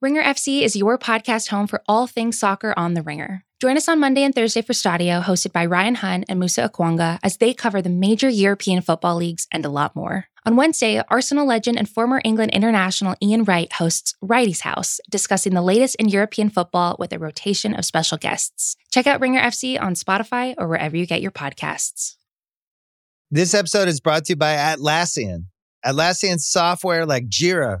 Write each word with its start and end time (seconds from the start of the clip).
Ringer 0.00 0.22
FC 0.22 0.62
is 0.62 0.76
your 0.76 0.96
podcast 0.96 1.48
home 1.48 1.66
for 1.66 1.82
all 1.88 2.06
things 2.06 2.38
soccer 2.38 2.72
on 2.76 2.94
the 2.94 3.02
Ringer. 3.02 3.42
Join 3.60 3.76
us 3.76 3.88
on 3.88 3.98
Monday 3.98 4.22
and 4.22 4.32
Thursday 4.32 4.62
for 4.62 4.72
Stadio, 4.72 5.20
hosted 5.20 5.52
by 5.52 5.66
Ryan 5.66 5.96
Hunn 5.96 6.24
and 6.28 6.38
Musa 6.38 6.68
Okwonga, 6.68 7.18
as 7.24 7.38
they 7.38 7.52
cover 7.52 7.82
the 7.82 7.88
major 7.88 8.28
European 8.28 8.80
football 8.80 9.16
leagues 9.16 9.48
and 9.50 9.64
a 9.64 9.68
lot 9.68 9.96
more. 9.96 10.26
On 10.46 10.54
Wednesday, 10.54 11.02
Arsenal 11.08 11.48
legend 11.48 11.78
and 11.78 11.88
former 11.88 12.22
England 12.24 12.52
international 12.52 13.16
Ian 13.20 13.42
Wright 13.42 13.72
hosts 13.72 14.14
Wrighty's 14.22 14.60
House, 14.60 15.00
discussing 15.10 15.54
the 15.54 15.62
latest 15.62 15.96
in 15.96 16.08
European 16.08 16.48
football 16.48 16.94
with 17.00 17.12
a 17.12 17.18
rotation 17.18 17.74
of 17.74 17.84
special 17.84 18.18
guests. 18.18 18.76
Check 18.92 19.08
out 19.08 19.20
Ringer 19.20 19.40
FC 19.40 19.82
on 19.82 19.94
Spotify 19.94 20.54
or 20.58 20.68
wherever 20.68 20.96
you 20.96 21.06
get 21.06 21.22
your 21.22 21.32
podcasts. 21.32 22.14
This 23.32 23.52
episode 23.52 23.88
is 23.88 23.98
brought 24.00 24.26
to 24.26 24.34
you 24.34 24.36
by 24.36 24.54
Atlassian. 24.54 25.46
Atlassian 25.84 26.38
software 26.38 27.04
like 27.04 27.28
Jira, 27.28 27.80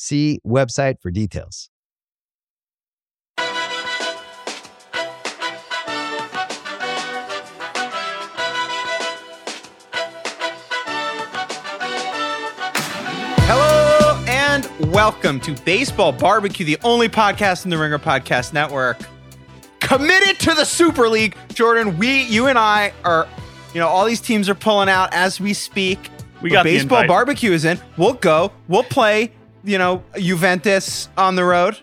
See 0.00 0.38
website 0.46 1.00
for 1.00 1.10
details. 1.10 1.70
Hello 13.48 14.22
and 14.28 14.70
welcome 14.92 15.40
to 15.40 15.52
Baseball 15.64 16.12
Barbecue, 16.12 16.64
the 16.64 16.78
only 16.84 17.08
podcast 17.08 17.64
in 17.64 17.70
the 17.70 17.76
Ringer 17.76 17.98
Podcast 17.98 18.52
Network. 18.52 18.98
Committed 19.80 20.38
to 20.38 20.54
the 20.54 20.64
Super 20.64 21.08
League. 21.08 21.36
Jordan, 21.54 21.98
we, 21.98 22.22
you 22.26 22.46
and 22.46 22.56
I 22.56 22.92
are, 23.04 23.26
you 23.74 23.80
know, 23.80 23.88
all 23.88 24.04
these 24.04 24.20
teams 24.20 24.48
are 24.48 24.54
pulling 24.54 24.88
out 24.88 25.12
as 25.12 25.40
we 25.40 25.52
speak. 25.52 26.08
We 26.40 26.50
But 26.50 26.54
got 26.54 26.64
Baseball 26.66 26.98
invite. 26.98 27.08
Barbecue 27.08 27.50
is 27.50 27.64
in. 27.64 27.80
We'll 27.96 28.12
go. 28.12 28.52
We'll 28.68 28.84
play, 28.84 29.32
you 29.64 29.78
know, 29.78 30.02
Juventus 30.16 31.08
on 31.16 31.36
the 31.36 31.44
road. 31.44 31.78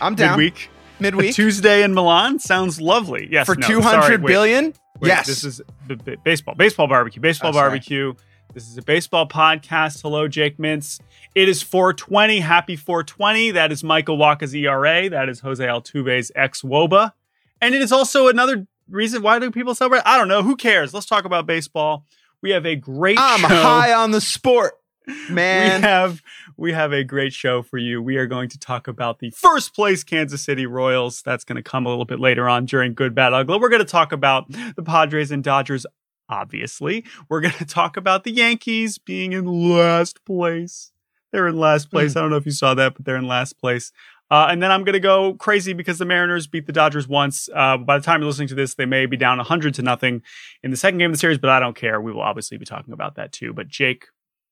I'm 0.00 0.14
down. 0.14 0.38
midweek. 0.38 0.70
A 0.98 1.02
Midweek. 1.02 1.34
Tuesday 1.34 1.82
in 1.82 1.94
Milan 1.94 2.38
sounds 2.38 2.80
lovely. 2.80 3.28
Yes, 3.30 3.46
for 3.46 3.54
no, 3.56 3.66
two 3.66 3.80
hundred 3.80 4.22
wait, 4.22 4.36
wait, 4.38 4.74
yes. 5.02 5.26
this 5.26 5.44
is 5.44 5.60
b- 5.86 5.94
b- 5.96 6.16
baseball. 6.24 6.54
Baseball 6.54 6.88
barbecue. 6.88 7.20
Baseball 7.20 7.50
Oh, 7.50 7.52
barbecue. 7.54 8.14
This 8.52 8.68
is 8.68 8.76
a 8.76 8.82
baseball 8.82 9.28
podcast. 9.28 10.02
Hello, 10.02 10.26
Jake 10.26 10.58
Mintz. 10.58 11.00
It 11.36 11.48
is 11.48 11.62
420. 11.62 12.40
Happy 12.40 12.74
420. 12.74 13.52
That 13.52 13.70
is 13.70 13.84
Michael 13.84 14.18
Wacha's 14.18 14.52
ERA. 14.54 15.08
That 15.08 15.28
is 15.28 15.38
Jose 15.40 15.64
Altuve's 15.64 16.32
ex 16.34 16.62
Woba. 16.62 17.12
And 17.60 17.74
it 17.74 17.80
is 17.82 17.92
also 17.92 18.26
another 18.26 18.66
reason 18.88 19.22
why 19.22 19.38
do 19.38 19.50
people 19.52 19.74
celebrate? 19.76 20.02
I 20.04 20.18
don't 20.18 20.26
know. 20.28 20.42
Who 20.42 20.56
cares? 20.56 20.92
Let's 20.92 21.06
talk 21.06 21.24
about 21.24 21.46
baseball. 21.46 22.04
We 22.42 22.50
have 22.50 22.66
a 22.66 22.74
great 22.74 23.18
I'm 23.20 23.38
show. 23.40 23.46
high 23.48 23.92
on 23.92 24.10
the 24.10 24.20
sport, 24.20 24.72
man. 25.30 25.80
We 25.80 25.86
have 25.86 26.22
we 26.56 26.72
have 26.72 26.92
a 26.92 27.04
great 27.04 27.32
show 27.32 27.62
for 27.62 27.78
you. 27.78 28.02
We 28.02 28.16
are 28.16 28.26
going 28.26 28.48
to 28.50 28.58
talk 28.58 28.88
about 28.88 29.18
the 29.18 29.30
first 29.30 29.74
place 29.74 30.04
Kansas 30.04 30.42
City 30.42 30.66
Royals. 30.66 31.22
That's 31.22 31.44
going 31.44 31.56
to 31.56 31.62
come 31.62 31.86
a 31.86 31.88
little 31.88 32.04
bit 32.04 32.20
later 32.20 32.48
on 32.48 32.66
during 32.66 32.94
Good 32.94 33.14
Bad 33.14 33.32
Ugly. 33.32 33.58
We're 33.58 33.68
going 33.68 33.80
to 33.80 33.84
talk 33.84 34.12
about 34.12 34.50
the 34.50 34.82
Padres 34.82 35.30
and 35.30 35.42
Dodgers. 35.42 35.86
Obviously, 36.28 37.04
we're 37.28 37.40
going 37.40 37.54
to 37.58 37.64
talk 37.64 37.96
about 37.96 38.24
the 38.24 38.32
Yankees 38.32 38.98
being 38.98 39.32
in 39.32 39.46
last 39.46 40.24
place. 40.24 40.92
They're 41.32 41.48
in 41.48 41.56
last 41.56 41.90
place. 41.90 42.16
I 42.16 42.20
don't 42.20 42.30
know 42.30 42.36
if 42.36 42.46
you 42.46 42.52
saw 42.52 42.74
that, 42.74 42.94
but 42.94 43.04
they're 43.04 43.16
in 43.16 43.26
last 43.26 43.58
place. 43.58 43.92
Uh, 44.30 44.46
and 44.48 44.62
then 44.62 44.70
I'm 44.70 44.84
going 44.84 44.94
to 44.94 45.00
go 45.00 45.34
crazy 45.34 45.72
because 45.72 45.98
the 45.98 46.04
Mariners 46.04 46.46
beat 46.46 46.66
the 46.66 46.72
Dodgers 46.72 47.08
once. 47.08 47.48
Uh, 47.54 47.76
by 47.76 47.98
the 47.98 48.04
time 48.04 48.20
you're 48.20 48.28
listening 48.28 48.48
to 48.48 48.54
this, 48.54 48.74
they 48.74 48.86
may 48.86 49.06
be 49.06 49.16
down 49.16 49.38
100 49.38 49.74
to 49.74 49.82
nothing 49.82 50.22
in 50.62 50.70
the 50.70 50.76
second 50.76 50.98
game 50.98 51.10
of 51.10 51.14
the 51.14 51.18
series, 51.18 51.38
but 51.38 51.50
I 51.50 51.58
don't 51.58 51.76
care. 51.76 52.00
We 52.00 52.12
will 52.12 52.22
obviously 52.22 52.56
be 52.56 52.64
talking 52.64 52.92
about 52.92 53.16
that 53.16 53.32
too. 53.32 53.52
But 53.52 53.66
Jake, 53.66 54.06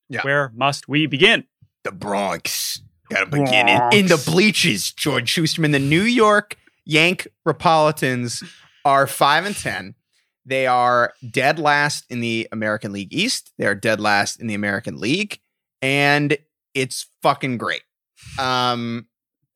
Yeah. 0.08 0.22
where 0.22 0.52
must 0.54 0.88
we 0.88 1.06
begin? 1.06 1.44
the 1.84 1.92
Bronx. 1.92 2.82
Got 3.08 3.20
to 3.20 3.26
begin 3.26 3.68
in, 3.68 3.80
in 3.92 4.06
the 4.06 4.16
Bronx. 4.16 4.24
bleachers. 4.26 4.92
George 4.92 5.32
Shusterman, 5.34 5.72
the 5.72 5.78
New 5.78 6.02
York 6.02 6.56
Yank 6.84 7.28
Republicans 7.44 8.42
are 8.84 9.06
five 9.06 9.46
and 9.46 9.56
ten. 9.56 9.94
They 10.44 10.66
are 10.66 11.12
dead 11.30 11.58
last 11.58 12.04
in 12.10 12.20
the 12.20 12.48
American 12.52 12.92
League 12.92 13.12
East. 13.12 13.52
They 13.58 13.66
are 13.66 13.74
dead 13.74 14.00
last 14.00 14.40
in 14.40 14.46
the 14.46 14.54
American 14.54 14.98
League, 14.98 15.40
and 15.82 16.36
it's 16.74 17.06
fucking 17.22 17.58
great. 17.58 17.82
Um, 18.38 19.06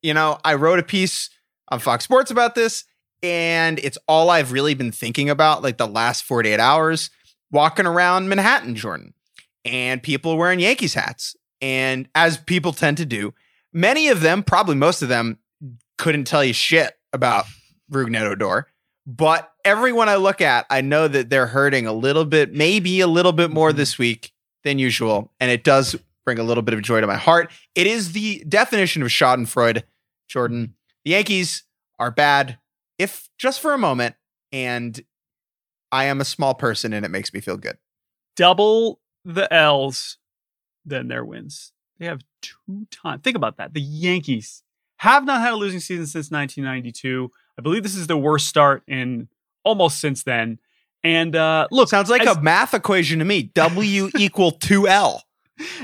you 0.01 0.13
know, 0.13 0.39
I 0.43 0.55
wrote 0.55 0.79
a 0.79 0.83
piece 0.83 1.29
on 1.69 1.79
Fox 1.79 2.03
Sports 2.03 2.31
about 2.31 2.55
this, 2.55 2.85
and 3.21 3.79
it's 3.79 3.97
all 4.07 4.29
I've 4.29 4.51
really 4.51 4.73
been 4.75 4.91
thinking 4.91 5.29
about, 5.29 5.61
like 5.63 5.77
the 5.77 5.87
last 5.87 6.23
forty-eight 6.23 6.59
hours, 6.59 7.09
walking 7.51 7.85
around 7.85 8.29
Manhattan, 8.29 8.75
Jordan, 8.75 9.13
and 9.65 10.01
people 10.01 10.37
wearing 10.37 10.59
Yankees 10.59 10.93
hats 10.93 11.35
and 11.63 12.09
as 12.13 12.37
people 12.37 12.73
tend 12.73 12.97
to 12.97 13.05
do, 13.05 13.33
many 13.71 14.09
of 14.09 14.19
them, 14.19 14.43
probably 14.43 14.75
most 14.75 15.01
of 15.01 15.07
them, 15.07 15.39
couldn't 15.97 16.25
tell 16.25 16.43
you 16.43 16.51
shit 16.51 16.97
about 17.13 17.45
Rougned 17.89 18.19
Odor. 18.19 18.67
But 19.07 19.49
everyone 19.63 20.09
I 20.09 20.15
look 20.15 20.41
at, 20.41 20.65
I 20.69 20.81
know 20.81 21.07
that 21.07 21.29
they're 21.29 21.47
hurting 21.47 21.87
a 21.87 21.93
little 21.93 22.25
bit, 22.25 22.53
maybe 22.53 22.99
a 22.99 23.07
little 23.07 23.31
bit 23.31 23.49
more 23.49 23.69
mm-hmm. 23.69 23.77
this 23.77 23.97
week 23.97 24.33
than 24.65 24.77
usual. 24.77 25.31
And 25.39 25.49
it 25.49 25.63
does 25.63 25.95
bring 26.25 26.37
a 26.37 26.43
little 26.43 26.63
bit 26.63 26.73
of 26.73 26.81
joy 26.81 26.99
to 26.99 27.07
my 27.07 27.15
heart. 27.15 27.49
It 27.75 27.87
is 27.87 28.11
the 28.11 28.43
definition 28.47 29.01
of 29.01 29.07
Schadenfreude, 29.07 29.83
Jordan. 30.27 30.75
The 31.05 31.11
Yankees 31.11 31.63
are 31.97 32.11
bad, 32.11 32.57
if 32.99 33.29
just 33.37 33.61
for 33.61 33.73
a 33.73 33.77
moment. 33.77 34.15
And 34.51 35.01
I 35.93 36.05
am 36.05 36.19
a 36.19 36.25
small 36.25 36.55
person 36.55 36.91
and 36.91 37.05
it 37.05 37.09
makes 37.09 37.33
me 37.33 37.39
feel 37.39 37.57
good. 37.57 37.77
Double 38.35 38.99
the 39.25 39.51
L's 39.53 40.17
than 40.85 41.07
their 41.07 41.23
wins. 41.23 41.71
They 41.99 42.05
have 42.05 42.21
two 42.41 42.87
times. 42.91 43.21
Think 43.23 43.37
about 43.37 43.57
that. 43.57 43.73
The 43.73 43.81
Yankees 43.81 44.63
have 44.97 45.25
not 45.25 45.41
had 45.41 45.53
a 45.53 45.55
losing 45.55 45.79
season 45.79 46.05
since 46.05 46.31
1992. 46.31 47.31
I 47.57 47.61
believe 47.61 47.83
this 47.83 47.95
is 47.95 48.07
the 48.07 48.17
worst 48.17 48.47
start 48.47 48.83
in 48.87 49.27
almost 49.63 49.99
since 49.99 50.23
then. 50.23 50.59
And 51.03 51.35
uh, 51.35 51.67
look, 51.71 51.89
Sounds 51.89 52.09
like 52.09 52.25
as- 52.25 52.37
a 52.37 52.41
math 52.41 52.73
equation 52.73 53.19
to 53.19 53.25
me. 53.25 53.43
W 53.53 54.09
equal 54.17 54.53
2L. 54.53 55.19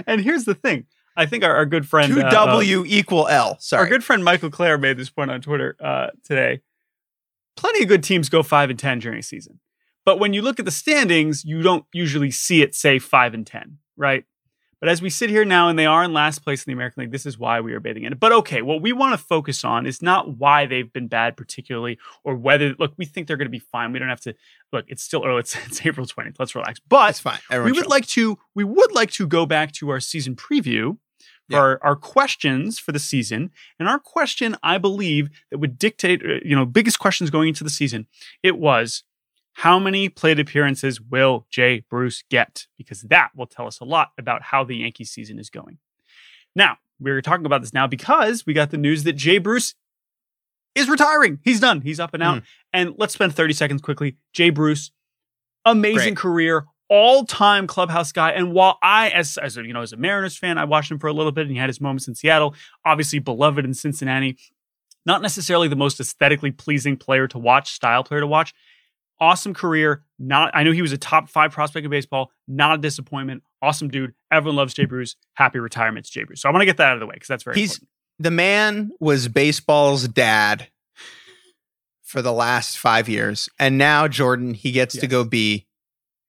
and 0.07 0.21
here's 0.21 0.45
the 0.45 0.55
thing. 0.55 0.85
I 1.15 1.25
think 1.25 1.43
our, 1.43 1.53
our 1.53 1.65
good 1.65 1.87
friend 1.87 2.13
Two 2.13 2.21
uh, 2.21 2.25
uh, 2.27 2.29
W 2.45 2.85
equal 2.87 3.27
L. 3.27 3.57
Sorry, 3.59 3.81
our 3.83 3.87
good 3.89 4.03
friend 4.05 4.23
Michael 4.23 4.49
Clair 4.49 4.77
made 4.77 4.95
this 4.97 5.09
point 5.09 5.29
on 5.29 5.41
Twitter 5.41 5.75
uh, 5.81 6.07
today. 6.23 6.61
Plenty 7.57 7.83
of 7.83 7.89
good 7.89 8.03
teams 8.03 8.29
go 8.29 8.41
five 8.41 8.69
and 8.69 8.79
ten 8.79 8.99
during 8.99 9.19
a 9.19 9.23
season, 9.23 9.59
but 10.09 10.19
when 10.19 10.33
you 10.33 10.41
look 10.41 10.57
at 10.59 10.65
the 10.65 10.71
standings, 10.71 11.45
you 11.45 11.61
don't 11.61 11.85
usually 11.93 12.31
see 12.31 12.61
it 12.63 12.73
say 12.73 12.97
five 12.99 13.33
and 13.35 13.45
ten, 13.45 13.77
right? 13.95 14.23
But 14.81 14.87
as 14.89 15.01
we 15.01 15.09
sit 15.09 15.29
here 15.29 15.43
now, 15.43 15.67
and 15.67 15.77
they 15.77 15.85
are 15.85 16.03
in 16.05 16.13
last 16.13 16.39
place 16.41 16.63
in 16.63 16.71
the 16.71 16.73
American 16.73 17.01
League, 17.01 17.11
this 17.11 17.25
is 17.25 17.37
why 17.37 17.59
we 17.59 17.73
are 17.73 17.81
bathing 17.81 18.05
in 18.05 18.13
it. 18.13 18.19
But 18.19 18.31
okay, 18.31 18.61
what 18.61 18.81
we 18.81 18.93
want 18.93 19.11
to 19.13 19.17
focus 19.23 19.65
on 19.65 19.85
is 19.85 20.01
not 20.01 20.37
why 20.37 20.65
they've 20.65 20.91
been 20.91 21.07
bad 21.09 21.35
particularly, 21.37 21.99
or 22.23 22.33
whether 22.35 22.73
look 22.79 22.93
we 22.97 23.05
think 23.05 23.27
they're 23.27 23.37
going 23.37 23.45
to 23.53 23.59
be 23.59 23.59
fine. 23.59 23.91
We 23.91 23.99
don't 23.99 24.07
have 24.09 24.21
to 24.21 24.33
look. 24.73 24.85
It's 24.87 25.03
still 25.03 25.25
early. 25.25 25.41
It's, 25.41 25.55
it's 25.67 25.85
April 25.85 26.05
twentieth. 26.07 26.37
Let's 26.39 26.55
relax. 26.55 26.79
But 26.87 27.07
That's 27.07 27.19
fine. 27.19 27.39
we 27.51 27.71
would 27.73 27.75
chill. 27.75 27.89
like 27.89 28.07
to 28.07 28.39
we 28.55 28.63
would 28.63 28.91
like 28.93 29.11
to 29.11 29.27
go 29.27 29.45
back 29.45 29.73
to 29.73 29.89
our 29.89 29.99
season 29.99 30.35
preview 30.35 30.97
Yeah. 31.49 31.59
our, 31.59 31.79
our 31.83 31.95
questions 31.97 32.79
for 32.79 32.91
the 32.93 32.99
season 32.99 33.49
and 33.79 33.89
our 33.89 33.99
question 33.99 34.55
i 34.63 34.77
believe 34.77 35.29
that 35.51 35.57
would 35.61 35.77
dictate 35.77 36.21
uh, 36.23 36.39
you 36.49 36.55
know 36.55 36.65
biggest 36.65 36.97
questions 36.99 37.29
going 37.31 37.47
into 37.49 37.63
the 37.65 37.69
season 37.81 38.07
it 38.43 38.55
was 38.57 39.03
how 39.53 39.79
many 39.79 40.09
plate 40.09 40.39
appearances 40.39 41.01
will 41.01 41.45
jay 41.49 41.83
bruce 41.89 42.23
get 42.29 42.67
because 42.77 43.01
that 43.03 43.29
will 43.35 43.47
tell 43.47 43.67
us 43.67 43.79
a 43.79 43.85
lot 43.85 44.09
about 44.17 44.41
how 44.41 44.63
the 44.63 44.77
yankees 44.77 45.11
season 45.11 45.39
is 45.39 45.49
going 45.49 45.77
now 46.55 46.77
we're 46.99 47.21
talking 47.21 47.45
about 47.45 47.61
this 47.61 47.73
now 47.73 47.87
because 47.87 48.45
we 48.45 48.53
got 48.53 48.71
the 48.71 48.77
news 48.77 49.03
that 49.03 49.13
jay 49.13 49.37
bruce 49.37 49.75
is 50.75 50.89
retiring. 50.89 51.39
He's 51.43 51.59
done. 51.59 51.81
He's 51.81 51.99
up 51.99 52.13
and 52.13 52.23
out. 52.23 52.37
Mm. 52.37 52.43
And 52.73 52.93
let's 52.97 53.13
spend 53.13 53.35
30 53.35 53.53
seconds 53.53 53.81
quickly. 53.81 54.17
Jay 54.33 54.49
Bruce, 54.49 54.91
amazing 55.65 56.13
Great. 56.13 56.17
career, 56.17 56.65
all-time 56.89 57.67
clubhouse 57.67 58.11
guy. 58.11 58.31
And 58.31 58.53
while 58.53 58.77
I, 58.81 59.09
as 59.09 59.37
as 59.37 59.57
a, 59.57 59.63
you 59.63 59.73
know, 59.73 59.81
as 59.81 59.93
a 59.93 59.97
Mariners 59.97 60.37
fan, 60.37 60.57
I 60.57 60.65
watched 60.65 60.91
him 60.91 60.99
for 60.99 61.07
a 61.07 61.13
little 61.13 61.31
bit, 61.31 61.41
and 61.41 61.51
he 61.51 61.57
had 61.57 61.69
his 61.69 61.81
moments 61.81 62.07
in 62.07 62.15
Seattle. 62.15 62.55
Obviously, 62.85 63.19
beloved 63.19 63.65
in 63.65 63.73
Cincinnati. 63.73 64.37
Not 65.05 65.21
necessarily 65.21 65.67
the 65.67 65.75
most 65.75 65.99
aesthetically 65.99 66.51
pleasing 66.51 66.97
player 66.97 67.27
to 67.29 67.39
watch, 67.39 67.71
style 67.71 68.03
player 68.03 68.19
to 68.19 68.27
watch. 68.27 68.53
Awesome 69.21 69.53
career. 69.53 70.03
Not 70.17 70.51
I 70.53 70.63
knew 70.63 70.71
he 70.71 70.81
was 70.81 70.91
a 70.91 70.97
top 70.97 71.29
five 71.29 71.51
prospect 71.51 71.83
in 71.85 71.91
baseball. 71.91 72.31
Not 72.47 72.75
a 72.75 72.77
disappointment. 72.77 73.43
Awesome 73.61 73.89
dude. 73.89 74.13
Everyone 74.31 74.55
loves 74.55 74.73
Jay 74.73 74.85
Bruce. 74.85 75.15
Happy 75.33 75.59
retirement 75.59 76.05
to 76.05 76.11
Jay 76.11 76.23
Bruce. 76.23 76.41
So 76.41 76.49
I 76.49 76.51
want 76.51 76.61
to 76.61 76.65
get 76.65 76.77
that 76.77 76.87
out 76.89 76.93
of 76.93 76.99
the 77.01 77.05
way 77.07 77.13
because 77.15 77.27
that's 77.27 77.43
very 77.43 77.55
He's- 77.55 77.71
important. 77.75 77.89
The 78.21 78.31
man 78.31 78.91
was 78.99 79.29
baseball's 79.29 80.07
dad 80.09 80.67
for 82.03 82.21
the 82.21 82.33
last 82.33 82.77
five 82.77 83.07
years. 83.07 83.49
And 83.59 83.77
now, 83.77 84.07
Jordan, 84.07 84.53
he 84.53 84.71
gets 84.71 84.97
to 84.97 85.07
go 85.07 85.23
be 85.23 85.67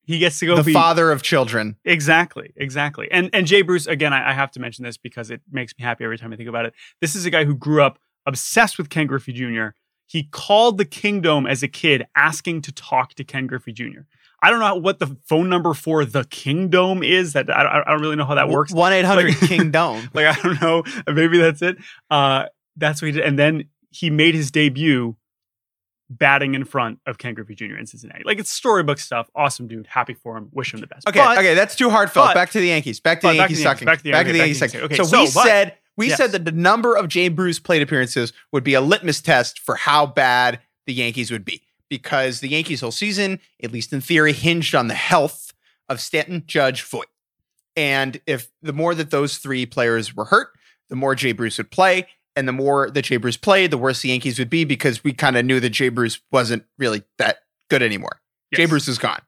He 0.03 0.19
gets 0.19 0.39
to 0.39 0.45
go 0.45 0.55
the 0.55 0.63
be 0.63 0.73
father 0.73 1.11
of 1.11 1.21
children. 1.21 1.75
Exactly, 1.83 2.53
exactly. 2.55 3.09
And 3.11 3.29
and 3.33 3.45
Jay 3.47 3.61
Bruce, 3.61 3.87
again, 3.87 4.13
I, 4.13 4.29
I 4.29 4.33
have 4.33 4.51
to 4.51 4.59
mention 4.59 4.85
this 4.85 4.97
because 4.97 5.31
it 5.31 5.41
makes 5.51 5.73
me 5.77 5.83
happy 5.83 6.03
every 6.03 6.17
time 6.17 6.31
I 6.31 6.35
think 6.37 6.49
about 6.49 6.65
it. 6.65 6.73
This 7.01 7.15
is 7.15 7.25
a 7.25 7.29
guy 7.29 7.43
who 7.45 7.55
grew 7.55 7.83
up 7.83 7.99
obsessed 8.25 8.77
with 8.77 8.89
Ken 8.89 9.07
Griffey 9.07 9.33
Jr. 9.33 9.69
He 10.11 10.23
called 10.23 10.77
the 10.77 10.83
Kingdome 10.83 11.47
as 11.47 11.63
a 11.63 11.69
kid, 11.69 12.05
asking 12.17 12.63
to 12.63 12.73
talk 12.73 13.13
to 13.13 13.23
Ken 13.23 13.47
Griffey 13.47 13.71
Jr. 13.71 14.01
I 14.43 14.49
don't 14.49 14.59
know 14.59 14.75
what 14.75 14.99
the 14.99 15.15
phone 15.25 15.47
number 15.47 15.73
for 15.73 16.03
the 16.03 16.25
Kingdome 16.25 17.01
is. 17.01 17.31
That 17.31 17.49
I, 17.49 17.81
I 17.85 17.91
don't 17.91 18.01
really 18.01 18.17
know 18.17 18.25
how 18.25 18.35
that 18.35 18.49
works. 18.49 18.73
1 18.73 18.91
800 18.91 19.25
Like- 19.29 19.39
King 19.47 19.71
Dome. 19.71 20.09
Like 20.13 20.25
I 20.25 20.33
don't 20.41 20.61
know. 20.61 20.83
Maybe 21.07 21.37
that's 21.37 21.61
it. 21.61 21.77
Uh, 22.09 22.45
that's 22.75 23.01
what 23.01 23.05
he 23.07 23.11
did. 23.13 23.23
And 23.23 23.39
then 23.39 23.69
he 23.89 24.09
made 24.09 24.35
his 24.35 24.51
debut 24.51 25.15
batting 26.09 26.55
in 26.55 26.65
front 26.65 26.99
of 27.05 27.17
Ken 27.17 27.33
Griffey 27.33 27.55
Jr. 27.55 27.77
in 27.77 27.85
Cincinnati. 27.85 28.23
Like 28.25 28.37
it's 28.39 28.51
storybook 28.51 28.99
stuff. 28.99 29.29
Awesome 29.33 29.67
dude. 29.69 29.87
Happy 29.87 30.13
for 30.13 30.35
him. 30.35 30.49
Wish 30.51 30.73
him 30.73 30.81
the 30.81 30.87
best. 30.87 31.07
Okay, 31.07 31.19
But- 31.19 31.37
okay, 31.37 31.53
that's 31.53 31.75
too 31.75 31.89
hard, 31.89 32.11
Phil. 32.11 32.23
but- 32.23 32.33
Back 32.33 32.49
to 32.51 32.59
the 32.59 32.67
Yankees. 32.67 32.99
Back 32.99 33.21
to 33.21 33.27
the 33.27 33.35
Yankees 33.35 33.63
sucking. 33.63 33.85
back 33.85 33.99
to 33.99 34.03
the- 34.03 34.11
back 34.11 34.25
to 34.25 34.31
okay, 34.31 34.33
the 34.33 34.39
back 34.39 34.47
Yankees 34.47 34.59
to 34.59 34.65
the 34.65 34.69
sucking. 34.69 34.89
Yankees. 34.89 35.09
so, 35.09 35.17
Okay, 35.17 35.25
we 35.25 35.31
but- 35.33 35.43
said 35.45 35.77
we 35.97 36.07
Yes. 36.09 36.17
said 36.17 36.31
that 36.31 36.45
the 36.45 36.51
number 36.51 36.95
of 36.95 37.07
Jay 37.07 37.27
Bruce 37.29 37.59
plate 37.59 37.81
appearances 37.81 38.33
would 38.51 38.63
be 38.63 38.73
a 38.73 38.81
litmus 38.81 39.21
test 39.21 39.59
for 39.59 39.75
how 39.75 40.05
bad 40.05 40.59
the 40.85 40.93
Yankees 40.93 41.31
would 41.31 41.45
be. 41.45 41.61
Because 41.89 42.39
the 42.39 42.47
Yankees' 42.47 42.79
whole 42.79 42.91
season, 42.91 43.39
at 43.61 43.71
least 43.71 43.91
in 43.91 43.99
theory, 43.99 44.31
hinged 44.31 44.73
on 44.73 44.87
the 44.87 44.93
health 44.93 45.51
of 45.89 45.99
Stanton, 45.99 46.43
Judge, 46.47 46.83
Voit. 46.83 47.07
And 47.75 48.21
if 48.25 48.49
the 48.61 48.71
more 48.73 48.95
that 48.95 49.11
those 49.11 49.37
three 49.37 49.65
players 49.65 50.15
were 50.15 50.25
hurt, 50.25 50.49
the 50.89 50.95
more 50.95 51.15
Jay 51.15 51.33
Bruce 51.33 51.57
would 51.57 51.69
play. 51.71 52.07
And 52.35 52.47
the 52.47 52.53
more 52.53 52.89
that 52.89 53.01
Jay 53.01 53.17
Bruce 53.17 53.35
played, 53.35 53.71
the 53.71 53.77
worse 53.77 54.01
the 54.01 54.09
Yankees 54.09 54.39
would 54.39 54.49
be 54.49 54.63
because 54.63 55.03
we 55.03 55.11
kind 55.11 55.35
of 55.35 55.45
knew 55.45 55.59
that 55.59 55.71
Jay 55.71 55.89
Bruce 55.89 56.21
wasn't 56.31 56.63
really 56.77 57.03
that 57.17 57.39
good 57.69 57.81
anymore. 57.81 58.21
Jay 58.53 58.65
Bruce 58.65 58.87
is 58.87 58.97
gone. 58.97 59.21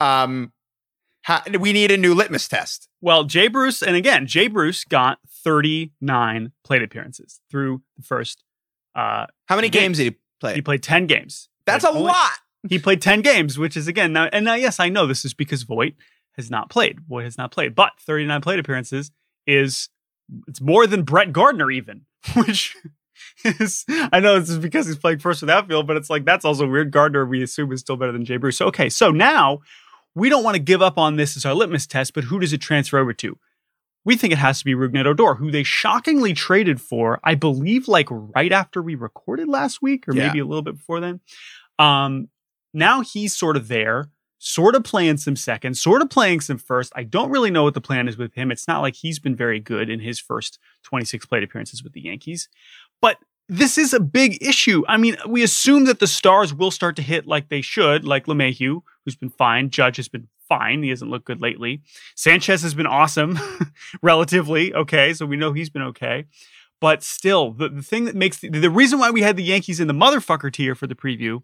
Um, 0.00 0.52
how, 1.22 1.42
we 1.60 1.72
need 1.74 1.90
a 1.90 1.96
new 1.98 2.14
litmus 2.14 2.48
test. 2.48 2.88
Well, 3.02 3.24
Jay 3.24 3.48
Bruce, 3.48 3.82
and 3.82 3.96
again, 3.96 4.26
Jay 4.26 4.48
Bruce 4.48 4.84
got 4.84 5.18
39 5.44 6.52
plate 6.64 6.82
appearances 6.82 7.40
through 7.50 7.82
the 7.96 8.02
first. 8.02 8.44
Uh, 8.94 9.26
How 9.46 9.56
many 9.56 9.68
games 9.68 9.98
did 9.98 10.04
he 10.12 10.16
play? 10.40 10.54
he 10.54 10.62
played 10.62 10.82
10 10.82 11.06
games. 11.06 11.48
That's 11.66 11.84
a 11.84 11.88
only- 11.88 12.02
lot. 12.02 12.30
He 12.68 12.78
played 12.78 13.02
10 13.02 13.22
games, 13.22 13.58
which 13.58 13.76
is 13.76 13.88
again 13.88 14.12
now. 14.12 14.28
And 14.32 14.44
now, 14.44 14.54
yes, 14.54 14.78
I 14.78 14.88
know 14.88 15.06
this 15.06 15.24
is 15.24 15.34
because 15.34 15.64
Voit 15.64 15.94
has 16.36 16.48
not 16.50 16.70
played. 16.70 17.00
Voit 17.08 17.24
has 17.24 17.36
not 17.36 17.50
played, 17.50 17.74
but 17.74 17.92
39 18.00 18.40
plate 18.40 18.60
appearances 18.60 19.10
is 19.48 19.88
it's 20.46 20.60
more 20.60 20.86
than 20.86 21.02
Brett 21.02 21.32
Gardner 21.32 21.70
even, 21.72 22.02
which 22.34 22.76
is 23.44 23.84
I 24.12 24.20
know 24.20 24.38
this 24.38 24.48
is 24.50 24.60
because 24.60 24.86
he's 24.86 24.96
playing 24.96 25.18
first 25.18 25.40
with 25.42 25.50
outfield, 25.50 25.88
but 25.88 25.96
it's 25.96 26.08
like 26.08 26.24
that's 26.24 26.44
also 26.44 26.68
weird. 26.68 26.92
Gardner 26.92 27.26
we 27.26 27.42
assume 27.42 27.72
is 27.72 27.80
still 27.80 27.96
better 27.96 28.12
than 28.12 28.24
Jay 28.24 28.36
Bruce. 28.36 28.60
Okay, 28.60 28.88
so 28.88 29.10
now 29.10 29.58
we 30.14 30.28
don't 30.28 30.44
want 30.44 30.54
to 30.54 30.62
give 30.62 30.82
up 30.82 30.98
on 30.98 31.16
this 31.16 31.36
as 31.36 31.44
our 31.44 31.54
litmus 31.54 31.86
test, 31.88 32.14
but 32.14 32.24
who 32.24 32.38
does 32.38 32.52
it 32.52 32.58
transfer 32.58 32.98
over 32.98 33.12
to? 33.14 33.36
We 34.04 34.16
think 34.16 34.32
it 34.32 34.38
has 34.38 34.58
to 34.58 34.64
be 34.64 34.74
Rougned 34.74 35.06
Odor, 35.06 35.34
who 35.34 35.50
they 35.50 35.62
shockingly 35.62 36.32
traded 36.32 36.80
for, 36.80 37.20
I 37.22 37.34
believe, 37.36 37.86
like 37.88 38.08
right 38.10 38.52
after 38.52 38.82
we 38.82 38.94
recorded 38.96 39.48
last 39.48 39.80
week, 39.80 40.08
or 40.08 40.14
Yeah. 40.14 40.26
maybe 40.26 40.40
a 40.40 40.44
little 40.44 40.62
bit 40.62 40.76
before 40.76 41.00
then. 41.00 41.20
Um, 41.78 42.28
now 42.74 43.02
he's 43.02 43.34
sort 43.34 43.56
of 43.56 43.68
there, 43.68 44.10
sort 44.38 44.74
of 44.74 44.82
playing 44.82 45.18
some 45.18 45.36
second, 45.36 45.74
sort 45.76 46.02
of 46.02 46.10
playing 46.10 46.40
some 46.40 46.58
first. 46.58 46.92
I 46.96 47.04
don't 47.04 47.30
really 47.30 47.50
know 47.50 47.62
what 47.62 47.74
the 47.74 47.80
plan 47.80 48.08
is 48.08 48.16
with 48.16 48.34
him. 48.34 48.50
It's 48.50 48.66
not 48.66 48.80
like 48.80 48.94
he's 48.96 49.18
been 49.20 49.36
very 49.36 49.60
good 49.60 49.88
in 49.88 50.00
his 50.00 50.18
first 50.18 50.58
26 50.84 51.26
plate 51.26 51.44
appearances 51.44 51.82
with 51.84 51.92
the 51.92 52.00
Yankees, 52.00 52.48
but 53.00 53.18
this 53.48 53.76
is 53.76 53.92
a 53.92 54.00
big 54.00 54.42
issue. 54.42 54.82
I 54.88 54.96
mean, 54.96 55.16
we 55.28 55.42
assume 55.42 55.84
that 55.84 55.98
the 56.00 56.06
stars 56.06 56.54
will 56.54 56.70
start 56.70 56.96
to 56.96 57.02
hit 57.02 57.26
like 57.26 57.48
they 57.50 57.60
should, 57.60 58.04
like 58.04 58.26
LeMahieu, 58.26 58.82
who's 59.04 59.16
been 59.16 59.30
fine. 59.30 59.68
Judge 59.68 59.96
has 59.96 60.08
been 60.08 60.28
fine. 60.58 60.82
He 60.82 60.90
hasn't 60.90 61.10
looked 61.10 61.24
good 61.24 61.40
lately. 61.40 61.80
Sanchez 62.14 62.62
has 62.62 62.74
been 62.74 62.86
awesome, 62.86 63.38
relatively. 64.02 64.74
Okay. 64.74 65.14
So 65.14 65.24
we 65.24 65.36
know 65.36 65.52
he's 65.52 65.70
been 65.70 65.82
okay. 65.82 66.26
But 66.80 67.02
still, 67.02 67.52
the, 67.52 67.68
the 67.68 67.82
thing 67.82 68.04
that 68.04 68.16
makes 68.16 68.38
the, 68.38 68.48
the 68.50 68.70
reason 68.70 68.98
why 68.98 69.10
we 69.10 69.22
had 69.22 69.36
the 69.36 69.42
Yankees 69.42 69.80
in 69.80 69.88
the 69.88 69.94
motherfucker 69.94 70.52
tier 70.52 70.74
for 70.74 70.86
the 70.86 70.94
preview 70.94 71.40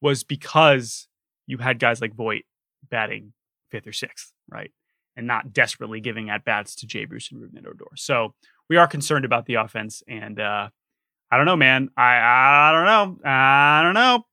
was 0.00 0.24
because 0.24 1.08
you 1.46 1.58
had 1.58 1.78
guys 1.78 2.00
like 2.00 2.14
Voit 2.14 2.42
batting 2.90 3.32
fifth 3.70 3.86
or 3.86 3.92
sixth, 3.92 4.32
right? 4.50 4.72
And 5.16 5.26
not 5.26 5.52
desperately 5.52 6.00
giving 6.00 6.28
at 6.30 6.44
bats 6.44 6.74
to 6.76 6.86
Jay 6.86 7.04
Bruce 7.04 7.30
and 7.30 7.40
Rougned 7.40 7.66
Odor. 7.66 7.84
So 7.96 8.34
we 8.68 8.76
are 8.76 8.86
concerned 8.86 9.24
about 9.24 9.46
the 9.46 9.54
offense. 9.54 10.02
And 10.08 10.40
uh, 10.40 10.68
I 11.30 11.36
don't 11.36 11.46
know, 11.46 11.56
man. 11.56 11.88
I 11.96 12.16
I 12.18 12.72
don't 12.72 12.84
know. 12.84 13.28
I 13.30 13.82
don't 13.82 13.94
know. 13.94 14.24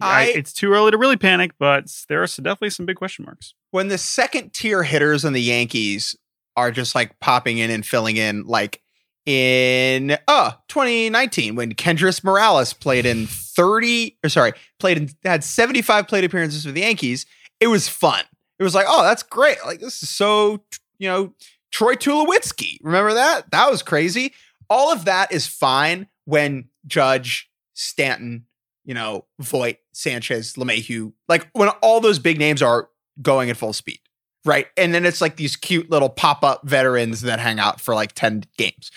I, 0.00 0.22
I- 0.22 0.24
it's 0.36 0.52
too 0.52 0.72
early 0.72 0.90
to 0.90 0.98
really 0.98 1.16
panic, 1.16 1.52
but 1.58 1.86
there 2.08 2.22
are 2.22 2.26
definitely 2.26 2.70
some 2.70 2.86
big 2.86 2.96
question 2.96 3.24
marks. 3.24 3.54
When 3.70 3.88
the 3.88 3.98
second 3.98 4.52
tier 4.52 4.82
hitters 4.82 5.24
on 5.24 5.32
the 5.32 5.40
Yankees 5.42 6.16
are 6.56 6.70
just 6.70 6.94
like 6.94 7.18
popping 7.20 7.58
in 7.58 7.70
and 7.70 7.84
filling 7.84 8.16
in, 8.16 8.44
like 8.46 8.82
in 9.24 10.16
uh 10.26 10.50
2019 10.68 11.54
when 11.54 11.72
Kendrys 11.74 12.24
Morales 12.24 12.72
played 12.72 13.06
in 13.06 13.26
30 13.26 14.18
or 14.24 14.28
sorry, 14.28 14.52
played 14.78 14.96
in 14.98 15.10
had 15.24 15.44
75 15.44 16.08
plate 16.08 16.24
appearances 16.24 16.64
for 16.64 16.72
the 16.72 16.80
Yankees, 16.80 17.24
it 17.60 17.68
was 17.68 17.88
fun. 17.88 18.24
It 18.58 18.62
was 18.64 18.74
like, 18.74 18.86
oh, 18.88 19.02
that's 19.02 19.22
great. 19.22 19.58
Like 19.64 19.80
this 19.80 20.02
is 20.02 20.08
so 20.08 20.62
you 20.98 21.08
know, 21.08 21.34
Troy 21.70 21.94
Tulowitzki. 21.94 22.78
Remember 22.82 23.14
that? 23.14 23.50
That 23.50 23.70
was 23.70 23.82
crazy. 23.82 24.34
All 24.68 24.92
of 24.92 25.04
that 25.06 25.32
is 25.32 25.46
fine 25.46 26.06
when 26.24 26.68
Judge, 26.86 27.50
Stanton, 27.74 28.46
you 28.84 28.94
know, 28.94 29.24
Voit, 29.38 29.76
Sanchez, 29.92 30.54
LeMahieu, 30.54 31.12
like 31.28 31.48
when 31.52 31.68
all 31.82 32.00
those 32.00 32.18
big 32.18 32.38
names 32.38 32.62
are 32.62 32.88
going 33.20 33.50
at 33.50 33.56
full 33.56 33.72
speed, 33.72 34.00
right? 34.44 34.66
And 34.76 34.94
then 34.94 35.04
it's 35.04 35.20
like 35.20 35.36
these 35.36 35.56
cute 35.56 35.90
little 35.90 36.08
pop 36.08 36.42
up 36.42 36.66
veterans 36.66 37.22
that 37.22 37.40
hang 37.40 37.58
out 37.58 37.80
for 37.80 37.94
like 37.94 38.12
10 38.12 38.44
games. 38.56 38.90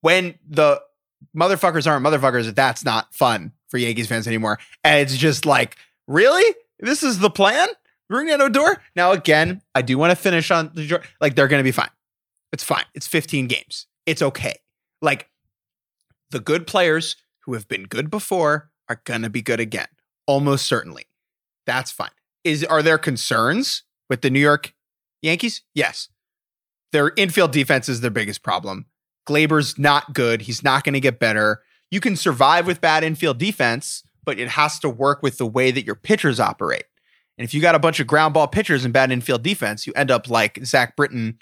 When 0.00 0.34
the 0.48 0.80
motherfuckers 1.36 1.86
aren't 1.86 2.06
motherfuckers, 2.06 2.54
that's 2.54 2.84
not 2.84 3.12
fun 3.14 3.52
for 3.68 3.78
Yankees 3.78 4.06
fans 4.06 4.26
anymore. 4.26 4.58
And 4.84 5.00
it's 5.00 5.16
just 5.16 5.44
like, 5.44 5.76
really? 6.06 6.54
This 6.80 7.02
is 7.02 7.18
the 7.18 7.30
plan? 7.30 7.68
Rougned 8.10 8.40
Odor? 8.40 8.80
Now, 8.96 9.12
again, 9.12 9.60
I 9.74 9.82
do 9.82 9.98
want 9.98 10.10
to 10.10 10.16
finish 10.16 10.50
on 10.50 10.70
the 10.74 11.02
like 11.20 11.34
they're 11.34 11.48
going 11.48 11.60
to 11.60 11.64
be 11.64 11.72
fine. 11.72 11.90
It's 12.52 12.64
fine. 12.64 12.84
It's 12.94 13.06
15 13.06 13.46
games. 13.46 13.86
It's 14.06 14.22
okay. 14.22 14.54
Like 15.02 15.28
the 16.30 16.40
good 16.40 16.66
players 16.66 17.16
who 17.40 17.52
have 17.54 17.68
been 17.68 17.84
good 17.84 18.10
before 18.10 18.67
are 18.88 19.00
going 19.04 19.22
to 19.22 19.30
be 19.30 19.42
good 19.42 19.60
again. 19.60 19.88
Almost 20.26 20.66
certainly. 20.66 21.06
That's 21.66 21.90
fine. 21.90 22.10
Is 22.44 22.64
are 22.64 22.82
there 22.82 22.98
concerns 22.98 23.82
with 24.08 24.22
the 24.22 24.30
New 24.30 24.40
York 24.40 24.74
Yankees? 25.22 25.62
Yes. 25.74 26.08
Their 26.92 27.12
infield 27.16 27.52
defense 27.52 27.88
is 27.88 28.00
their 28.00 28.10
biggest 28.10 28.42
problem. 28.42 28.86
Gleyber's 29.26 29.78
not 29.78 30.14
good. 30.14 30.42
He's 30.42 30.64
not 30.64 30.84
going 30.84 30.94
to 30.94 31.00
get 31.00 31.18
better. 31.18 31.62
You 31.90 32.00
can 32.00 32.16
survive 32.16 32.66
with 32.66 32.80
bad 32.80 33.04
infield 33.04 33.38
defense, 33.38 34.02
but 34.24 34.38
it 34.38 34.48
has 34.48 34.78
to 34.80 34.88
work 34.88 35.22
with 35.22 35.38
the 35.38 35.46
way 35.46 35.70
that 35.70 35.84
your 35.84 35.94
pitchers 35.94 36.40
operate. 36.40 36.84
And 37.36 37.44
if 37.44 37.54
you 37.54 37.60
got 37.60 37.74
a 37.74 37.78
bunch 37.78 38.00
of 38.00 38.06
ground 38.06 38.34
ball 38.34 38.48
pitchers 38.48 38.84
and 38.84 38.92
bad 38.92 39.12
infield 39.12 39.42
defense, 39.42 39.86
you 39.86 39.92
end 39.94 40.10
up 40.10 40.28
like 40.28 40.58
Zach 40.64 40.96
Britton 40.96 41.38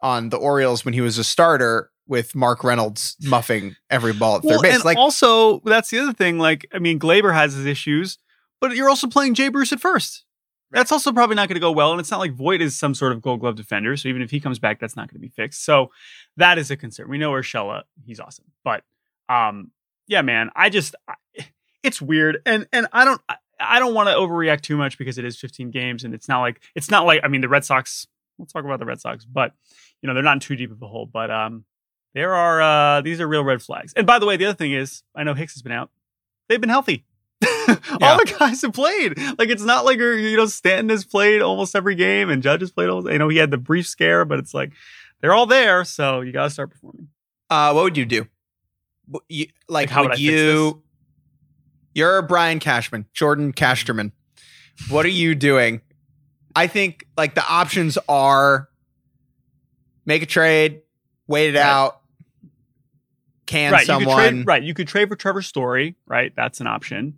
on 0.00 0.30
the 0.30 0.36
Orioles 0.36 0.84
when 0.84 0.94
he 0.94 1.00
was 1.00 1.18
a 1.18 1.24
starter 1.24 1.90
with 2.08 2.34
Mark 2.34 2.64
Reynolds 2.64 3.16
muffing 3.22 3.76
every 3.90 4.12
ball 4.12 4.36
at 4.36 4.42
third 4.42 4.48
Well, 4.48 4.62
base. 4.62 4.74
and 4.76 4.84
Like, 4.84 4.96
also 4.96 5.60
that's 5.60 5.90
the 5.90 5.98
other 6.00 6.12
thing. 6.12 6.38
Like, 6.38 6.66
I 6.72 6.78
mean, 6.78 6.98
Gleyber 6.98 7.32
has 7.34 7.54
his 7.54 7.66
issues, 7.66 8.18
but 8.60 8.74
you're 8.74 8.88
also 8.88 9.06
playing 9.06 9.34
Jay 9.34 9.48
Bruce 9.48 9.72
at 9.72 9.80
first. 9.80 10.24
That's 10.70 10.92
also 10.92 11.12
probably 11.12 11.36
not 11.36 11.48
going 11.48 11.54
to 11.54 11.60
go 11.60 11.72
well, 11.72 11.92
and 11.92 12.00
it's 12.00 12.10
not 12.10 12.20
like 12.20 12.32
Voit 12.34 12.60
is 12.60 12.76
some 12.78 12.94
sort 12.94 13.12
of 13.12 13.22
Gold 13.22 13.40
Glove 13.40 13.56
defender. 13.56 13.96
So 13.96 14.08
even 14.08 14.20
if 14.20 14.30
he 14.30 14.38
comes 14.38 14.58
back, 14.58 14.78
that's 14.80 14.96
not 14.96 15.08
going 15.08 15.14
to 15.14 15.20
be 15.26 15.28
fixed. 15.30 15.64
So 15.64 15.90
that 16.36 16.58
is 16.58 16.70
a 16.70 16.76
concern. 16.76 17.08
We 17.08 17.16
know 17.16 17.30
Urshela, 17.32 17.84
he's 18.04 18.20
awesome, 18.20 18.44
but 18.64 18.82
um, 19.30 19.70
yeah, 20.06 20.20
man, 20.22 20.50
I 20.54 20.68
just 20.68 20.94
I, 21.08 21.14
it's 21.82 22.02
weird, 22.02 22.38
and 22.44 22.66
and 22.72 22.86
I 22.92 23.04
don't 23.06 23.20
I, 23.28 23.36
I 23.58 23.78
don't 23.78 23.94
want 23.94 24.08
to 24.10 24.14
overreact 24.14 24.60
too 24.60 24.76
much 24.76 24.98
because 24.98 25.16
it 25.16 25.24
is 25.24 25.38
15 25.38 25.70
games, 25.70 26.04
and 26.04 26.12
it's 26.14 26.28
not 26.28 26.40
like 26.40 26.60
it's 26.74 26.90
not 26.90 27.06
like 27.06 27.20
I 27.24 27.28
mean 27.28 27.40
the 27.40 27.48
Red 27.48 27.64
Sox. 27.64 28.06
We'll 28.36 28.46
talk 28.46 28.64
about 28.64 28.78
the 28.78 28.84
Red 28.86 29.00
Sox, 29.00 29.24
but 29.24 29.52
you 30.02 30.06
know 30.06 30.12
they're 30.14 30.22
not 30.22 30.34
in 30.36 30.40
too 30.40 30.54
deep 30.54 30.70
of 30.70 30.82
a 30.82 30.86
hole. 30.86 31.06
But 31.06 31.30
um, 31.30 31.64
there 32.14 32.34
are 32.34 32.60
uh, 32.60 33.00
these 33.00 33.20
are 33.20 33.28
real 33.28 33.44
red 33.44 33.62
flags. 33.62 33.92
And 33.94 34.06
by 34.06 34.18
the 34.18 34.26
way, 34.26 34.36
the 34.36 34.46
other 34.46 34.56
thing 34.56 34.72
is, 34.72 35.02
I 35.14 35.24
know 35.24 35.34
Hicks 35.34 35.54
has 35.54 35.62
been 35.62 35.72
out. 35.72 35.90
They've 36.48 36.60
been 36.60 36.70
healthy. 36.70 37.04
All 37.68 38.16
the 38.16 38.34
guys 38.38 38.62
have 38.62 38.72
played. 38.72 39.18
Like 39.38 39.48
it's 39.48 39.62
not 39.62 39.84
like 39.84 39.98
you 39.98 40.36
know 40.36 40.46
Stanton 40.46 40.88
has 40.88 41.04
played 41.04 41.42
almost 41.42 41.76
every 41.76 41.94
game 41.94 42.30
and 42.30 42.42
Judge 42.42 42.60
has 42.60 42.72
played 42.72 42.88
almost. 42.88 43.12
You 43.12 43.18
know 43.18 43.28
he 43.28 43.36
had 43.36 43.50
the 43.50 43.58
brief 43.58 43.86
scare, 43.86 44.24
but 44.24 44.38
it's 44.38 44.54
like 44.54 44.72
they're 45.20 45.34
all 45.34 45.46
there, 45.46 45.84
so 45.84 46.20
you 46.20 46.32
got 46.32 46.44
to 46.44 46.50
start 46.50 46.70
performing. 46.70 47.08
Uh, 47.50 47.72
what 47.72 47.84
would 47.84 47.96
you 47.96 48.06
do? 48.06 48.26
You, 49.28 49.46
like, 49.68 49.88
Like, 49.88 49.90
how 49.90 50.02
would, 50.02 50.10
would 50.10 50.18
you? 50.18 50.82
You're 51.94 52.22
Brian 52.22 52.58
Cashman, 52.60 53.06
Jordan 53.12 53.52
Cashterman. 53.52 54.12
What 54.88 55.04
are 55.04 55.10
you 55.10 55.34
doing? 55.34 55.80
I 56.54 56.66
think 56.66 57.06
like 57.16 57.34
the 57.34 57.44
options 57.46 57.98
are 58.08 58.68
make 60.04 60.22
a 60.22 60.26
trade, 60.26 60.82
wait 61.28 61.54
it 61.54 61.58
Right. 61.58 61.64
out, 61.64 62.00
can 63.46 63.72
right, 63.72 63.80
you 63.80 63.86
someone 63.86 64.16
could 64.16 64.30
trade. 64.30 64.46
Right, 64.46 64.62
you 64.62 64.74
could 64.74 64.88
trade 64.88 65.08
for 65.08 65.16
Trevor 65.16 65.42
Story. 65.42 65.96
Right, 66.06 66.32
that's 66.36 66.60
an 66.60 66.66
option. 66.66 67.14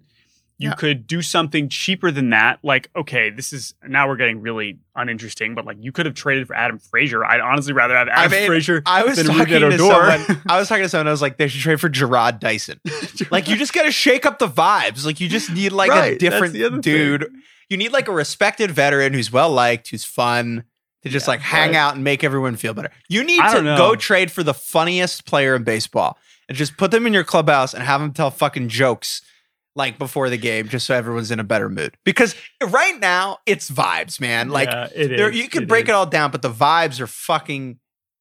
You 0.59 0.69
Yeah. 0.69 0.75
could 0.75 1.07
do 1.07 1.23
something 1.23 1.71
cheaper 1.71 2.11
than 2.11 2.31
that. 2.31 2.59
Like, 2.63 2.91
okay, 2.95 3.31
this 3.31 3.51
is 3.53 3.73
now 3.89 4.07
we're 4.07 4.17
getting 4.17 4.43
really 4.43 4.79
uninteresting, 4.95 5.55
but 5.55 5.65
like 5.65 5.79
you 5.81 5.91
could 5.91 6.05
have 6.05 6.15
traded 6.15 6.47
for 6.47 6.55
Adam 6.55 6.79
Frazier. 6.79 7.25
I'd 7.25 7.41
honestly 7.41 7.73
rather 7.73 7.97
have 7.97 8.09
Adam 8.09 8.31
I 8.33 8.37
mean, 8.41 8.47
Frazier 8.47 8.83
I 8.85 9.03
was 9.05 9.17
than 9.17 9.27
talking 9.27 9.59
to 9.61 9.79
someone. 9.79 10.43
I 10.49 10.59
was 10.59 10.69
talking 10.69 10.85
to 10.85 10.89
someone. 10.91 11.09
I 11.09 11.13
was 11.13 11.23
like, 11.23 11.39
they 11.39 11.49
should 11.49 11.63
trade 11.63 11.81
for 11.81 11.89
Jarrod 11.89 12.39
Dyson. 12.41 12.79
Like, 13.31 13.49
you 13.49 13.57
just 13.57 13.73
got 13.73 13.83
to 13.85 13.93
shake 13.93 14.25
up 14.27 14.39
the 14.39 14.49
vibes. 14.49 15.05
Like, 15.07 15.21
you 15.21 15.29
just 15.29 15.51
need 15.53 15.73
like 15.73 15.91
Right, 15.91 16.15
a 16.15 16.19
different 16.19 16.55
other 16.57 16.71
thing. 16.71 16.81
dude. 16.81 17.29
You 17.69 17.77
need 17.77 17.93
like 17.93 18.09
a 18.09 18.13
respected 18.13 18.71
veteran 18.71 19.13
who's 19.13 19.31
well 19.33 19.51
liked, 19.51 19.89
who's 19.91 20.05
fun 20.05 20.65
to 21.03 21.09
just 21.09 21.27
Yeah, 21.27 21.31
like 21.33 21.41
hang 21.41 21.71
right. 21.71 21.77
out 21.77 21.95
and 21.95 22.05
make 22.05 22.23
everyone 22.25 22.57
feel 22.57 22.75
better. 22.75 22.91
You 23.09 23.25
need 23.25 23.41
I 23.41 23.55
to 23.57 23.63
know. 23.63 23.77
go 23.77 23.97
trade 23.97 24.31
for 24.31 24.43
the 24.43 24.55
funniest 24.55 25.25
player 25.27 25.55
in 25.55 25.65
baseball 25.65 26.19
and 26.49 26.57
just 26.57 26.77
put 26.77 26.91
them 26.91 27.07
in 27.07 27.13
your 27.13 27.25
clubhouse 27.25 27.75
and 27.75 27.83
have 27.83 28.01
them 28.01 28.13
tell 28.13 28.31
fucking 28.31 28.69
jokes 28.69 29.23
like 29.77 29.99
before 29.99 30.29
the 30.29 30.37
game, 30.37 30.69
just 30.69 30.85
so 30.87 30.95
everyone's 30.95 31.31
in 31.31 31.39
a 31.39 31.45
better 31.45 31.69
mood. 31.69 31.97
Because 32.05 32.35
right 32.63 32.99
now 33.01 33.39
it's 33.47 33.71
vibes, 33.71 34.21
man. 34.21 34.49
Like 34.51 34.69
Yeah, 34.69 34.89
it 34.95 35.35
you 35.35 35.49
can 35.49 35.63
it 35.63 35.69
break 35.69 35.85
is. 35.85 35.91
it 35.91 35.93
all 35.93 36.07
down, 36.07 36.31
but 36.33 36.43
the 36.43 36.51
vibes 36.51 36.99
are 37.01 37.07
fucking 37.07 37.79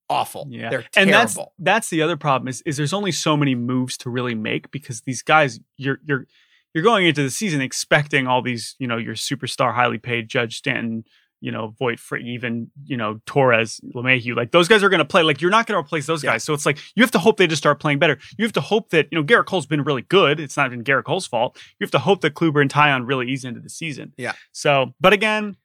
awful. 0.10 0.48
Yeah, 0.50 0.70
They're 0.70 0.86
and 0.96 1.10
that's 1.12 1.34
terrible. 1.34 1.54
that's 1.60 1.90
the 1.90 2.02
other 2.02 2.18
problem 2.18 2.48
is 2.48 2.62
is 2.62 2.78
there's 2.78 2.94
only 2.94 3.12
so 3.12 3.36
many 3.36 3.56
moves 3.56 3.98
to 3.98 4.10
really 4.10 4.36
make 4.36 4.70
because 4.72 5.02
these 5.02 5.22
guys 5.24 5.60
you're 5.78 6.00
you're 6.06 6.28
you're 6.74 6.84
going 6.84 7.08
into 7.08 7.24
the 7.24 7.32
season 7.32 7.62
expecting 7.62 8.28
all 8.28 8.42
these 8.44 8.76
you 8.80 8.88
know 8.88 8.98
your 8.98 9.16
superstar 9.16 9.74
highly 9.74 9.98
paid 9.98 10.30
Judge 10.30 10.58
Stanton 10.58 11.04
you 11.42 11.52
know 11.52 11.74
Voit 11.80 12.00
for 12.00 12.18
even 12.18 12.70
you 12.86 12.98
know 12.98 13.20
Torres 13.26 13.80
LeMahieu 13.96 14.36
like 14.36 14.52
those 14.52 14.68
guys 14.68 14.84
are 14.84 14.90
going 14.90 15.00
to 15.00 15.06
play 15.06 15.22
like 15.24 15.42
you're 15.42 15.52
not 15.52 15.68
going 15.68 15.76
to 15.82 15.86
replace 15.86 16.06
those 16.06 16.24
Yeah. 16.24 16.32
guys 16.34 16.44
so 16.44 16.54
it's 16.54 16.66
like 16.66 16.78
you 16.96 17.04
have 17.04 17.12
to 17.12 17.20
hope 17.20 17.38
they 17.38 17.48
just 17.48 17.62
start 17.62 17.80
playing 17.80 18.00
better 18.00 18.18
you 18.38 18.46
have 18.46 18.54
to 18.54 18.62
hope 18.62 18.90
that 18.90 19.08
you 19.12 19.18
know 19.18 19.24
Gerrit 19.24 19.46
Cole's 19.46 19.66
been 19.66 19.84
really 19.84 20.02
good 20.04 20.40
it's 20.40 20.58
not 20.58 20.68
even 20.68 20.84
Gerrit 20.84 21.04
Cole's 21.06 21.26
fault 21.28 21.58
you 21.80 21.86
have 21.86 21.92
to 21.92 22.00
hope 22.00 22.22
that 22.22 22.34
Kluber 22.34 22.62
and 22.62 22.72
Taillon 22.72 23.08
really 23.08 23.28
ease 23.30 23.44
into 23.46 23.60
the 23.60 23.70
season 23.70 24.14
Yeah. 24.18 24.34
so 24.52 24.94
but 25.00 25.14
again 25.14 25.56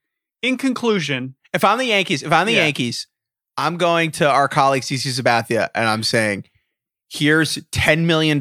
in 0.43 0.57
conclusion 0.57 1.35
if 1.53 1.65
I'm 1.65 1.79
the 1.79 1.87
Yankees, 1.87 2.23
if 2.23 2.33
I'm 2.33 2.47
the 2.47 2.53
Yeah. 2.53 2.65
Yankees, 2.65 3.07
I'm 3.57 3.77
going 3.77 4.11
to 4.13 4.29
our 4.29 4.49
colleague 4.49 4.83
CC 4.83 5.09
Sabathia 5.19 5.69
and 5.75 5.89
I'm 5.89 6.03
saying, 6.03 6.45
here's 7.09 7.57
$10 7.73 8.07
million 8.07 8.41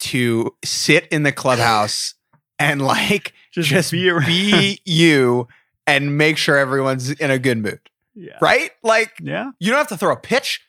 to 0.00 0.54
sit 0.64 1.08
in 1.08 1.22
the 1.22 1.32
clubhouse 1.32 2.14
and 2.58 2.82
like 2.82 3.32
just, 3.52 3.68
just 3.68 3.92
be 3.92 4.10
be 4.26 4.80
you 4.84 5.48
and 5.90 6.16
make 6.16 6.36
sure 6.36 6.56
everyone's 6.56 7.10
in 7.10 7.30
a 7.30 7.38
good 7.38 7.58
mood. 7.58 7.80
yeah 8.14 8.36
Right? 8.40 8.70
Like 8.82 9.12
yeah 9.20 9.50
you 9.58 9.70
don't 9.70 9.78
have 9.78 9.88
to 9.88 9.96
throw 9.96 10.12
a 10.12 10.16
pitch. 10.16 10.60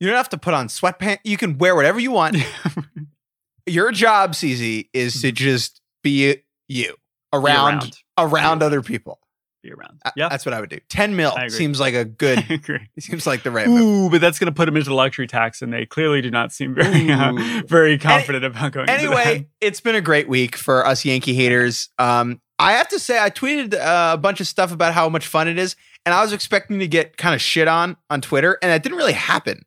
You 0.00 0.08
don't 0.08 0.16
have 0.16 0.30
to 0.30 0.38
put 0.38 0.52
on 0.54 0.66
sweatpants. 0.68 1.18
You 1.24 1.36
can 1.36 1.58
wear 1.58 1.76
whatever 1.76 2.00
you 2.00 2.10
want. 2.10 2.36
Your 3.66 3.92
job, 3.92 4.32
CC, 4.32 4.88
is 4.92 5.22
to 5.22 5.30
just 5.30 5.80
be 6.02 6.42
you 6.68 6.94
around 7.32 7.96
around, 8.18 8.62
other 8.62 8.82
people. 8.82 9.20
Be 9.62 9.72
around. 9.72 10.00
Uh, 10.04 10.10
Yeah, 10.16 10.28
That's 10.28 10.44
what 10.44 10.54
I 10.54 10.60
would 10.60 10.70
do. 10.70 10.80
10 10.88 11.14
mil 11.14 11.32
seems 11.48 11.78
like 11.78 11.94
a 11.94 12.04
good 12.24 12.50
agree. 12.50 12.88
It 12.96 13.02
seems 13.04 13.28
like 13.28 13.44
the 13.44 13.52
right 13.52 13.68
move. 13.68 13.80
Ooh, 13.80 14.10
but 14.10 14.20
that's 14.20 14.40
going 14.40 14.52
to 14.52 14.54
put 14.54 14.66
them 14.66 14.76
into 14.76 14.88
the 14.90 14.96
luxury 14.96 15.28
tax, 15.28 15.62
and 15.62 15.72
they 15.72 15.86
clearly 15.86 16.20
do 16.20 16.32
not 16.32 16.52
seem 16.52 16.74
very, 16.74 17.12
uh, 17.12 17.32
very 17.66 17.96
confident 17.96 18.44
about 18.44 18.72
going. 18.72 18.88
Anyway, 18.88 19.46
it's 19.60 19.80
been 19.80 19.94
a 19.94 20.00
great 20.00 20.28
week 20.28 20.56
for 20.56 20.84
us 20.84 21.04
Yankee 21.04 21.34
haters. 21.34 21.90
Um, 22.00 22.40
I 22.62 22.72
have 22.72 22.88
to 22.88 22.98
say, 22.98 23.18
I 23.18 23.30
tweeted 23.30 23.74
uh, 23.74 24.14
a 24.14 24.18
bunch 24.18 24.40
of 24.40 24.46
stuff 24.46 24.72
about 24.72 24.94
how 24.94 25.08
much 25.08 25.26
fun 25.26 25.48
it 25.48 25.58
is, 25.58 25.76
and 26.06 26.14
I 26.14 26.22
was 26.22 26.32
expecting 26.32 26.78
to 26.78 26.86
get 26.86 27.16
kind 27.16 27.34
of 27.34 27.40
shit 27.40 27.68
on 27.68 27.96
on 28.10 28.20
Twitter, 28.20 28.58
and 28.62 28.70
that 28.70 28.82
didn't 28.82 28.98
really 28.98 29.12
happen. 29.12 29.64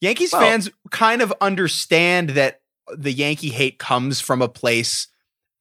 Yankees 0.00 0.32
Well- 0.32 0.42
fans 0.42 0.70
kind 0.90 1.22
of 1.22 1.32
understand 1.40 2.30
that 2.30 2.60
the 2.96 3.12
Yankee 3.12 3.50
hate 3.50 3.78
comes 3.78 4.20
from 4.20 4.40
a 4.42 4.48
place 4.48 5.08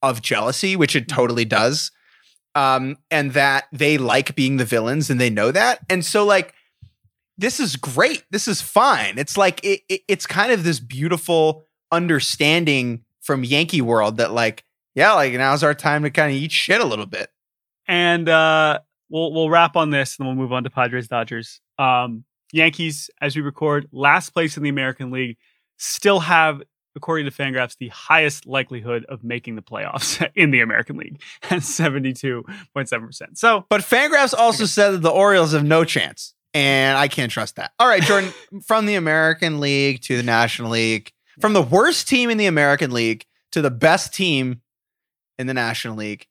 of 0.04 0.22
jealousy, 0.22 0.75
which 0.75 0.96
it 0.96 1.08
totally 1.08 1.46
does. 1.46 1.92
Um, 2.54 2.98
and 3.12 3.34
that 3.34 3.65
they 3.74 3.98
like 3.98 4.34
being 4.36 4.56
the 4.58 4.63
villains 4.65 5.10
and 5.10 5.20
they 5.20 5.30
know 5.30 5.51
that. 5.51 5.80
And 5.89 6.06
so, 6.06 6.24
like, 6.24 6.54
this 7.38 7.60
is 7.60 7.75
great. 7.75 8.24
This 8.32 8.48
is 8.48 8.62
fine. 8.62 9.18
It's 9.18 9.36
like, 9.36 9.60
it, 9.65 9.82
it- 9.89 10.04
it's 10.08 10.25
kind 10.25 10.51
of 10.54 10.63
this 10.63 10.80
beautiful 10.80 11.65
understanding 11.92 13.04
from 13.22 13.44
Yankee 13.44 13.82
world 13.82 14.18
that, 14.18 14.32
like, 14.32 14.63
yeah, 14.96 15.14
like 15.14 15.34
now's 15.34 15.64
our 15.64 15.74
time 15.75 16.04
to 16.04 16.10
kind 16.10 16.32
of 16.32 16.38
eat 16.42 16.52
shit 16.52 16.82
a 16.82 16.86
little 16.86 17.06
bit. 17.06 17.30
and 17.88 18.28
uh, 18.28 18.80
we'll 19.10 19.32
we'll 19.34 19.50
wrap 19.50 19.75
on 19.75 19.90
this, 19.92 20.18
and 20.18 20.25
then 20.28 20.36
we'll 20.36 20.44
move 20.44 20.54
on 20.54 20.64
to 20.64 20.70
Padres 20.70 21.08
Dodgers. 21.08 21.60
Um, 21.78 22.24
Yankees, 22.52 23.10
as 23.22 23.36
we 23.36 23.42
record, 23.42 23.88
last 23.92 24.32
place 24.32 24.56
in 24.58 24.64
the 24.64 24.70
American 24.70 25.12
League, 25.12 25.38
still 25.78 26.22
have, 26.22 26.62
according 26.96 27.25
to 27.25 27.32
Fangraphs, 27.32 27.75
the 27.78 27.90
highest 27.90 28.46
likelihood 28.46 29.06
of 29.10 29.24
making 29.24 29.56
the 29.56 29.62
playoffs 29.62 30.25
in 30.36 30.52
the 30.52 30.62
American 30.62 30.96
League 30.98 31.22
at 31.50 31.64
seventy 31.64 32.14
two 32.14 32.44
point 32.74 32.88
seven 32.90 33.08
percent. 33.08 33.38
So 33.38 33.66
But 33.70 33.82
Fangraphs 33.82 34.34
also 34.34 34.66
said 34.66 34.92
that 34.92 35.02
the 35.02 35.10
Orioles 35.12 35.54
have 35.54 35.64
no 35.66 35.84
chance. 35.84 36.34
And 36.54 36.98
I 36.98 37.10
can't 37.10 37.30
trust 37.30 37.58
that. 37.58 37.72
All 37.80 37.88
right, 37.88 38.02
Jordan, 38.02 38.32
from 38.66 38.86
the 38.86 38.96
American 38.96 39.60
League 39.60 40.02
to 40.04 40.16
the 40.16 40.24
National 40.24 40.72
League, 40.72 41.12
from 41.42 41.52
the 41.52 41.62
worst 41.62 42.08
team 42.08 42.30
in 42.30 42.38
the 42.38 42.46
American 42.46 42.92
League 42.92 43.25
to 43.52 43.62
the 43.62 43.70
best 43.70 44.14
team 44.14 44.62
in 45.39 45.48
the 45.48 45.54
National 45.54 45.96
League. 45.96 46.27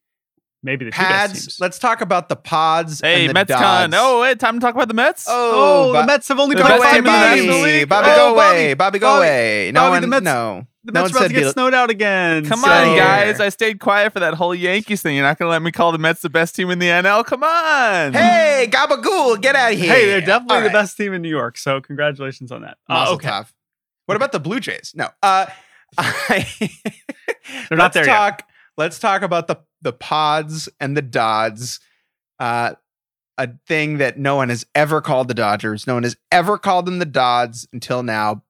maybe 0.62 0.86
the 0.86 0.90
two 0.90 0.96
best 0.98 1.08
Pads, 1.10 1.32
teams. 1.46 1.60
let's 1.60 1.78
talk 1.78 2.00
about 2.00 2.28
the 2.30 2.36
pods. 2.36 3.00
Hey, 3.02 3.22
and 3.22 3.30
the 3.30 3.34
Mets 3.34 3.48
Dods. 3.48 3.62
con. 3.62 3.90
Oh, 3.94 4.22
wait, 4.22 4.38
time 4.40 4.54
to 4.54 4.60
talk 4.60 4.74
about 4.74 4.88
the 4.88 4.94
Mets. 4.94 5.26
Oh, 5.28 5.90
Oh, 5.90 5.92
Ba- 5.92 6.00
the 6.00 6.06
Mets 6.06 6.28
have 6.28 6.38
only 6.40 6.56
the 6.56 6.62
played 6.62 6.80
five 6.80 6.90
team 6.94 6.98
in 6.98 7.04
the 7.04 7.10
games. 7.10 7.22
National 7.36 7.58
Bobby, 7.58 7.72
League. 7.72 7.88
Bobby, 7.88 8.08
Oh, 8.10 8.16
go 8.16 8.34
away. 8.34 8.74
Bobby, 8.74 8.98
go 8.98 9.16
away. 9.18 9.70
No 9.74 9.80
Bobby, 9.80 9.90
one, 9.90 10.00
the 10.02 10.08
Mets- 10.08 10.24
no. 10.24 10.66
The 10.86 10.92
no 10.92 11.02
Mets 11.02 11.12
one 11.14 11.22
about 11.22 11.28
to 11.28 11.34
get 11.34 11.44
be- 11.44 11.50
snowed 11.52 11.74
out 11.74 11.90
again. 11.90 12.46
Come 12.46 12.60
so- 12.60 12.70
on, 12.70 12.96
guys. 12.96 13.40
I 13.40 13.48
stayed 13.50 13.78
quiet 13.80 14.12
for 14.14 14.20
that 14.20 14.34
whole 14.34 14.54
Yankees 14.54 15.02
thing. 15.02 15.16
You're 15.16 15.24
not 15.26 15.38
going 15.38 15.46
to 15.48 15.50
let 15.50 15.60
me 15.62 15.70
call 15.70 15.92
the 15.92 15.98
Mets 15.98 16.22
the 16.22 16.30
best 16.30 16.54
team 16.56 16.70
in 16.70 16.78
the 16.78 16.88
NL? 16.88 17.24
Come 17.26 17.42
on. 17.44 18.12
Hey, 18.14 18.66
Gabagool, 18.70 19.40
get 19.42 19.54
out 19.56 19.72
of 19.72 19.78
here. 19.78 19.92
Hey, 19.92 20.06
they're 20.06 20.20
definitely 20.22 20.56
All 20.56 20.62
the 20.62 20.66
right. 20.68 20.72
best 20.72 20.96
team 20.96 21.12
in 21.12 21.20
New 21.22 21.28
York. 21.30 21.58
So 21.58 21.80
congratulations 21.82 22.50
on 22.52 22.62
that. 22.62 22.78
Uh, 22.88 22.94
Mazel 22.94 23.14
okay, 23.16 23.28
tov. 23.28 23.52
What 24.06 24.16
about 24.16 24.32
the 24.32 24.40
Blue 24.40 24.60
Jays? 24.60 24.92
No. 24.94 25.08
Uh, 25.22 25.46
I, 25.96 26.46
They're 27.68 27.76
not 27.78 27.94
let's 27.94 27.94
there 27.94 28.06
yet. 28.06 28.42
Let's 28.76 28.98
talk 28.98 29.22
about 29.22 29.46
the 29.46 29.56
the 29.82 29.92
pods 29.92 30.68
and 30.80 30.96
the 30.96 31.02
Dodds. 31.02 31.80
Uh, 32.38 32.74
a 33.36 33.50
thing 33.66 33.98
that 33.98 34.18
no 34.18 34.36
one 34.36 34.48
has 34.48 34.64
ever 34.74 35.00
called 35.00 35.28
the 35.28 35.34
Dodgers. 35.34 35.86
No 35.86 35.94
one 35.94 36.04
has 36.04 36.16
ever 36.30 36.56
called 36.56 36.86
them 36.86 37.00
the 37.00 37.04
Dodds 37.04 37.66
until 37.72 38.02
now. 38.02 38.44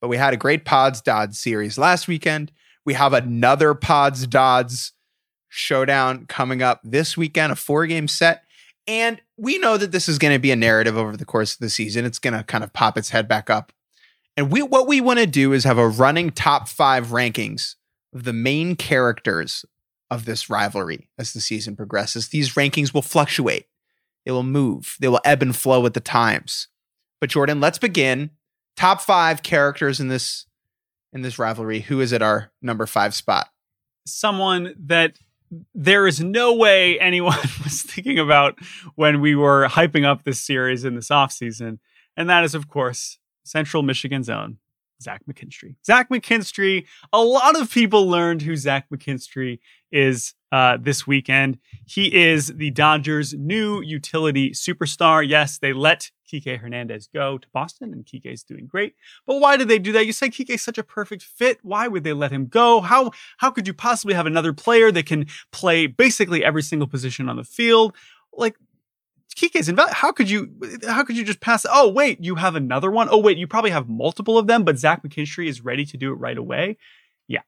But 0.00 0.08
we 0.08 0.16
had 0.16 0.34
a 0.34 0.38
great 0.38 0.64
Pods 0.64 1.00
Dodds 1.00 1.38
series 1.38 1.78
last 1.78 2.08
weekend. 2.08 2.52
We 2.84 2.94
have 2.94 3.12
another 3.12 3.74
Pods 3.74 4.26
Dodds 4.26 4.92
showdown 5.48 6.26
coming 6.26 6.62
up 6.62 6.80
this 6.84 7.16
weekend, 7.16 7.52
a 7.52 7.56
four 7.56 7.86
game 7.86 8.06
set. 8.06 8.44
And 8.86 9.20
we 9.36 9.58
know 9.58 9.76
that 9.76 9.92
this 9.92 10.08
is 10.08 10.18
going 10.18 10.32
to 10.32 10.38
be 10.38 10.50
a 10.50 10.56
narrative 10.56 10.96
over 10.96 11.16
the 11.16 11.24
course 11.24 11.54
of 11.54 11.60
the 11.60 11.70
season. 11.70 12.04
It's 12.04 12.18
going 12.18 12.34
to 12.34 12.42
kind 12.44 12.64
of 12.64 12.72
pop 12.72 12.96
its 12.96 13.10
head 13.10 13.28
back 13.28 13.50
up. 13.50 13.72
And 14.36 14.52
we 14.52 14.62
what 14.62 14.86
we 14.86 15.00
want 15.00 15.18
to 15.18 15.26
do 15.26 15.52
is 15.52 15.64
have 15.64 15.78
a 15.78 15.88
running 15.88 16.30
top 16.30 16.68
five 16.68 17.08
rankings 17.08 17.74
of 18.14 18.24
the 18.24 18.32
main 18.32 18.76
characters 18.76 19.64
of 20.10 20.24
this 20.24 20.48
rivalry 20.48 21.08
as 21.18 21.32
the 21.32 21.40
season 21.40 21.76
progresses. 21.76 22.28
These 22.28 22.54
rankings 22.54 22.94
will 22.94 23.02
fluctuate. 23.02 23.66
They 24.24 24.32
will 24.32 24.42
move. 24.42 24.96
They 25.00 25.08
will 25.08 25.20
ebb 25.24 25.42
and 25.42 25.54
flow 25.54 25.80
with 25.80 25.94
the 25.94 26.00
times. 26.00 26.68
But 27.20 27.30
Jordan, 27.30 27.60
let's 27.60 27.78
begin. 27.78 28.30
Top 28.76 29.00
five 29.00 29.42
characters 29.42 30.00
in 30.00 30.08
this 30.08 30.46
in 31.12 31.22
this 31.22 31.38
rivalry. 31.38 31.80
Who 31.80 32.00
is 32.00 32.12
at 32.12 32.22
our 32.22 32.52
number 32.62 32.86
five 32.86 33.14
spot? 33.14 33.48
someone 34.08 34.74
that 34.78 35.18
there 35.74 36.06
is 36.06 36.20
no 36.20 36.54
way 36.54 36.98
anyone 36.98 37.38
was 37.64 37.82
thinking 37.82 38.18
about 38.18 38.58
when 38.94 39.20
we 39.20 39.34
were 39.34 39.66
hyping 39.68 40.04
up 40.04 40.24
this 40.24 40.40
series 40.42 40.84
in 40.84 40.94
this 40.94 41.08
offseason. 41.08 41.78
And 42.16 42.28
that 42.28 42.44
is, 42.44 42.54
of 42.54 42.68
course, 42.68 43.18
Central 43.44 43.82
Michigan's 43.82 44.28
own 44.28 44.58
Zach 45.00 45.22
McKinstry. 45.30 45.76
Zach 45.86 46.08
McKinstry. 46.08 46.86
A 47.12 47.22
lot 47.22 47.60
of 47.60 47.70
people 47.70 48.08
learned 48.08 48.42
who 48.42 48.56
Zach 48.56 48.88
McKinstry 48.90 49.60
is 49.92 50.34
uh, 50.50 50.78
this 50.80 51.06
weekend. 51.06 51.58
He 51.86 52.14
is 52.14 52.48
the 52.48 52.70
Dodgers' 52.70 53.34
new 53.34 53.80
utility 53.80 54.50
superstar. 54.50 55.26
Yes, 55.26 55.58
they 55.58 55.72
let 55.72 56.10
Kike 56.30 56.58
Hernandez 56.58 57.08
go 57.12 57.38
to 57.38 57.48
Boston, 57.52 57.92
and 57.92 58.04
Kike's 58.04 58.42
doing 58.42 58.66
great. 58.66 58.94
But 59.26 59.40
why 59.40 59.56
did 59.56 59.68
they 59.68 59.78
do 59.78 59.92
that? 59.92 60.06
You 60.06 60.12
say 60.12 60.28
Kike's 60.28 60.62
such 60.62 60.78
a 60.78 60.82
perfect 60.82 61.22
fit. 61.22 61.58
Why 61.62 61.88
would 61.88 62.04
they 62.04 62.12
let 62.12 62.32
him 62.32 62.46
go? 62.46 62.80
How 62.80 63.12
how 63.38 63.50
could 63.50 63.66
you 63.66 63.74
possibly 63.74 64.14
have 64.14 64.26
another 64.26 64.52
player 64.52 64.90
that 64.92 65.06
can 65.06 65.26
play 65.52 65.86
basically 65.86 66.44
every 66.44 66.62
single 66.62 66.88
position 66.88 67.28
on 67.28 67.36
the 67.36 67.44
field? 67.44 67.94
Like 68.32 68.56
Invalid. 69.42 69.92
How 69.92 70.12
could 70.12 70.30
you? 70.30 70.50
How 70.86 71.04
could 71.04 71.16
you 71.16 71.24
just 71.24 71.40
pass? 71.40 71.64
Oh 71.70 71.88
wait, 71.88 72.22
you 72.22 72.36
have 72.36 72.54
another 72.54 72.90
one. 72.90 73.08
Oh 73.10 73.18
wait, 73.18 73.38
you 73.38 73.46
probably 73.46 73.70
have 73.70 73.88
multiple 73.88 74.38
of 74.38 74.46
them. 74.46 74.64
But 74.64 74.78
Zach 74.78 75.02
McKinstry 75.02 75.48
is 75.48 75.60
ready 75.60 75.84
to 75.86 75.96
do 75.96 76.12
it 76.12 76.16
right 76.16 76.36
away. 76.36 76.76
Yeah, 77.26 77.42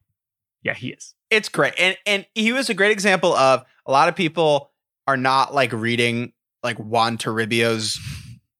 yeah, 0.62 0.74
he 0.74 0.88
is. 0.88 1.14
It's 1.30 1.48
great, 1.48 1.74
and 1.78 1.96
and 2.06 2.26
he 2.34 2.52
was 2.52 2.68
a 2.68 2.74
great 2.74 2.92
example 2.92 3.34
of 3.34 3.64
a 3.86 3.92
lot 3.92 4.08
of 4.08 4.16
people 4.16 4.70
are 5.06 5.16
not 5.16 5.54
like 5.54 5.72
reading 5.72 6.32
like 6.62 6.78
Juan 6.78 7.18
Toribio's 7.18 7.98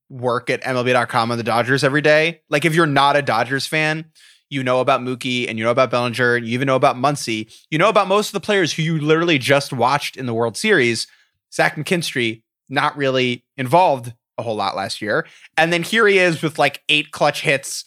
work 0.08 0.50
at 0.50 0.62
MLB.com 0.62 1.30
on 1.30 1.38
the 1.38 1.44
Dodgers 1.44 1.84
every 1.84 2.00
day. 2.00 2.42
Like 2.50 2.64
if 2.64 2.74
you're 2.74 2.86
not 2.86 3.16
a 3.16 3.22
Dodgers 3.22 3.66
fan, 3.66 4.06
you 4.48 4.64
know 4.64 4.80
about 4.80 5.00
Mookie 5.00 5.48
and 5.48 5.58
you 5.58 5.64
know 5.64 5.70
about 5.70 5.90
Bellinger 5.90 6.34
and 6.34 6.46
you 6.46 6.52
even 6.54 6.66
know 6.66 6.76
about 6.76 6.96
Muncy. 6.96 7.52
You 7.70 7.78
know 7.78 7.88
about 7.88 8.08
most 8.08 8.28
of 8.28 8.32
the 8.32 8.40
players 8.40 8.72
who 8.72 8.82
you 8.82 9.00
literally 9.00 9.38
just 9.38 9.72
watched 9.72 10.16
in 10.16 10.26
the 10.26 10.34
World 10.34 10.56
Series. 10.56 11.06
Zach 11.52 11.76
McKinstry 11.76 12.42
not 12.70 12.96
really 12.96 13.44
involved 13.56 14.14
a 14.38 14.42
whole 14.42 14.56
lot 14.56 14.76
last 14.76 15.02
year. 15.02 15.26
And 15.56 15.72
then 15.72 15.82
here 15.82 16.06
he 16.06 16.18
is 16.18 16.42
with 16.42 16.58
like 16.58 16.82
eight 16.88 17.10
clutch 17.10 17.42
hits. 17.42 17.84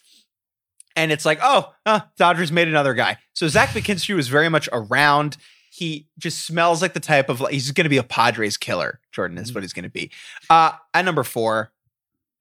And 0.95 1.11
it's 1.11 1.25
like, 1.25 1.39
oh, 1.41 1.73
uh, 1.85 2.01
Dodgers 2.17 2.51
made 2.51 2.67
another 2.67 2.93
guy. 2.93 3.17
So 3.33 3.47
Zach 3.47 3.69
McKinstry 3.69 4.15
was 4.15 4.27
very 4.27 4.49
much 4.49 4.69
around. 4.71 5.37
He 5.71 6.07
just 6.19 6.45
smells 6.45 6.83
like 6.83 6.93
the 6.93 6.99
type 6.99 7.29
of 7.29 7.39
he's 7.49 7.71
going 7.71 7.85
to 7.85 7.89
be 7.89 7.97
a 7.97 8.03
Padres 8.03 8.57
killer. 8.57 8.99
Jordan 9.11 9.39
is 9.39 9.53
what 9.53 9.63
he's 9.63 9.73
going 9.73 9.83
to 9.83 9.89
be. 9.89 10.11
Uh, 10.51 10.73
at 10.93 11.03
number 11.03 11.23
four, 11.23 11.71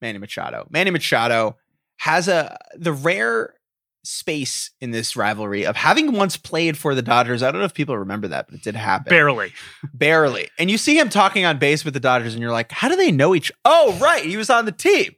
Manny 0.03 0.19
Machado. 0.19 0.67
Manny 0.69 0.91
Machado 0.91 1.57
has 1.97 2.29
a 2.29 2.59
the 2.75 2.93
rare 2.93 3.55
space 4.05 4.71
in 4.81 4.91
this 4.91 5.17
rivalry 5.17 5.65
of 5.65 5.77
having 5.77 6.13
once 6.13 6.37
played 6.37 6.77
for 6.77 6.95
the 6.95 7.03
Dodgers. 7.03 7.43
I 7.43 7.51
don't 7.51 7.61
know 7.61 7.67
if 7.67 7.75
people 7.75 7.97
remember 7.97 8.29
that, 8.29 8.47
but 8.47 8.57
it 8.57 8.63
did 8.63 8.75
happen. 8.75 9.11
Barely. 9.11 9.53
Barely. 9.95 10.49
And 10.59 10.71
you 10.71 10.79
see 10.79 10.99
him 10.99 11.09
talking 11.09 11.45
on 11.45 11.59
base 11.59 11.85
with 11.85 11.95
the 11.95 12.01
Dodgers, 12.01 12.35
and 12.35 12.43
you're 12.43 12.53
like, 12.53 12.73
how 12.73 12.89
do 12.89 12.97
they 12.97 13.13
know 13.13 13.35
each? 13.35 13.53
Oh, 13.65 13.97
right. 14.01 14.25
He 14.25 14.37
was 14.37 14.51
on 14.51 14.65
the 14.65 14.73
team. 14.73 15.13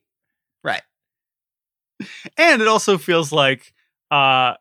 Right. 0.63 0.83
And 2.37 2.61
it 2.61 2.69
also 2.69 2.99
feels 2.99 3.33
like 3.33 3.73
uh 4.11 4.55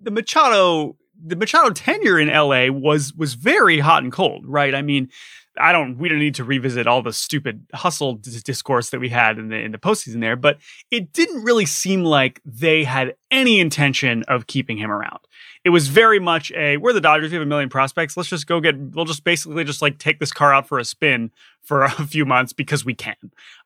the 0.00 0.10
Machado 0.10 0.96
the 1.24 1.36
Machado 1.36 1.70
tenure 1.70 2.18
in 2.18 2.28
LA 2.28 2.68
was 2.68 3.14
was 3.14 3.34
very 3.34 3.78
hot 3.80 4.02
and 4.02 4.12
cold, 4.12 4.44
right? 4.46 4.74
I 4.74 4.82
mean, 4.82 5.10
I 5.58 5.72
don't. 5.72 5.98
We 5.98 6.08
don't 6.08 6.18
need 6.18 6.34
to 6.36 6.44
revisit 6.44 6.86
all 6.86 7.02
the 7.02 7.12
stupid 7.12 7.66
hustle 7.72 8.14
discourse 8.14 8.90
that 8.90 9.00
we 9.00 9.08
had 9.08 9.38
in 9.38 9.48
the 9.48 9.56
in 9.56 9.72
the 9.72 9.78
postseason 9.78 10.20
there, 10.20 10.36
but 10.36 10.58
it 10.90 11.12
didn't 11.12 11.44
really 11.44 11.66
seem 11.66 12.02
like 12.04 12.40
they 12.44 12.84
had 12.84 13.14
any 13.30 13.60
intention 13.60 14.24
of 14.24 14.46
keeping 14.46 14.78
him 14.78 14.90
around. 14.90 15.20
It 15.64 15.70
was 15.70 15.88
very 15.88 16.18
much 16.18 16.52
a 16.52 16.76
we're 16.76 16.92
the 16.92 17.00
Dodgers. 17.00 17.30
We 17.30 17.36
have 17.36 17.42
a 17.42 17.48
million 17.48 17.68
prospects. 17.68 18.16
Let's 18.16 18.28
just 18.28 18.46
go 18.46 18.60
get. 18.60 18.76
We'll 18.76 19.04
just 19.04 19.24
basically 19.24 19.64
just 19.64 19.80
like 19.80 19.98
take 19.98 20.18
this 20.18 20.32
car 20.32 20.52
out 20.52 20.66
for 20.66 20.78
a 20.78 20.84
spin 20.84 21.30
for 21.62 21.82
a 21.84 21.90
few 21.90 22.24
months 22.24 22.52
because 22.52 22.84
we 22.84 22.94
can. 22.94 23.16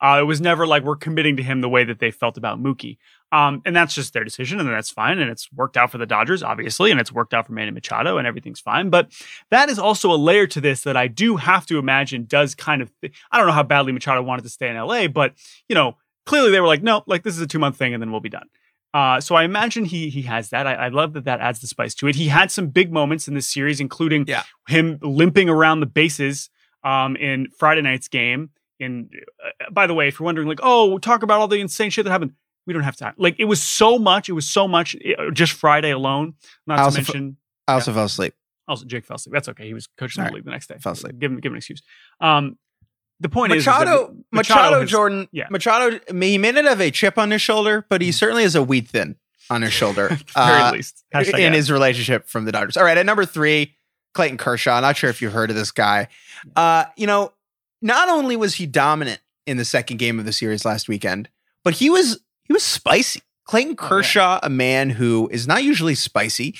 Uh, 0.00 0.18
it 0.20 0.24
was 0.24 0.40
never 0.40 0.66
like 0.66 0.84
we're 0.84 0.96
committing 0.96 1.36
to 1.36 1.42
him 1.42 1.60
the 1.60 1.68
way 1.68 1.84
that 1.84 2.00
they 2.00 2.10
felt 2.10 2.36
about 2.36 2.62
Mookie. 2.62 2.98
Um, 3.30 3.60
and 3.66 3.76
that's 3.76 3.94
just 3.94 4.14
their 4.14 4.24
decision, 4.24 4.58
and 4.58 4.68
that's 4.68 4.90
fine. 4.90 5.18
And 5.18 5.30
it's 5.30 5.52
worked 5.52 5.76
out 5.76 5.90
for 5.90 5.98
the 5.98 6.06
Dodgers, 6.06 6.42
obviously, 6.42 6.90
and 6.90 6.98
it's 6.98 7.12
worked 7.12 7.34
out 7.34 7.46
for 7.46 7.52
Manny 7.52 7.70
Machado, 7.70 8.16
and 8.16 8.26
everything's 8.26 8.60
fine. 8.60 8.88
But 8.88 9.12
that 9.50 9.68
is 9.68 9.78
also 9.78 10.10
a 10.10 10.16
layer 10.16 10.46
to 10.46 10.60
this 10.60 10.82
that 10.82 10.96
I 10.96 11.08
do 11.08 11.36
have 11.36 11.66
to 11.66 11.78
imagine 11.78 12.24
does 12.24 12.54
kind 12.54 12.80
of. 12.80 12.90
I 13.30 13.36
don't 13.36 13.46
know 13.46 13.52
how 13.52 13.62
badly 13.62 13.92
Machado 13.92 14.22
wanted 14.22 14.42
to 14.42 14.48
stay 14.48 14.68
in 14.68 14.76
LA, 14.76 15.08
but 15.08 15.34
you 15.68 15.74
know, 15.74 15.96
clearly 16.24 16.50
they 16.50 16.60
were 16.60 16.66
like, 16.66 16.82
no, 16.82 17.02
like 17.06 17.22
this 17.22 17.34
is 17.34 17.40
a 17.40 17.46
two 17.46 17.58
month 17.58 17.76
thing, 17.76 17.92
and 17.92 18.02
then 18.02 18.10
we'll 18.10 18.20
be 18.20 18.30
done. 18.30 18.48
Uh, 18.94 19.20
so 19.20 19.34
I 19.34 19.44
imagine 19.44 19.84
he 19.84 20.08
he 20.08 20.22
has 20.22 20.48
that. 20.50 20.66
I, 20.66 20.74
I, 20.74 20.88
love 20.88 21.12
that 21.12 21.24
that 21.24 21.40
adds 21.40 21.60
the 21.60 21.66
spice 21.66 21.94
to 21.96 22.06
it. 22.06 22.14
He 22.14 22.28
had 22.28 22.50
some 22.50 22.68
big 22.68 22.90
moments 22.90 23.28
in 23.28 23.34
this 23.34 23.46
series, 23.46 23.80
including 23.80 24.24
yeah. 24.26 24.44
him 24.66 24.98
limping 25.02 25.50
around 25.50 25.80
the 25.80 25.86
bases 25.86 26.48
um, 26.82 27.14
in 27.16 27.48
Friday 27.58 27.82
night's 27.82 28.08
game. 28.08 28.48
And 28.80 29.12
uh, 29.44 29.70
by 29.70 29.86
the 29.86 29.92
way, 29.92 30.08
if 30.08 30.18
you're 30.18 30.24
wondering, 30.24 30.48
like, 30.48 30.60
oh, 30.62 30.98
talk 30.98 31.22
about 31.22 31.40
all 31.40 31.48
the 31.48 31.60
insane 31.60 31.90
shit 31.90 32.04
that 32.06 32.10
happened 32.10 32.32
we 32.68 32.74
don't 32.74 32.82
have 32.84 32.96
time. 32.96 33.14
Like 33.16 33.36
it 33.40 33.46
was 33.46 33.62
so 33.62 33.98
much. 33.98 34.28
It 34.28 34.34
was 34.34 34.46
so 34.48 34.68
much. 34.68 34.94
uh, 34.96 35.30
Just 35.32 35.52
Friday 35.54 35.90
alone. 35.90 36.34
Not 36.66 36.78
I 36.78 36.88
to 36.90 36.94
mention. 36.94 37.36
I 37.66 37.72
also 37.72 37.92
fell 37.94 38.04
asleep. 38.04 38.34
Also, 38.68 38.84
Jake 38.84 39.06
fell 39.06 39.14
asleep. 39.16 39.32
That's 39.32 39.48
okay. 39.48 39.66
He 39.66 39.72
was 39.72 39.86
coaching 39.86 40.22
the 40.22 40.30
league 40.30 40.44
the 40.44 40.50
next 40.50 40.66
day. 40.68 40.76
Fell 40.78 40.92
asleep. 40.92 41.18
Give 41.18 41.32
him, 41.32 41.38
give 41.40 41.50
him 41.50 41.54
an 41.54 41.58
excuse. 41.58 41.82
Um, 42.20 42.58
the 43.20 43.30
point 43.30 43.52
is, 43.52 43.62
is 43.62 43.66
Machado, 43.66 44.14
Machado, 44.30 44.80
has- 44.82 44.90
Jordan, 44.90 45.26
yeah. 45.32 45.46
Machado. 45.50 45.98
He 46.20 46.36
may 46.38 46.52
not 46.52 46.66
have 46.66 46.80
a 46.80 46.90
chip 46.90 47.16
on 47.16 47.30
his 47.30 47.40
shoulder, 47.40 47.86
but 47.88 48.02
he 48.02 48.12
certainly 48.12 48.42
has 48.42 48.54
a 48.54 48.62
wheat 48.62 48.88
thin 48.88 49.16
on 49.48 49.62
his 49.62 49.72
shoulder. 49.72 50.08
at 50.12 50.20
very 50.34 50.60
uh, 50.60 50.72
least, 50.72 51.02
Hashtag 51.14 51.38
in 51.38 51.46
ad. 51.46 51.54
his 51.54 51.70
relationship 51.70 52.28
from 52.28 52.44
the 52.44 52.52
Dodgers. 52.52 52.76
All 52.76 52.84
right, 52.84 52.98
at 52.98 53.06
number 53.06 53.24
three, 53.24 53.74
Clayton 54.12 54.36
Kershaw. 54.36 54.78
Not 54.80 54.96
sure 54.98 55.08
if 55.08 55.22
you 55.22 55.30
heard 55.30 55.48
of 55.48 55.56
this 55.56 55.70
guy. 55.70 56.08
Uh, 56.54 56.84
you 56.96 57.06
know, 57.06 57.32
not 57.80 58.10
only 58.10 58.36
was 58.36 58.54
he 58.56 58.66
dominant 58.66 59.20
in 59.46 59.56
the 59.56 59.64
second 59.64 59.96
game 59.96 60.18
of 60.18 60.26
the 60.26 60.32
series 60.32 60.64
last 60.66 60.88
weekend, 60.88 61.30
but 61.64 61.72
he 61.74 61.88
was 61.88 62.20
he 62.48 62.52
was 62.52 62.62
spicy. 62.64 63.22
Clayton 63.46 63.76
Oh, 63.78 63.82
yeah. 63.84 63.88
Kershaw, 63.88 64.40
a 64.42 64.50
man 64.50 64.90
who 64.90 65.28
is 65.32 65.46
not 65.46 65.62
usually 65.64 65.94
spicy, 65.94 66.54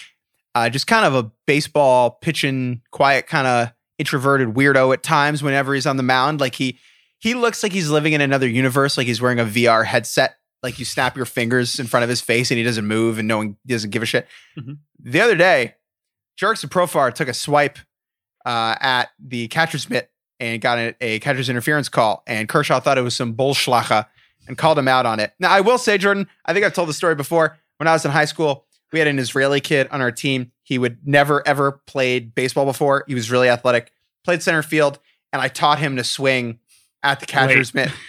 uh, 0.54 0.68
just 0.70 0.86
kind 0.86 1.04
of 1.04 1.14
a 1.14 1.30
baseball 1.46 2.12
pitching, 2.22 2.80
quiet, 2.92 3.26
kind 3.26 3.46
of 3.46 3.72
introverted 3.98 4.48
weirdo 4.54 4.92
at 4.94 5.02
times. 5.02 5.42
Whenever 5.42 5.74
he's 5.74 5.86
on 5.86 5.96
the 5.96 6.02
mound, 6.02 6.40
like 6.40 6.54
he 6.54 6.78
he 7.18 7.34
looks 7.34 7.62
like 7.62 7.72
he's 7.72 7.90
living 7.90 8.12
in 8.12 8.20
another 8.20 8.48
universe. 8.48 8.96
Like 8.96 9.06
he's 9.08 9.20
wearing 9.20 9.40
a 9.40 9.44
VR 9.44 9.84
headset. 9.84 10.36
Like 10.62 10.78
you 10.78 10.84
snap 10.84 11.16
your 11.16 11.26
fingers 11.26 11.78
in 11.78 11.86
front 11.86 12.04
of 12.04 12.08
his 12.10 12.20
face 12.20 12.50
and 12.50 12.58
he 12.58 12.64
doesn't 12.64 12.86
move 12.86 13.18
and 13.18 13.28
no 13.28 13.36
one 13.38 13.56
doesn't 13.66 13.90
give 13.90 14.02
a 14.02 14.06
shit. 14.06 14.26
Mhm. 14.58 14.78
The 15.00 15.20
other 15.20 15.36
day, 15.36 15.74
Jurickson 16.40 16.68
Profar 16.70 17.12
took 17.12 17.28
a 17.28 17.34
swipe 17.34 17.78
uh, 18.46 18.74
at 18.80 19.10
the 19.18 19.48
catcher's 19.48 19.88
mitt 19.90 20.10
and 20.40 20.60
got 20.60 20.78
a, 20.78 20.94
a 21.00 21.18
catcher's 21.20 21.48
interference 21.48 21.88
call. 21.88 22.22
And 22.26 22.48
Kershaw 22.48 22.80
thought 22.80 22.98
it 22.98 23.02
was 23.02 23.14
some 23.14 23.34
bullschlacha 23.34 24.06
and 24.48 24.58
called 24.58 24.78
him 24.78 24.88
out 24.88 25.06
on 25.06 25.20
it. 25.20 25.32
Now, 25.38 25.50
I 25.50 25.60
will 25.60 25.78
say, 25.78 25.98
Jordan, 25.98 26.26
I 26.44 26.52
think 26.52 26.64
I've 26.64 26.74
told 26.74 26.88
the 26.88 26.94
story 26.94 27.14
before. 27.14 27.58
When 27.76 27.86
I 27.86 27.92
was 27.92 28.04
in 28.04 28.10
high 28.10 28.24
school, 28.24 28.66
we 28.92 28.98
had 28.98 29.06
an 29.06 29.18
Israeli 29.18 29.60
kid 29.60 29.86
on 29.92 30.00
our 30.00 30.10
team. 30.10 30.50
He 30.64 30.78
would 30.78 31.06
never 31.06 31.46
ever 31.46 31.80
played 31.86 32.34
baseball 32.34 32.64
before. 32.64 33.04
He 33.06 33.14
was 33.14 33.30
really 33.30 33.48
athletic, 33.48 33.92
played 34.24 34.42
center 34.42 34.62
field, 34.62 34.98
and 35.32 35.40
I 35.40 35.48
taught 35.48 35.78
him 35.78 35.96
to 35.96 36.02
swing 36.02 36.58
at 37.02 37.20
the 37.20 37.26
catcher's 37.26 37.72
mitt. 37.72 37.92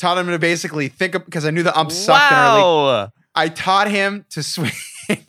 Taught 0.00 0.18
him 0.18 0.26
to 0.26 0.40
basically 0.40 0.88
think 0.88 1.14
of 1.14 1.24
because 1.24 1.46
I 1.46 1.50
knew 1.50 1.62
the 1.62 1.78
umps 1.78 1.94
sucked 1.94 2.32
wow. 2.32 3.12
I 3.32 3.48
taught 3.48 3.88
him 3.88 4.26
to 4.30 4.42
swing 4.42 4.72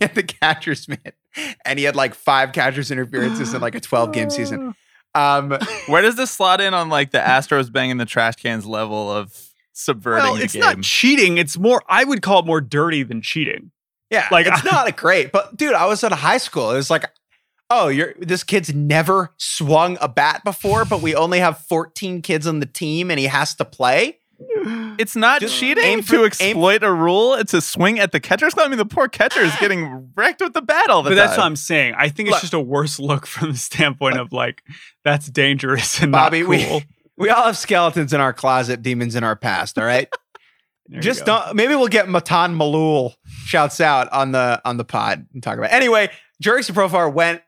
at 0.02 0.16
the 0.16 0.24
catcher's 0.24 0.88
mitt, 0.88 1.16
and 1.64 1.78
he 1.78 1.86
had 1.86 1.96
like 1.96 2.16
five 2.16 2.52
catcher's 2.52 2.90
interferences 2.90 3.54
in 3.54 3.62
like 3.62 3.76
a 3.76 3.80
12 3.80 4.12
game 4.12 4.30
season. 4.30 4.74
Um, 5.14 5.58
Where 5.88 6.02
does 6.02 6.18
this 6.18 6.30
slot 6.30 6.60
in 6.60 6.74
on 6.74 6.90
like 6.90 7.12
the 7.12 7.20
Astros 7.20 7.72
banging 7.72 7.96
the 7.96 8.06
trash 8.06 8.36
cans 8.36 8.66
level 8.66 9.10
of 9.10 9.34
subverting 9.76 10.24
well, 10.24 10.36
the 10.36 10.44
it's 10.44 10.54
game? 10.54 10.62
not 10.62 10.82
cheating. 10.82 11.38
It's 11.38 11.58
more. 11.58 11.84
I 11.88 12.04
would 12.04 12.22
call 12.22 12.40
it 12.40 12.46
more 12.46 12.62
dirty 12.62 13.04
than 13.04 13.22
cheating. 13.22 13.72
yeah, 14.10 14.28
Like, 14.32 14.48
it's 14.48 14.64
not 14.72 14.88
a 14.88 14.92
great, 14.92 15.32
but 15.32 15.56
dude, 15.56 15.74
I 15.74 15.86
was 15.86 16.04
at 16.04 16.12
a 16.12 16.16
high 16.16 16.38
school. 16.38 16.72
It 16.72 16.76
was 16.78 16.90
like, 16.90 17.06
oh, 17.70 17.88
you're 17.90 18.14
this 18.20 18.44
kid's 18.44 18.74
never 18.74 19.34
swung 19.38 19.98
a 20.02 20.08
bat 20.08 20.44
before, 20.44 20.86
but 20.86 21.02
we 21.02 21.14
only 21.16 21.40
have 21.40 21.60
14 21.60 22.22
kids 22.22 22.48
on 22.48 22.60
the 22.60 22.66
team, 22.66 23.10
and 23.12 23.20
he 23.20 23.26
has 23.28 23.54
to 23.56 23.66
play. 23.66 24.20
It's 24.98 25.16
not 25.16 25.42
Just 25.42 25.60
cheating 25.60 25.84
aim 25.84 26.00
to 26.04 26.06
for- 26.08 26.16
aim- 26.20 26.26
exploit 26.26 26.82
a 26.84 26.92
rule. 26.92 27.34
It's 27.34 27.54
a 27.54 27.60
swing 27.60 28.00
at 28.00 28.14
the 28.14 28.20
catcher's 28.22 28.54
glove. 28.54 28.68
I 28.68 28.70
mean, 28.70 28.78
the 28.78 28.86
poor 28.86 29.10
catcher 29.10 29.42
is 29.42 29.54
getting 29.60 30.12
wrecked 30.16 30.40
with 30.42 30.54
the 30.54 30.62
bat 30.62 30.90
all 30.90 31.04
the 31.04 31.10
But 31.10 31.16
time. 31.16 31.24
But 31.24 31.28
that's 31.28 31.38
what 31.38 31.46
I'm 31.46 31.56
saying. 31.58 31.96
I 31.98 32.08
think 32.08 32.30
it's 32.30 32.36
Look. 32.36 32.42
just 32.42 32.54
a 32.54 32.60
worse 32.62 32.98
look 32.98 33.26
from 33.28 33.52
the 33.52 33.58
standpoint 33.58 34.18
of 34.18 34.32
like 34.32 34.64
that's 35.04 35.28
dangerous 35.28 36.02
and 36.02 36.14
Bobby, 36.14 36.44
not 36.44 36.46
cool. 36.68 36.78
We 36.80 36.86
all 37.30 37.46
have 37.46 37.58
skeletons 37.58 38.14
in 38.14 38.20
our 38.22 38.34
closet, 38.34 38.82
demons 38.82 39.16
in 39.16 39.24
our 39.24 39.36
past. 39.36 39.78
All 39.78 39.86
right. 39.86 40.08
There 40.88 41.02
just 41.02 41.26
don't 41.26 41.56
maybe 41.56 41.74
we'll 41.74 41.88
get 41.88 42.08
matan 42.08 42.56
malul 42.56 43.16
shouts 43.46 43.82
out 43.82 44.08
on 44.14 44.34
the 44.34 44.62
on 44.64 44.78
the 44.78 44.86
pod 44.86 45.26
and 45.34 45.42
talk 45.42 45.58
about 45.58 45.72
it. 45.72 45.74
anyway 45.74 46.12
Jurickson 46.44 46.76
Profar 46.76 47.12
went 47.12 47.42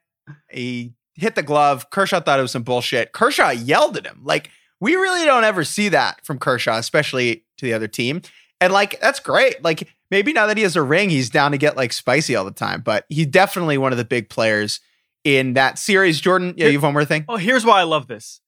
he 0.50 0.96
hit 1.14 1.36
the 1.36 1.44
glove 1.44 1.92
kershaw 1.92 2.20
thought 2.20 2.40
it 2.40 2.42
was 2.42 2.50
some 2.50 2.64
bullshit 2.64 3.12
kershaw 3.12 3.52
yelled 3.52 3.96
at 3.96 4.08
him 4.08 4.22
like 4.24 4.50
we 4.80 4.96
really 4.96 5.24
don't 5.24 5.44
ever 5.44 5.64
see 5.64 5.88
that 5.90 6.26
from 6.26 6.40
kershaw 6.40 6.78
especially 6.80 7.46
to 7.60 7.68
the 7.68 7.74
other 7.76 7.88
team 7.88 8.24
and 8.60 8.74
like 8.74 9.00
that's 9.02 9.20
great 9.20 9.64
like 9.64 9.88
maybe 10.10 10.34
now 10.34 10.48
that 10.48 10.58
he 10.58 10.64
has 10.64 10.76
a 10.76 10.82
ring 10.82 11.12
he's 11.12 11.30
down 11.30 11.52
to 11.52 11.60
get 11.60 11.78
like 11.78 11.94
spicy 11.94 12.36
all 12.36 12.44
the 12.44 12.50
time 12.50 12.82
but 12.82 13.06
he's 13.08 13.28
definitely 13.28 13.78
one 13.78 13.92
of 13.92 14.00
the 14.00 14.04
big 14.06 14.30
players 14.30 14.80
in 15.24 15.54
that 15.54 15.78
series 15.78 16.20
jordan 16.20 16.56
yeah 16.58 16.66
you 16.66 16.74
have 16.74 16.82
one 16.82 16.94
more 16.94 17.06
thing 17.06 17.24
Oh, 17.30 17.38
here's 17.38 17.64
why 17.64 17.82
I 17.82 17.84
love 17.84 18.08
this. 18.08 18.42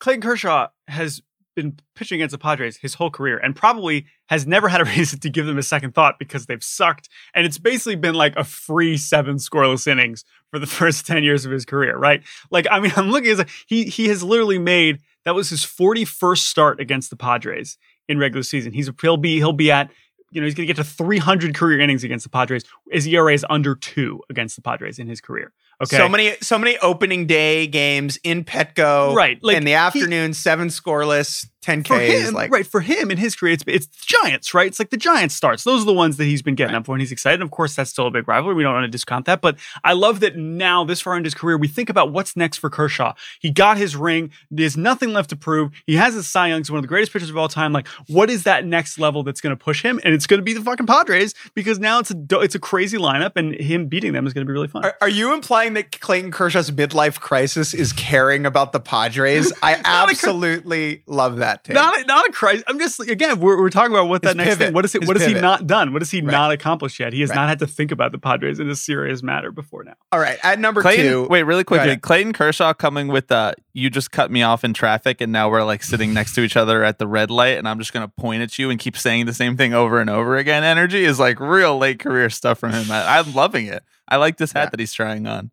Clayton 0.00 0.22
Kershaw 0.22 0.68
has 0.86 1.22
been 1.58 1.76
pitching 1.96 2.20
against 2.20 2.30
the 2.30 2.38
Padres 2.38 2.76
his 2.76 2.94
whole 2.94 3.10
career 3.10 3.36
and 3.36 3.56
probably 3.56 4.06
has 4.28 4.46
never 4.46 4.68
had 4.68 4.80
a 4.80 4.84
reason 4.96 5.18
to 5.18 5.28
give 5.28 5.44
them 5.46 5.58
a 5.58 5.62
second 5.62 5.92
thought 5.92 6.16
because 6.18 6.46
they've 6.46 6.62
sucked. 6.62 7.08
And 7.34 7.44
it's 7.44 7.58
basically 7.58 7.96
been 7.96 8.14
like 8.14 8.36
a 8.36 8.44
free 8.44 8.96
seven 8.96 9.36
scoreless 9.36 9.88
innings 9.88 10.24
for 10.50 10.60
the 10.60 10.66
first 10.78 11.06
10 11.06 11.24
years 11.24 11.44
of 11.44 11.50
his 11.50 11.64
career, 11.64 11.96
right? 11.96 12.22
Like, 12.50 12.66
I 12.70 12.78
mean, 12.78 12.92
I'm 12.96 13.10
looking 13.10 13.38
at 13.38 13.48
he 13.66 13.84
he 13.84 14.08
has 14.08 14.22
literally 14.22 14.58
made 14.58 15.00
that 15.24 15.34
was 15.34 15.50
his 15.50 15.64
41st 15.64 16.38
start 16.38 16.80
against 16.80 17.10
the 17.10 17.16
Padres 17.16 17.76
in 18.08 18.18
regular 18.18 18.44
season. 18.44 18.72
He's 18.72 18.88
he'll 19.02 19.16
be 19.16 19.36
he'll 19.36 19.52
be 19.52 19.70
at 19.70 19.90
you 20.30 20.40
know, 20.40 20.44
he's 20.44 20.54
going 20.54 20.66
to 20.66 20.74
get 20.74 20.76
to 20.76 20.84
300 20.84 21.54
career 21.54 21.80
innings 21.80 22.04
against 22.04 22.24
the 22.24 22.30
Padres. 22.30 22.62
His 22.90 23.06
ERA 23.06 23.32
is 23.32 23.46
under 23.48 23.74
two 23.74 24.20
against 24.28 24.56
the 24.56 24.62
Padres 24.62 24.98
in 24.98 25.08
his 25.08 25.22
career. 25.22 25.52
Okay. 25.80 25.96
So 25.96 26.08
many, 26.08 26.32
so 26.40 26.58
many 26.58 26.76
opening 26.78 27.26
day 27.26 27.66
games 27.68 28.18
in 28.24 28.44
Petco, 28.44 29.14
Right, 29.14 29.38
like, 29.42 29.56
in 29.56 29.64
the 29.64 29.70
he- 29.70 29.74
afternoon, 29.76 30.34
seven 30.34 30.68
scoreless, 30.68 31.46
ten 31.62 31.84
for 31.84 31.98
Ks. 31.98 32.28
him, 32.28 32.34
like 32.34 32.50
right 32.50 32.66
for 32.66 32.80
him 32.80 33.10
in 33.12 33.16
his 33.18 33.36
career, 33.36 33.52
it's 33.52 33.62
it's 33.66 33.86
Giants, 33.86 34.54
right? 34.54 34.66
It's 34.66 34.78
like 34.80 34.90
the 34.90 34.96
Giants 34.96 35.36
starts. 35.36 35.62
Those 35.64 35.82
are 35.82 35.86
the 35.86 35.92
ones 35.92 36.16
that 36.16 36.24
he's 36.24 36.42
been 36.42 36.54
getting 36.56 36.72
Right. 36.74 36.80
up 36.80 36.86
for, 36.86 36.94
and 36.96 37.00
he's 37.02 37.12
excited. 37.12 37.42
Of 37.42 37.50
course, 37.52 37.76
that's 37.76 37.90
still 37.90 38.06
a 38.08 38.10
big 38.10 38.26
rivalry. 38.26 38.54
We 38.56 38.62
don't 38.64 38.74
want 38.74 38.84
to 38.84 38.88
discount 38.90 39.26
that, 39.26 39.40
but 39.40 39.56
I 39.84 39.92
love 39.92 40.18
that 40.20 40.36
now, 40.36 40.82
this 40.84 41.00
far 41.00 41.16
in 41.16 41.22
his 41.24 41.34
career, 41.34 41.56
we 41.56 41.68
think 41.68 41.88
about 41.90 42.10
what's 42.12 42.36
next 42.36 42.58
for 42.58 42.70
Kershaw. 42.70 43.12
He 43.40 43.50
got 43.50 43.76
his 43.76 43.94
ring. 43.94 44.30
There's 44.50 44.76
nothing 44.76 45.12
left 45.12 45.30
to 45.30 45.36
prove. 45.36 45.70
He 45.86 45.94
has 45.94 46.14
his 46.14 46.26
Cy 46.28 46.48
Young. 46.48 46.58
He's 46.60 46.70
one 46.72 46.78
of 46.78 46.82
the 46.82 46.88
greatest 46.88 47.12
pitchers 47.12 47.30
of 47.30 47.36
all 47.36 47.48
time. 47.48 47.72
Like, 47.72 47.86
what 48.08 48.30
is 48.30 48.42
that 48.44 48.64
next 48.66 48.98
level 48.98 49.22
that's 49.22 49.40
going 49.40 49.56
to 49.56 49.62
push 49.64 49.82
him? 49.82 50.00
And 50.04 50.12
it's 50.14 50.26
going 50.26 50.38
to 50.38 50.44
be 50.44 50.54
the 50.54 50.62
fucking 50.62 50.86
Padres 50.86 51.34
because 51.54 51.78
now 51.78 52.00
it's 52.00 52.10
a 52.10 52.16
it's 52.40 52.56
a 52.56 52.60
crazy 52.60 52.98
lineup, 52.98 53.32
and 53.36 53.54
him 53.54 53.86
beating 53.86 54.12
them 54.12 54.26
is 54.26 54.32
going 54.32 54.44
to 54.44 54.48
be 54.50 54.52
really 54.52 54.68
fun. 54.68 54.84
Are, 54.84 54.96
are 55.00 55.08
you 55.08 55.32
implying 55.34 55.67
that 55.74 56.00
Clayton 56.00 56.30
Kershaw's 56.30 56.70
midlife 56.70 57.20
crisis 57.20 57.74
is 57.74 57.92
caring 57.92 58.46
about 58.46 58.72
the 58.72 58.80
Padres? 58.80 59.52
I 59.62 59.72
Not 59.76 59.80
a 59.80 59.82
cr- 59.82 60.10
absolutely 60.28 61.02
love 61.06 61.36
that. 61.38 61.64
Take. 61.64 61.74
Not 61.74 62.00
a, 62.00 62.04
not 62.04 62.28
a 62.28 62.32
crisis. 62.32 62.64
I'm 62.66 62.78
just 62.78 63.00
again, 63.00 63.40
we're, 63.40 63.58
we're 63.60 63.70
talking 63.70 63.92
about 63.92 64.08
what 64.08 64.22
His 64.22 64.30
that 64.32 64.36
next 64.36 64.48
pivot. 64.50 64.66
thing. 64.68 64.74
What 64.74 64.84
is 64.84 64.94
it? 64.94 65.02
His 65.02 65.08
What 65.08 65.16
has 65.20 65.26
he 65.26 65.34
not 65.34 65.66
done? 65.66 65.92
What 65.92 66.02
has 66.02 66.10
he 66.10 66.20
Right. 66.20 66.30
not 66.32 66.50
accomplished 66.52 66.98
yet? 67.00 67.12
He 67.12 67.20
has 67.20 67.30
Right. 67.30 67.36
not 67.36 67.48
had 67.48 67.58
to 67.60 67.66
think 67.66 67.90
about 67.92 68.12
the 68.12 68.18
Padres 68.18 68.58
in 68.60 68.68
a 68.70 68.76
serious 68.76 69.22
matter 69.22 69.50
before 69.52 69.84
now. 69.84 69.94
All 70.12 70.20
right, 70.20 70.38
at 70.42 70.58
number 70.58 70.82
Clayton, 70.82 71.04
two. 71.06 71.26
wait, 71.28 71.42
really 71.44 71.64
quickly. 71.64 71.86
ahead. 71.88 72.02
Clayton 72.02 72.32
Kershaw 72.32 72.72
coming 72.74 73.08
with 73.08 73.30
uh 73.32 73.52
you 73.74 73.90
just 73.90 74.10
cut 74.10 74.30
me 74.30 74.42
off 74.42 74.64
in 74.64 74.74
traffic 74.74 75.20
and 75.20 75.30
now 75.32 75.48
we're 75.48 75.62
like 75.64 75.82
sitting 75.82 76.12
next 76.12 76.34
to 76.34 76.40
each 76.42 76.56
other 76.56 76.82
at 76.82 76.98
the 76.98 77.06
red 77.06 77.30
light 77.30 77.58
and 77.58 77.68
I'm 77.68 77.78
just 77.78 77.92
gonna 77.92 78.08
point 78.08 78.42
at 78.42 78.58
you 78.58 78.70
and 78.70 78.78
keep 78.78 78.96
saying 78.96 79.26
the 79.26 79.32
same 79.34 79.56
thing 79.56 79.72
over 79.74 80.00
and 80.00 80.10
over 80.10 80.36
again. 80.36 80.64
Energy 80.64 81.04
is 81.04 81.18
like 81.20 81.38
real 81.40 81.78
late 81.78 81.98
career 81.98 82.28
stuff 82.30 82.58
from 82.58 82.72
him. 82.72 82.90
I, 82.90 83.18
I'm 83.18 83.32
loving 83.34 83.66
it. 83.66 83.82
I 84.08 84.16
like 84.16 84.36
this 84.38 84.52
hat 84.52 84.62
Yeah. 84.64 84.70
that 84.70 84.80
he's 84.80 84.92
trying 84.92 85.26
on. 85.26 85.50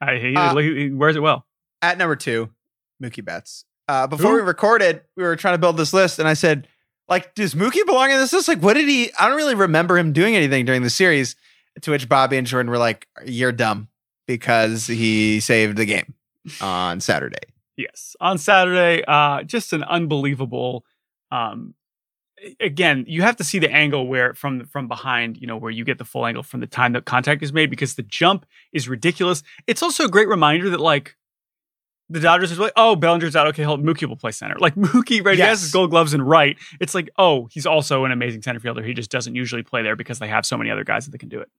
I 0.00 0.16
he, 0.16 0.34
Uh, 0.36 0.56
he, 0.56 0.90
wears 0.90 1.16
it 1.16 1.20
well. 1.20 1.46
at 1.82 1.98
number 1.98 2.16
two, 2.16 2.50
Mookie 3.02 3.24
Betts. 3.24 3.64
Uh, 3.88 4.06
before 4.06 4.32
Who? 4.32 4.36
we 4.36 4.42
recorded, 4.42 5.02
we 5.16 5.22
were 5.22 5.34
trying 5.36 5.54
to 5.54 5.58
build 5.58 5.76
this 5.76 5.92
list, 5.92 6.18
and 6.18 6.28
I 6.28 6.34
said, 6.34 6.68
like, 7.08 7.34
does 7.34 7.54
Mookie 7.54 7.86
belong 7.86 8.10
in 8.10 8.18
this 8.18 8.32
list? 8.32 8.48
Like, 8.48 8.60
what 8.62 8.74
did 8.74 8.86
he? 8.88 9.10
I 9.18 9.28
don't 9.28 9.36
really 9.36 9.54
remember 9.54 9.96
him 9.96 10.12
doing 10.12 10.36
anything 10.36 10.64
during 10.66 10.82
the 10.82 10.90
series. 10.90 11.36
To 11.82 11.92
which 11.92 12.08
Bobby 12.08 12.36
and 12.36 12.46
Jordan 12.46 12.70
were 12.70 12.78
like, 12.78 13.06
"You're 13.24 13.52
dumb 13.52 13.88
because 14.26 14.86
he 14.88 15.38
saved 15.38 15.76
the 15.76 15.84
game 15.86 16.12
on 16.60 17.00
Saturday." 17.00 17.38
Yes, 17.76 18.16
on 18.20 18.36
Saturday, 18.38 19.04
uh, 19.06 19.44
just 19.44 19.72
an 19.72 19.84
unbelievable. 19.84 20.84
Um, 21.30 21.74
again, 22.60 23.04
you 23.08 23.22
have 23.22 23.36
to 23.36 23.44
see 23.44 23.58
the 23.58 23.70
angle 23.70 24.06
where 24.06 24.34
from 24.34 24.64
from 24.66 24.88
behind, 24.88 25.36
you 25.38 25.46
know, 25.46 25.56
where 25.56 25.70
you 25.70 25.84
get 25.84 25.98
the 25.98 26.04
full 26.04 26.26
angle 26.26 26.42
from 26.42 26.60
the 26.60 26.66
time 26.66 26.92
that 26.92 27.04
contact 27.04 27.42
is 27.42 27.52
made 27.52 27.70
because 27.70 27.94
the 27.94 28.02
jump 28.02 28.46
is 28.72 28.88
ridiculous. 28.88 29.42
It's 29.66 29.82
also 29.82 30.04
a 30.04 30.08
great 30.08 30.28
reminder 30.28 30.70
that 30.70 30.80
like. 30.80 31.16
The 32.10 32.20
Dodgers 32.20 32.50
is 32.50 32.58
like, 32.58 32.72
oh, 32.74 32.96
Bellinger's 32.96 33.36
out. 33.36 33.46
Okay, 33.48 33.62
hold 33.64 33.84
Mookie 33.84 34.08
will 34.08 34.16
play 34.16 34.30
center. 34.32 34.56
Like 34.58 34.74
Mookie, 34.76 35.22
right? 35.22 35.34
He 35.34 35.42
has 35.42 35.58
Yes. 35.58 35.60
his 35.60 35.72
gold 35.72 35.90
gloves 35.90 36.14
and 36.14 36.26
right. 36.26 36.56
It's 36.80 36.94
like, 36.94 37.10
oh, 37.18 37.48
he's 37.52 37.66
also 37.66 38.06
an 38.06 38.12
amazing 38.12 38.40
center 38.40 38.60
fielder. 38.60 38.82
He 38.82 38.94
just 38.94 39.10
doesn't 39.10 39.34
usually 39.34 39.62
play 39.62 39.82
there 39.82 39.94
because 39.94 40.18
they 40.18 40.28
have 40.28 40.46
so 40.46 40.56
many 40.56 40.70
other 40.70 40.84
guys 40.84 41.04
that 41.04 41.10
they 41.10 41.18
can 41.18 41.28
do 41.28 41.40
it. 41.40 41.50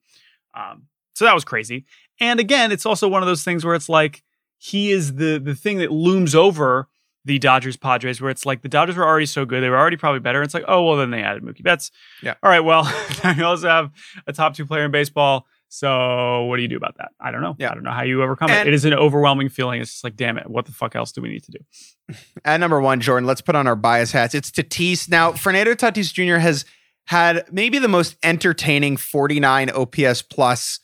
Um, 0.56 0.88
so 1.14 1.26
that 1.26 1.36
was 1.36 1.46
crazy. 1.46 1.86
And 2.20 2.40
again, 2.40 2.72
it's 2.72 2.88
also 2.88 3.08
one 3.08 3.22
of 3.22 3.28
those 3.28 3.44
things 3.44 3.64
where 3.64 3.76
it's 3.76 3.90
like 3.90 4.24
he 4.58 4.90
is 4.90 5.18
the 5.18 5.38
the 5.38 5.54
thing 5.54 5.78
that 5.78 5.92
looms 5.92 6.34
over 6.34 6.88
the 7.26 7.38
Dodgers 7.40 7.78
Padres, 7.78 8.22
where 8.22 8.32
it's 8.32 8.46
like 8.46 8.62
the 8.62 8.70
Dodgers 8.70 8.96
were 8.96 9.06
already 9.06 9.26
so 9.26 9.46
good, 9.46 9.62
they 9.62 9.70
were 9.70 9.78
already 9.78 9.98
probably 9.98 10.20
better. 10.20 10.42
It's 10.42 10.54
like, 10.54 10.64
oh 10.68 10.84
well, 10.86 10.98
then 10.98 11.12
they 11.12 11.22
added 11.22 11.44
Mookie 11.44 11.64
Betts. 11.64 11.92
Yeah. 12.24 12.36
All 12.42 12.50
right. 12.50 12.62
Well, 12.62 12.92
you 13.38 13.44
also 13.46 13.68
have 13.68 13.92
a 14.28 14.34
top 14.34 14.56
two 14.56 14.66
player 14.66 14.86
in 14.86 14.92
baseball. 14.92 15.46
So 15.72 16.46
what 16.46 16.56
do 16.56 16.64
you 16.64 16.68
do 16.68 16.78
about 16.78 16.98
that? 16.98 17.12
I 17.20 17.30
don't 17.30 17.42
know. 17.42 17.56
Yeah. 17.60 17.70
I 17.72 17.76
don't 17.76 17.84
know 17.84 17.92
how 17.92 18.02
you 18.04 18.24
overcome 18.24 18.50
And- 18.50 18.68
it. 18.68 18.72
It 18.72 18.74
is 18.74 18.86
an 18.86 18.94
overwhelming 18.94 19.50
feeling. 19.50 19.82
It's 19.82 19.92
just 19.92 20.04
like, 20.04 20.16
damn 20.16 20.38
it, 20.38 20.50
what 20.50 20.66
the 20.66 20.72
fuck 20.72 20.96
else 20.96 21.12
do 21.12 21.22
we 21.22 21.30
need 21.30 21.44
to 21.44 21.52
do? 21.52 22.16
At 22.46 22.60
number 22.60 22.82
one, 22.82 23.02
Jordan, 23.02 23.28
let's 23.28 23.42
put 23.42 23.56
on 23.56 23.68
our 23.68 23.76
bias 23.76 24.12
hats. 24.12 24.34
It's 24.34 24.50
Tatis. 24.50 25.08
Now, 25.10 25.32
Fernando 25.34 25.76
Tatis 25.76 26.12
Jr. 26.12 26.38
has 26.40 26.66
had 27.06 27.46
maybe 27.52 27.78
the 27.80 27.88
most 27.88 28.16
entertaining 28.24 28.98
49 28.98 29.70
OPS 29.70 30.22
plus 30.24 30.80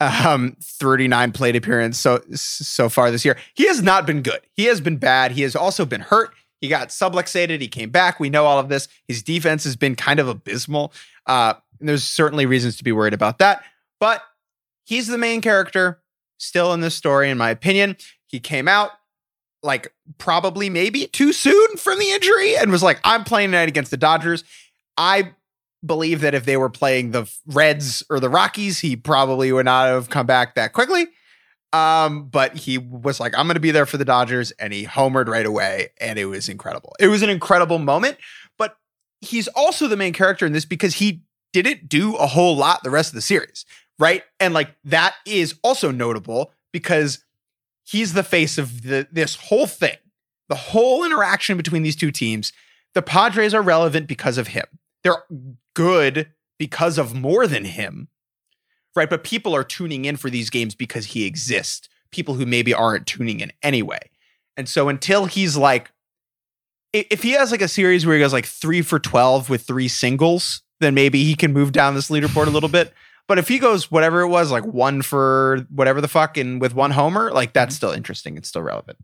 um 0.00 0.56
39 0.62 1.32
plate 1.32 1.56
appearance 1.56 1.98
so 1.98 2.22
so 2.32 2.88
far 2.88 3.10
this 3.10 3.24
year. 3.24 3.36
He 3.54 3.66
has 3.66 3.82
not 3.82 4.06
been 4.06 4.22
good. 4.22 4.40
He 4.54 4.64
has 4.64 4.80
been 4.80 4.96
bad. 4.96 5.32
He 5.32 5.42
has 5.42 5.54
also 5.54 5.84
been 5.84 6.00
hurt. 6.00 6.30
He 6.60 6.68
got 6.68 6.88
subluxated. 6.88 7.60
He 7.60 7.68
came 7.68 7.90
back. 7.90 8.20
We 8.20 8.30
know 8.30 8.44
all 8.44 8.58
of 8.58 8.68
this. 8.68 8.88
His 9.08 9.22
defense 9.22 9.64
has 9.64 9.76
been 9.76 9.94
kind 9.94 10.20
of 10.20 10.28
abysmal. 10.28 10.92
Uh, 11.26 11.54
there's 11.80 12.04
certainly 12.04 12.46
reasons 12.46 12.76
to 12.76 12.84
be 12.84 12.92
worried 12.92 13.14
about 13.14 13.38
that. 13.38 13.64
But 13.98 14.22
he's 14.84 15.06
the 15.06 15.18
main 15.18 15.40
character 15.40 16.00
still 16.38 16.72
in 16.74 16.80
this 16.80 16.94
story, 16.94 17.30
in 17.30 17.38
my 17.38 17.50
opinion. 17.50 17.96
He 18.26 18.40
came 18.40 18.68
out 18.68 18.90
like 19.62 19.92
probably 20.18 20.70
maybe 20.70 21.06
too 21.06 21.32
soon 21.32 21.76
from 21.76 21.98
the 21.98 22.10
injury 22.10 22.56
and 22.56 22.70
was 22.70 22.82
like, 22.82 23.00
I'm 23.04 23.24
playing 23.24 23.50
tonight 23.50 23.68
against 23.68 23.90
the 23.90 23.96
Dodgers. 23.96 24.44
I 24.96 25.32
believe 25.84 26.20
that 26.20 26.34
if 26.34 26.44
they 26.44 26.56
were 26.56 26.70
playing 26.70 27.10
the 27.10 27.30
Reds 27.46 28.02
or 28.10 28.20
the 28.20 28.28
Rockies, 28.28 28.80
he 28.80 28.96
probably 28.96 29.52
would 29.52 29.64
not 29.64 29.86
have 29.86 30.10
come 30.10 30.26
back 30.26 30.54
that 30.54 30.72
quickly. 30.72 31.06
Um, 31.72 32.26
but 32.26 32.56
he 32.56 32.78
was 32.78 33.20
like, 33.20 33.32
I'm 33.38 33.46
going 33.46 33.54
to 33.54 33.60
be 33.60 33.70
there 33.70 33.86
for 33.86 33.96
the 33.96 34.04
Dodgers, 34.04 34.50
and 34.52 34.72
he 34.72 34.84
homered 34.84 35.28
right 35.28 35.46
away, 35.46 35.90
and 36.00 36.18
it 36.18 36.24
was 36.24 36.48
incredible. 36.48 36.94
It 36.98 37.06
was 37.06 37.22
an 37.22 37.30
incredible 37.30 37.78
moment, 37.78 38.18
but 38.58 38.76
he's 39.20 39.46
also 39.48 39.86
the 39.86 39.96
main 39.96 40.12
character 40.12 40.44
in 40.44 40.52
this 40.52 40.64
because 40.64 40.94
he 40.94 41.22
didn't 41.52 41.88
do 41.88 42.16
a 42.16 42.26
whole 42.26 42.56
lot 42.56 42.82
the 42.82 42.90
rest 42.90 43.10
of 43.10 43.14
the 43.14 43.22
series, 43.22 43.64
right? 43.98 44.24
And 44.40 44.52
like 44.52 44.74
that 44.84 45.14
is 45.26 45.54
also 45.62 45.90
notable 45.90 46.52
because 46.72 47.24
he's 47.84 48.14
the 48.14 48.22
face 48.22 48.58
of 48.58 48.82
the 48.82 49.06
this 49.10 49.36
whole 49.36 49.66
thing, 49.66 49.96
the 50.48 50.54
whole 50.54 51.04
interaction 51.04 51.56
between 51.56 51.82
these 51.82 51.96
two 51.96 52.10
teams. 52.10 52.52
The 52.94 53.02
Padres 53.02 53.54
are 53.54 53.62
relevant 53.62 54.08
because 54.08 54.36
of 54.38 54.48
him. 54.48 54.66
They're 55.02 55.24
good 55.74 56.32
because 56.58 56.98
of 56.98 57.14
more 57.14 57.46
than 57.46 57.64
him, 57.64 58.08
right? 58.94 59.08
But 59.08 59.24
people 59.24 59.54
are 59.54 59.64
tuning 59.64 60.04
in 60.04 60.16
for 60.16 60.30
these 60.30 60.50
games 60.50 60.74
because 60.74 61.06
he 61.06 61.24
exists. 61.24 61.88
People 62.10 62.34
who 62.34 62.44
maybe 62.46 62.74
aren't 62.74 63.06
tuning 63.06 63.40
in 63.40 63.52
anyway. 63.62 64.10
And 64.56 64.68
so 64.68 64.88
until 64.88 65.26
he's 65.26 65.56
like, 65.56 65.90
if 66.92 67.22
he 67.22 67.30
has 67.32 67.50
like 67.50 67.62
a 67.62 67.68
series 67.68 68.04
where 68.04 68.16
he 68.16 68.20
goes 68.20 68.32
like 68.32 68.46
three 68.46 68.82
for 68.82 68.98
12 68.98 69.48
with 69.48 69.62
three 69.62 69.88
singles, 69.88 70.62
then 70.80 70.92
maybe 70.94 71.24
he 71.24 71.34
can 71.34 71.52
move 71.52 71.72
down 71.72 71.94
this 71.94 72.10
leaderboard 72.10 72.46
a 72.46 72.50
little 72.50 72.68
bit. 72.68 72.92
But 73.28 73.38
if 73.38 73.46
he 73.46 73.60
goes 73.60 73.92
whatever 73.92 74.22
it 74.22 74.28
was, 74.28 74.50
like 74.50 74.64
one 74.64 75.02
for 75.02 75.64
whatever 75.70 76.00
the 76.00 76.08
fuck 76.08 76.36
and 76.36 76.60
with 76.60 76.74
one 76.74 76.90
homer, 76.90 77.30
like 77.30 77.52
that's 77.52 77.74
mm-hmm. 77.74 77.76
still 77.76 77.90
interesting. 77.92 78.36
It's 78.36 78.48
still 78.48 78.62
relevant. 78.62 78.98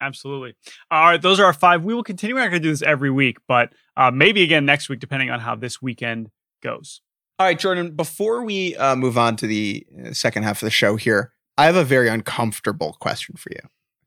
Absolutely. 0.00 0.54
All 0.90 1.04
right, 1.04 1.20
those 1.20 1.38
are 1.40 1.44
our 1.44 1.52
five. 1.52 1.84
We 1.84 1.94
will 1.94 2.02
continue. 2.02 2.34
We're 2.34 2.40
not 2.42 2.48
going 2.50 2.62
to 2.62 2.66
do 2.68 2.72
this 2.72 2.82
every 2.82 3.10
week, 3.10 3.38
but 3.46 3.72
uh, 3.96 4.10
maybe 4.10 4.42
again 4.42 4.64
next 4.64 4.88
week, 4.88 5.00
depending 5.00 5.30
on 5.30 5.40
how 5.40 5.54
this 5.56 5.82
weekend 5.82 6.30
goes. 6.62 7.00
All 7.38 7.46
right, 7.46 7.58
Jordan, 7.58 7.92
before 7.92 8.44
we 8.44 8.76
uh, 8.76 8.96
move 8.96 9.16
on 9.18 9.36
to 9.36 9.46
the 9.46 9.86
uh, 10.06 10.12
second 10.12 10.42
half 10.42 10.62
of 10.62 10.66
the 10.66 10.70
show 10.70 10.96
here, 10.96 11.32
I 11.58 11.66
have 11.66 11.76
a 11.76 11.84
very 11.84 12.08
uncomfortable 12.08 12.96
question 13.00 13.36
for 13.36 13.50
you. 13.50 13.60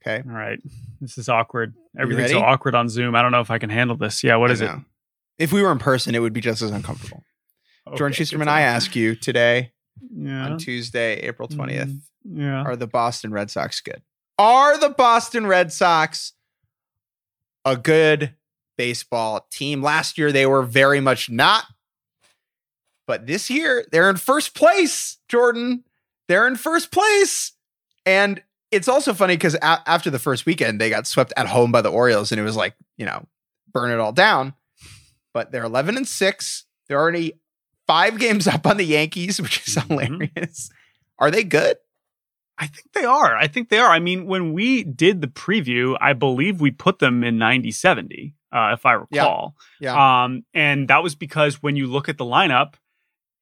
Okay. 0.05 0.21
All 0.27 0.35
right, 0.35 0.59
this 0.99 1.17
is 1.17 1.29
awkward. 1.29 1.75
Everything's 1.97 2.31
so 2.31 2.39
awkward 2.41 2.75
on 2.75 2.89
Zoom. 2.89 3.15
I 3.15 3.21
don't 3.21 3.31
know 3.31 3.39
if 3.41 3.49
I 3.51 3.57
can 3.57 3.69
handle 3.69 3.95
this. 3.95 4.23
Yeah, 4.23 4.35
What 4.35 4.51
is 4.51 4.61
it? 4.61 4.69
If 5.37 5.51
we 5.53 5.61
were 5.61 5.71
in 5.71 5.79
person, 5.79 6.13
it 6.13 6.19
would 6.19 6.33
be 6.33 6.41
just 6.41 6.61
as 6.61 6.71
uncomfortable. 6.71 7.23
Jordan 7.95 8.13
Okay, 8.15 8.23
Shusterman, 8.23 8.39
good 8.39 8.47
I 8.49 8.61
ask 8.61 8.95
you 8.95 9.15
today 9.15 9.71
Yeah. 10.13 10.45
on 10.45 10.57
Tuesday, 10.57 11.15
April 11.21 11.47
20th, 11.47 11.89
Mm, 12.27 12.39
Yeah. 12.39 12.63
are 12.63 12.75
the 12.75 12.87
Boston 12.87 13.31
Red 13.31 13.49
Sox 13.51 13.79
good? 13.81 14.01
Are 14.37 14.77
the 14.79 14.89
Boston 14.89 15.45
Red 15.47 15.71
Sox 15.71 16.33
a 17.65 17.77
good 17.77 18.33
baseball 18.77 19.47
team? 19.51 19.81
Last 19.81 20.17
year, 20.17 20.31
they 20.31 20.45
were 20.45 20.63
very 20.63 20.99
much 20.99 21.29
not. 21.29 21.65
But 23.05 23.27
this 23.27 23.49
year, 23.49 23.85
they're 23.91 24.09
in 24.09 24.15
first 24.17 24.55
place, 24.55 25.17
Jordan. 25.27 25.83
They're 26.27 26.47
in 26.47 26.55
first 26.55 26.91
place. 26.91 27.51
And 28.05 28.41
it's 28.71 28.87
also 28.87 29.13
funny 29.13 29.35
because 29.35 29.55
a- 29.55 29.83
after 29.89 30.09
the 30.09 30.19
first 30.19 30.45
weekend, 30.45 30.79
they 30.79 30.89
got 30.89 31.05
swept 31.05 31.33
at 31.35 31.47
home 31.47 31.71
by 31.71 31.81
the 31.81 31.91
Orioles, 31.91 32.31
and 32.31 32.39
it 32.39 32.43
was 32.43 32.55
like, 32.55 32.75
you 32.97 33.05
know, 33.05 33.27
burn 33.73 33.91
it 33.91 33.99
all 33.99 34.13
down. 34.13 34.53
But 35.33 35.51
they're 35.51 35.65
11 35.65 35.97
and 35.97 36.07
6. 36.07 36.65
They're 36.87 36.99
already 36.99 37.33
five 37.87 38.17
games 38.19 38.47
up 38.47 38.65
on 38.65 38.77
the 38.77 38.85
Yankees, 38.85 39.39
which 39.41 39.67
is 39.67 39.75
Mhm. 39.75 39.89
hilarious. 39.89 40.69
Are 41.19 41.29
they 41.29 41.43
good? 41.43 41.77
I 42.57 42.67
think 42.67 42.91
they 42.93 43.03
are. 43.05 43.35
I 43.35 43.47
think 43.47 43.69
they 43.69 43.79
are. 43.79 43.89
I 43.89 43.99
mean, 43.99 44.27
when 44.27 44.53
we 44.53 44.83
did 44.83 45.21
the 45.21 45.27
preview, 45.27 45.97
I 45.99 46.13
believe 46.13 46.61
we 46.61 46.71
put 46.71 46.99
them 46.99 47.23
in 47.23 47.37
90 47.37 47.71
70. 47.71 48.35
uh, 48.51 48.69
if 48.73 48.85
I 48.85 48.91
Yeah. 48.93 48.97
recall. 49.23 49.55
Yeah. 49.79 50.23
Um, 50.23 50.45
and 50.53 50.87
that 50.87 51.01
was 51.01 51.15
because 51.15 51.63
when 51.63 51.75
you 51.75 51.87
look 51.87 52.07
at 52.07 52.19
the 52.19 52.25
lineup, 52.25 52.75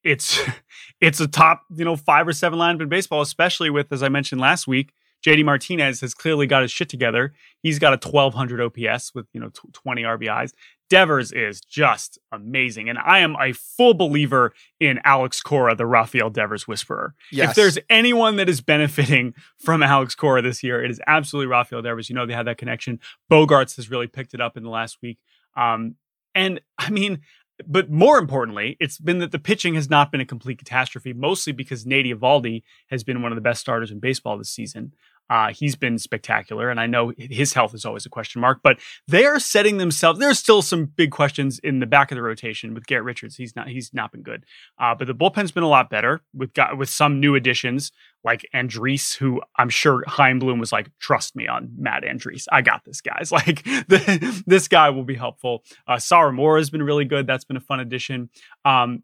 it's 0.03 0.39
it's 1.01 1.19
a 1.19 1.27
top 1.27 1.63
you 1.75 1.83
know 1.83 1.97
five 1.97 2.25
or 2.27 2.33
seven 2.33 2.57
lineup 2.57 2.81
in 2.81 2.87
baseball, 2.89 3.21
especially 3.21 3.69
with 3.69 3.91
as 3.91 4.01
I 4.03 4.07
mentioned 4.09 4.39
last 4.39 4.67
week. 4.67 4.93
JD 5.25 5.45
Martinez 5.45 6.01
has 6.01 6.13
clearly 6.13 6.47
got 6.47 6.61
his 6.61 6.71
shit 6.71 6.89
together. 6.89 7.33
He's 7.61 7.79
got 7.79 7.93
a 7.93 8.09
1200 8.09 8.61
OPS 8.61 9.13
with 9.13 9.27
you 9.33 9.39
know 9.39 9.49
tw 9.49 9.71
20 9.73 10.03
RBIs. 10.03 10.53
Devers 10.89 11.31
is 11.31 11.61
just 11.61 12.19
amazing, 12.33 12.89
and 12.89 12.99
I 12.99 13.19
am 13.19 13.37
a 13.39 13.53
full 13.53 13.93
believer 13.93 14.53
in 14.79 14.99
Alex 15.05 15.41
Cora, 15.41 15.73
the 15.73 15.85
Rafael 15.85 16.29
Devers 16.29 16.67
whisperer. 16.67 17.15
yes. 17.31 17.51
If 17.51 17.55
there's 17.55 17.77
anyone 17.89 18.35
that 18.35 18.49
is 18.49 18.59
benefiting 18.59 19.33
from 19.57 19.83
Alex 19.83 20.15
Cora 20.15 20.41
this 20.41 20.63
year, 20.63 20.83
it 20.83 20.91
is 20.91 20.99
absolutely 21.07 21.47
Rafael 21.47 21.81
Devers. 21.81 22.09
You 22.09 22.15
know, 22.15 22.25
they 22.25 22.33
had 22.33 22.47
that 22.47 22.57
connection. 22.57 22.99
Bogaerts 23.31 23.77
has 23.77 23.89
really 23.89 24.07
picked 24.07 24.33
it 24.33 24.41
up 24.41 24.57
in 24.57 24.63
the 24.63 24.69
last 24.69 24.97
week. 25.01 25.17
Um, 25.55 25.95
and 26.35 26.59
I 26.77 26.89
mean, 26.89 27.21
but 27.67 27.89
more 27.89 28.17
importantly, 28.17 28.77
it's 28.79 28.97
been 28.97 29.19
that 29.19 29.31
the 29.31 29.39
pitching 29.39 29.75
has 29.75 29.89
not 29.89 30.11
been 30.11 30.21
a 30.21 30.25
complete 30.25 30.57
catastrophe, 30.57 31.13
mostly 31.13 31.53
because 31.53 31.85
Nate 31.85 32.05
Eovaldi 32.05 32.63
has 32.87 33.03
been 33.03 33.21
one 33.21 33.31
of 33.31 33.35
the 33.35 33.41
best 33.41 33.61
starters 33.61 33.91
in 33.91 33.99
baseball 33.99 34.37
this 34.37 34.49
season. 34.49 34.93
Uh, 35.29 35.53
he's 35.53 35.75
been 35.75 35.97
spectacular, 35.97 36.69
and 36.69 36.79
I 36.79 36.87
know 36.87 37.13
his 37.17 37.53
health 37.53 37.73
is 37.73 37.85
always 37.85 38.05
a 38.05 38.09
question 38.09 38.41
mark. 38.41 38.59
But 38.63 38.79
they 39.07 39.25
are 39.25 39.39
setting 39.39 39.77
themselves. 39.77 40.19
There's 40.19 40.39
still 40.39 40.61
some 40.61 40.85
big 40.85 41.11
questions 41.11 41.59
in 41.59 41.79
the 41.79 41.85
back 41.85 42.11
of 42.11 42.15
the 42.15 42.21
rotation 42.21 42.73
with 42.73 42.85
Garrett 42.85 43.05
Richards. 43.05 43.37
He's 43.37 43.55
not. 43.55 43.69
He's 43.69 43.93
not 43.93 44.11
been 44.11 44.23
good. 44.23 44.45
Uh, 44.77 44.93
but 44.93 45.07
the 45.07 45.15
bullpen's 45.15 45.51
been 45.51 45.63
a 45.63 45.69
lot 45.69 45.89
better 45.89 46.21
with 46.33 46.53
got 46.53 46.77
with 46.77 46.89
some 46.89 47.19
new 47.19 47.35
additions 47.35 47.91
like 48.23 48.45
Andriese, 48.53 49.15
who 49.15 49.41
I'm 49.57 49.69
sure 49.69 50.03
Chaim 50.05 50.39
Bloom 50.39 50.59
was 50.59 50.71
like, 50.71 50.89
"Trust 50.99 51.35
me 51.35 51.47
on 51.47 51.71
Matt 51.77 52.03
Andriese. 52.03 52.45
I 52.51 52.61
got 52.61 52.83
this, 52.85 53.01
guys. 53.01 53.31
Like 53.41 53.63
the, 53.63 54.43
this 54.45 54.67
guy 54.67 54.89
will 54.89 55.03
be 55.03 55.15
helpful." 55.15 55.63
Uh, 55.87 55.99
Moore 56.31 56.57
has 56.57 56.69
been 56.69 56.83
really 56.83 57.05
good. 57.05 57.25
That's 57.25 57.45
been 57.45 57.57
a 57.57 57.61
fun 57.61 57.79
addition. 57.79 58.29
Um, 58.65 59.03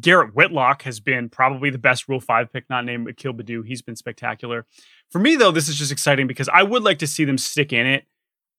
Garrett 0.00 0.34
Whitlock 0.34 0.82
has 0.82 1.00
been 1.00 1.28
probably 1.28 1.70
the 1.70 1.78
best 1.78 2.08
Rule 2.08 2.20
Five 2.20 2.52
pick, 2.52 2.64
not 2.68 2.84
named 2.84 3.08
Akil 3.08 3.32
Baddoo. 3.32 3.66
He's 3.66 3.82
been 3.82 3.96
spectacular. 3.96 4.66
For 5.10 5.18
me, 5.18 5.36
though, 5.36 5.50
this 5.50 5.68
is 5.68 5.76
just 5.76 5.92
exciting 5.92 6.26
because 6.26 6.48
I 6.48 6.62
would 6.62 6.82
like 6.82 6.98
to 6.98 7.06
see 7.06 7.24
them 7.24 7.38
stick 7.38 7.72
in 7.72 7.86
it 7.86 8.04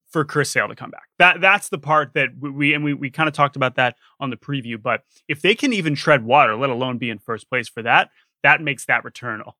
for 0.10 0.26
Chris 0.26 0.50
Sale 0.50 0.68
to 0.68 0.76
come 0.76 0.90
back. 0.90 1.08
That 1.20 1.40
that's 1.40 1.70
the 1.70 1.78
part 1.78 2.14
that 2.16 2.30
we, 2.40 2.74
and 2.74 2.84
we 2.84 2.94
we 2.94 3.10
kind 3.12 3.28
of 3.30 3.34
talked 3.34 3.56
about 3.56 3.76
that 3.76 3.96
on 4.20 4.32
the 4.32 4.38
preview. 4.38 4.82
But 4.82 5.04
if 5.28 5.42
they 5.42 5.54
can 5.56 5.72
even 5.72 5.96
tread 5.96 6.26
water, 6.26 6.56
let 6.56 6.72
alone 6.72 6.98
be 6.98 7.10
in 7.10 7.20
first 7.20 7.48
place 7.50 7.70
for 7.70 7.84
that, 7.84 8.10
that 8.44 8.62
makes 8.62 8.86
that 8.86 9.04
return 9.04 9.42
all, 9.42 9.56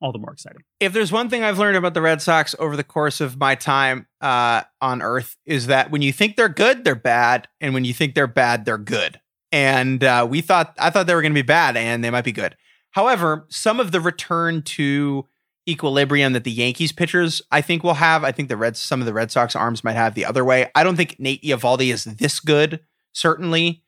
all 0.00 0.12
the 0.12 0.18
more 0.18 0.32
exciting. 0.32 0.62
if 0.78 0.92
there's 0.92 1.10
one 1.10 1.30
thing 1.30 1.42
I've 1.42 1.58
learned 1.58 1.78
about 1.78 1.94
the 1.94 2.02
Red 2.02 2.20
Sox 2.20 2.54
over 2.58 2.76
the 2.76 2.84
course 2.84 3.22
of 3.22 3.38
my 3.38 3.54
time 3.54 4.06
uh, 4.20 4.62
on 4.80 5.00
Earth 5.00 5.36
is 5.46 5.68
that 5.68 5.90
when 5.90 6.02
you 6.02 6.12
think 6.12 6.36
they're 6.36 6.48
good, 6.50 6.84
they're 6.84 6.94
bad, 6.94 7.48
and 7.60 7.72
when 7.72 7.84
you 7.86 7.94
think 7.94 8.14
they're 8.14 8.26
bad, 8.26 8.66
they're 8.66 8.76
good. 8.76 9.20
And 9.54 10.02
uh, 10.02 10.26
we 10.28 10.40
thought 10.40 10.74
I 10.80 10.90
thought 10.90 11.06
they 11.06 11.14
were 11.14 11.22
going 11.22 11.32
to 11.32 11.38
be 11.38 11.42
bad, 11.42 11.76
and 11.76 12.02
they 12.02 12.10
might 12.10 12.24
be 12.24 12.32
good. 12.32 12.56
However, 12.90 13.46
some 13.50 13.78
of 13.78 13.92
the 13.92 14.00
return 14.00 14.62
to 14.62 15.28
equilibrium 15.68 16.32
that 16.32 16.42
the 16.42 16.50
Yankees 16.50 16.90
pitchers 16.90 17.40
I 17.52 17.60
think 17.60 17.84
will 17.84 17.94
have, 17.94 18.24
I 18.24 18.32
think 18.32 18.48
the 18.48 18.56
Reds, 18.56 18.80
some 18.80 18.98
of 18.98 19.06
the 19.06 19.14
Red 19.14 19.30
Sox 19.30 19.54
arms 19.54 19.84
might 19.84 19.94
have 19.94 20.14
the 20.14 20.24
other 20.24 20.44
way. 20.44 20.72
I 20.74 20.82
don't 20.82 20.96
think 20.96 21.20
Nate 21.20 21.40
Eovaldi 21.44 21.92
is 21.92 22.02
this 22.02 22.40
good. 22.40 22.80
Certainly, 23.12 23.84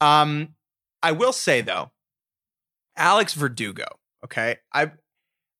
um, 0.00 0.54
I 1.02 1.12
will 1.12 1.34
say 1.34 1.60
though, 1.60 1.90
Alex 2.96 3.34
Verdugo. 3.34 3.84
Okay, 4.24 4.56
I 4.72 4.92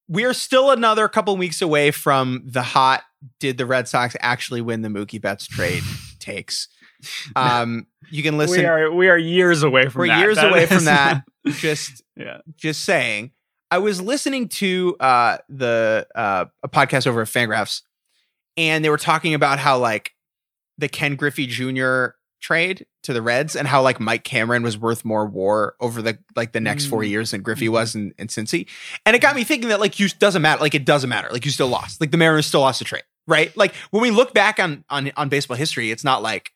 we 0.08 0.24
are 0.24 0.32
still 0.32 0.70
another 0.70 1.06
couple 1.06 1.36
weeks 1.36 1.60
away 1.60 1.90
from 1.90 2.44
the 2.46 2.62
hot 2.62 3.02
did 3.38 3.58
the 3.58 3.66
Red 3.66 3.88
Sox 3.88 4.16
actually 4.20 4.62
win 4.62 4.80
the 4.80 4.88
Mookie 4.88 5.20
Betts 5.20 5.46
trade 5.46 5.82
takes. 6.18 6.66
Um, 7.36 7.86
you 8.10 8.22
can 8.22 8.36
listen. 8.38 8.60
we 8.60 8.66
are 8.66 8.90
we 8.92 9.08
are 9.08 9.18
years 9.18 9.62
away 9.62 9.88
from 9.88 10.00
we're 10.00 10.06
that. 10.08 10.18
years 10.20 10.36
That 10.36 10.50
away 10.50 10.66
from 10.66 10.84
that. 10.86 11.24
just 11.46 12.02
yeah. 12.16 12.38
just 12.56 12.84
saying. 12.84 13.32
I 13.70 13.78
was 13.78 14.02
listening 14.02 14.48
to 14.48 14.96
uh, 14.98 15.38
the 15.48 16.06
uh, 16.14 16.46
a 16.62 16.68
podcast 16.68 17.06
over 17.06 17.20
at 17.22 17.28
Fangraphs, 17.28 17.82
and 18.56 18.84
they 18.84 18.90
were 18.90 18.96
talking 18.98 19.32
about 19.34 19.58
how 19.60 19.78
like 19.78 20.12
the 20.76 20.88
Ken 20.88 21.14
Griffey 21.14 21.46
Jr. 21.46 22.06
trade 22.42 22.84
to 23.04 23.12
the 23.12 23.22
Reds 23.22 23.54
and 23.54 23.68
how 23.68 23.80
like 23.80 24.00
Mike 24.00 24.24
Cameron 24.24 24.62
was 24.64 24.76
worth 24.76 25.04
more 25.04 25.24
WAR 25.24 25.76
over 25.80 26.02
the 26.02 26.18
like 26.34 26.50
the 26.52 26.60
next 26.60 26.86
four 26.86 27.02
Mm. 27.02 27.08
years 27.10 27.30
than 27.30 27.42
Griffey 27.42 27.68
was 27.68 27.94
in, 27.94 28.12
in 28.18 28.26
Cincy, 28.26 28.66
and 29.06 29.14
it 29.14 29.22
got 29.22 29.36
me 29.36 29.44
thinking 29.44 29.68
that 29.68 29.78
like 29.78 30.00
you 30.00 30.08
doesn't 30.08 30.42
matter, 30.42 30.60
like 30.60 30.74
it 30.74 30.84
doesn't 30.84 31.08
matter, 31.08 31.28
like 31.30 31.44
you 31.44 31.50
still 31.52 31.68
lost, 31.68 32.00
like 32.00 32.10
the 32.10 32.16
Mariners 32.16 32.46
still 32.46 32.60
lost 32.62 32.80
a 32.80 32.84
trade, 32.84 33.04
right? 33.28 33.56
Like 33.56 33.72
when 33.92 34.02
we 34.02 34.10
look 34.10 34.34
back 34.34 34.58
on 34.58 34.84
on 34.90 35.12
on 35.16 35.28
baseball 35.28 35.56
history, 35.56 35.92
it's 35.92 36.02
not 36.04 36.22
like 36.22 36.50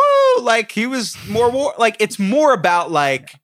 whoa, 0.00 0.42
like 0.42 0.72
he 0.72 0.86
was 0.86 1.16
more 1.28 1.50
WAR, 1.50 1.74
like 1.78 1.96
it's 2.00 2.18
more 2.18 2.52
about 2.52 2.90
like 2.90 3.34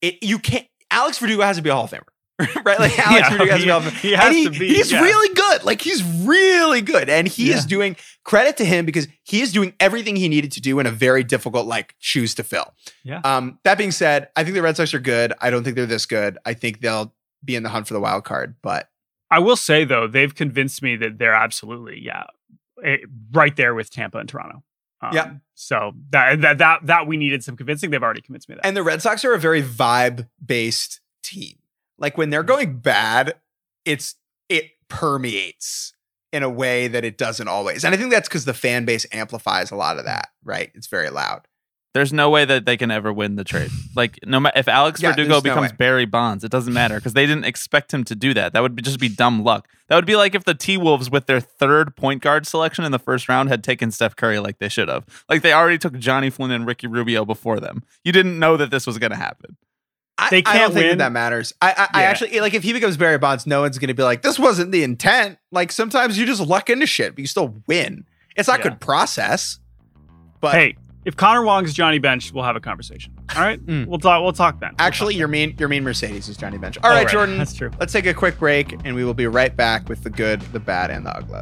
it. 0.00 0.22
You 0.22 0.38
can't. 0.38 0.66
Alex 0.90 1.18
Verdugo 1.18 1.42
has 1.42 1.56
to 1.56 1.62
be 1.62 1.70
a 1.70 1.74
Hall 1.74 1.84
of 1.84 1.90
Famer, 1.90 2.06
right? 2.64 2.78
Like 2.78 2.98
Alex 3.06 3.28
Yeah, 3.30 3.30
Verdugo 3.30 3.50
has 3.52 3.60
to 3.60 3.66
be 3.66 3.70
a 3.70 3.72
Hall 3.78 3.86
of 3.86 3.92
Famer. 3.92 3.98
he 4.00 4.12
has 4.12 4.34
he- 4.34 4.44
to 4.44 4.50
be, 4.50 4.68
He's 4.68 4.90
yeah. 4.92 5.00
really 5.02 5.34
good. 5.34 5.64
Like 5.64 5.80
he's 5.82 6.02
really 6.04 6.80
good, 6.80 7.08
and 7.10 7.28
he 7.28 7.50
is 7.50 7.66
doing 7.66 7.96
credit 8.24 8.56
to 8.58 8.64
him 8.64 8.84
because 8.86 9.08
he 9.24 9.40
is 9.40 9.52
doing 9.52 9.74
everything 9.80 10.16
he 10.16 10.28
needed 10.28 10.52
to 10.52 10.60
do 10.60 10.78
in 10.78 10.86
a 10.86 10.90
very 10.90 11.24
difficult 11.24 11.66
like 11.66 11.94
shoes 11.98 12.34
to 12.36 12.42
fill. 12.42 12.72
Yeah. 13.04 13.20
Um. 13.24 13.58
That 13.64 13.78
being 13.78 13.90
said, 13.90 14.28
I 14.36 14.44
think 14.44 14.54
the 14.54 14.62
Red 14.62 14.76
Sox 14.76 14.94
are 14.94 14.98
good. 15.00 15.32
I 15.40 15.50
don't 15.50 15.64
think 15.64 15.76
they're 15.76 15.86
this 15.86 16.06
good. 16.06 16.38
I 16.46 16.54
think 16.54 16.80
they'll 16.80 17.12
be 17.44 17.54
in 17.56 17.62
the 17.62 17.68
hunt 17.68 17.86
for 17.86 17.94
the 17.94 18.00
wild 18.00 18.24
card, 18.24 18.56
but 18.62 18.88
I 19.30 19.38
will 19.40 19.56
say 19.56 19.84
though, 19.84 20.06
they've 20.06 20.34
convinced 20.34 20.82
me 20.82 20.96
that 20.96 21.18
they're 21.18 21.34
absolutely 21.34 22.00
yeah, 22.02 22.24
eh, 22.82 22.96
right 23.32 23.54
there 23.56 23.74
with 23.74 23.90
Tampa 23.90 24.18
and 24.18 24.28
Toronto. 24.28 24.62
Um, 25.00 25.10
Yeah. 25.12 25.30
So 25.54 25.92
that 26.10 26.40
that 26.40 26.58
that 26.58 26.86
that 26.86 27.06
we 27.06 27.16
needed 27.16 27.42
some 27.42 27.56
convincing. 27.56 27.90
They've 27.90 28.02
already 28.02 28.20
convinced 28.20 28.48
me 28.48 28.56
that. 28.56 28.66
And 28.66 28.76
the 28.76 28.82
Red 28.82 29.02
Sox 29.02 29.24
are 29.24 29.34
a 29.34 29.38
very 29.38 29.62
vibe 29.62 30.28
based 30.44 31.00
team. 31.22 31.58
Like 31.98 32.16
when 32.16 32.30
they're 32.30 32.42
going 32.42 32.78
bad, 32.78 33.34
it's 33.84 34.14
it 34.48 34.70
permeates 34.88 35.94
in 36.32 36.42
a 36.42 36.48
way 36.50 36.88
that 36.88 37.04
it 37.04 37.18
doesn't 37.18 37.48
always. 37.48 37.84
And 37.84 37.94
I 37.94 37.98
think 37.98 38.10
that's 38.10 38.28
because 38.28 38.44
the 38.44 38.54
fan 38.54 38.84
base 38.84 39.06
amplifies 39.12 39.70
a 39.70 39.76
lot 39.76 39.98
of 39.98 40.04
that, 40.04 40.28
right? 40.44 40.70
It's 40.74 40.86
very 40.86 41.10
loud. 41.10 41.47
There's 41.94 42.12
no 42.12 42.28
way 42.30 42.44
that 42.44 42.66
they 42.66 42.76
can 42.76 42.90
ever 42.90 43.12
win 43.12 43.36
the 43.36 43.44
trade. 43.44 43.70
Like 43.96 44.20
no 44.24 44.38
matter 44.38 44.56
if 44.56 44.68
Alex 44.68 45.02
Yeah, 45.02 45.10
Verdugo 45.10 45.28
there's 45.40 45.42
no 45.44 45.50
becomes. 45.62 45.72
Barry 45.72 46.04
Bonds, 46.04 46.44
it 46.44 46.52
doesn't 46.52 46.72
matter 46.72 46.96
because 46.96 47.14
they 47.14 47.26
didn't 47.26 47.46
expect 47.46 47.92
him 47.92 48.04
to 48.04 48.14
do 48.14 48.32
that. 48.34 48.52
That 48.52 48.60
would 48.62 48.76
be, 48.76 48.82
just 48.82 49.00
be 49.00 49.08
dumb 49.08 49.42
luck. 49.42 49.66
That 49.88 49.96
would 49.96 50.06
be 50.06 50.14
like 50.14 50.36
if 50.36 50.44
the 50.44 50.54
T 50.54 50.76
Wolves 50.76 51.10
with 51.10 51.26
their 51.26 51.40
third 51.40 51.96
point 51.96 52.22
guard 52.22 52.46
selection 52.46 52.84
in 52.84 52.92
the 52.92 52.98
first 53.00 53.28
round 53.28 53.48
had 53.48 53.64
taken 53.64 53.90
Steph 53.90 54.14
Curry 54.14 54.38
like 54.38 54.58
they 54.58 54.68
should 54.68 54.88
have. 54.88 55.04
Like 55.28 55.42
they 55.42 55.52
already 55.52 55.78
took 55.78 55.98
Johnny 55.98 56.30
Flynn 56.30 56.52
and 56.52 56.64
Ricky 56.66 56.86
Rubio 56.86 57.24
before 57.24 57.58
them. 57.58 57.82
You 58.04 58.12
didn't 58.12 58.38
know 58.38 58.56
that 58.56 58.70
this 58.70 58.86
was 58.86 58.98
going 58.98 59.10
to 59.10 59.16
happen. 59.16 59.56
I, 60.16 60.30
They 60.30 60.38
I 60.38 60.40
don't 60.40 60.52
can't 60.52 60.72
think 60.74 60.84
that, 60.84 60.88
win. 60.90 60.98
that 60.98 61.12
matters. 61.12 61.52
I, 61.60 61.88
I, 61.92 62.00
I 62.00 62.02
actually 62.04 62.38
like 62.38 62.54
if 62.54 62.62
he 62.62 62.72
becomes 62.72 62.96
Barry 62.96 63.18
Bonds, 63.18 63.46
no 63.46 63.62
one's 63.62 63.78
going 63.78 63.88
to 63.88 63.94
be 63.94 64.02
like, 64.04 64.22
this 64.22 64.38
wasn't 64.38 64.70
the 64.70 64.84
intent. 64.84 65.38
Like 65.50 65.72
sometimes 65.72 66.16
you 66.18 66.26
just 66.26 66.40
luck 66.42 66.70
into 66.70 66.86
shit, 66.86 67.14
but 67.14 67.20
you 67.20 67.26
still 67.26 67.56
win. 67.66 68.04
It's 68.36 68.46
not 68.48 68.60
Yeah. 68.60 68.64
good 68.70 68.80
process, 68.80 69.58
but 70.40 70.54
hey, 70.54 70.76
if 71.08 71.16
Connor 71.16 71.42
Wong's 71.42 71.72
Johnny 71.72 71.98
Bench, 71.98 72.32
we'll 72.32 72.44
have 72.44 72.54
a 72.54 72.60
conversation. 72.60 73.14
All 73.34 73.40
right, 73.40 73.64
Mm. 73.64 73.86
we'll 73.86 73.98
talk. 73.98 74.22
We'll 74.22 74.34
talk 74.34 74.60
then. 74.60 74.72
We'll 74.78 74.86
actually, 74.86 75.14
talk 75.14 75.18
your 75.20 75.28
mean 75.28 75.56
Yermin 75.56 75.82
Mercedes 75.82 76.28
is 76.28 76.36
Johnny 76.36 76.58
Bench. 76.58 76.74
then. 76.76 76.84
All 76.84 76.90
Oh, 76.92 76.94
right, 77.02 77.08
Jordan. 77.08 77.38
That's 77.38 77.54
true. 77.54 77.70
Let's 77.80 77.94
take 77.94 78.04
a 78.04 78.12
quick 78.12 78.38
break 78.38 78.76
and 78.84 78.94
we 78.94 79.04
will 79.04 79.14
be 79.14 79.26
right 79.26 79.56
back 79.56 79.88
with 79.88 80.02
the 80.04 80.10
good, 80.10 80.42
the 80.52 80.60
bad, 80.60 80.90
and 80.90 81.06
the 81.06 81.16
ugly. 81.16 81.40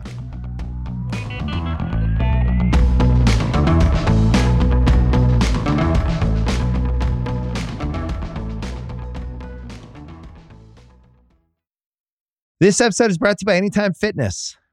This 12.61 12.81
episode 12.81 13.11
is 13.11 13.19
brought 13.19 13.39
to 13.39 13.43
you 13.43 13.47
by 13.47 13.57
Anytime 13.57 13.93
Fitness. 13.93 14.57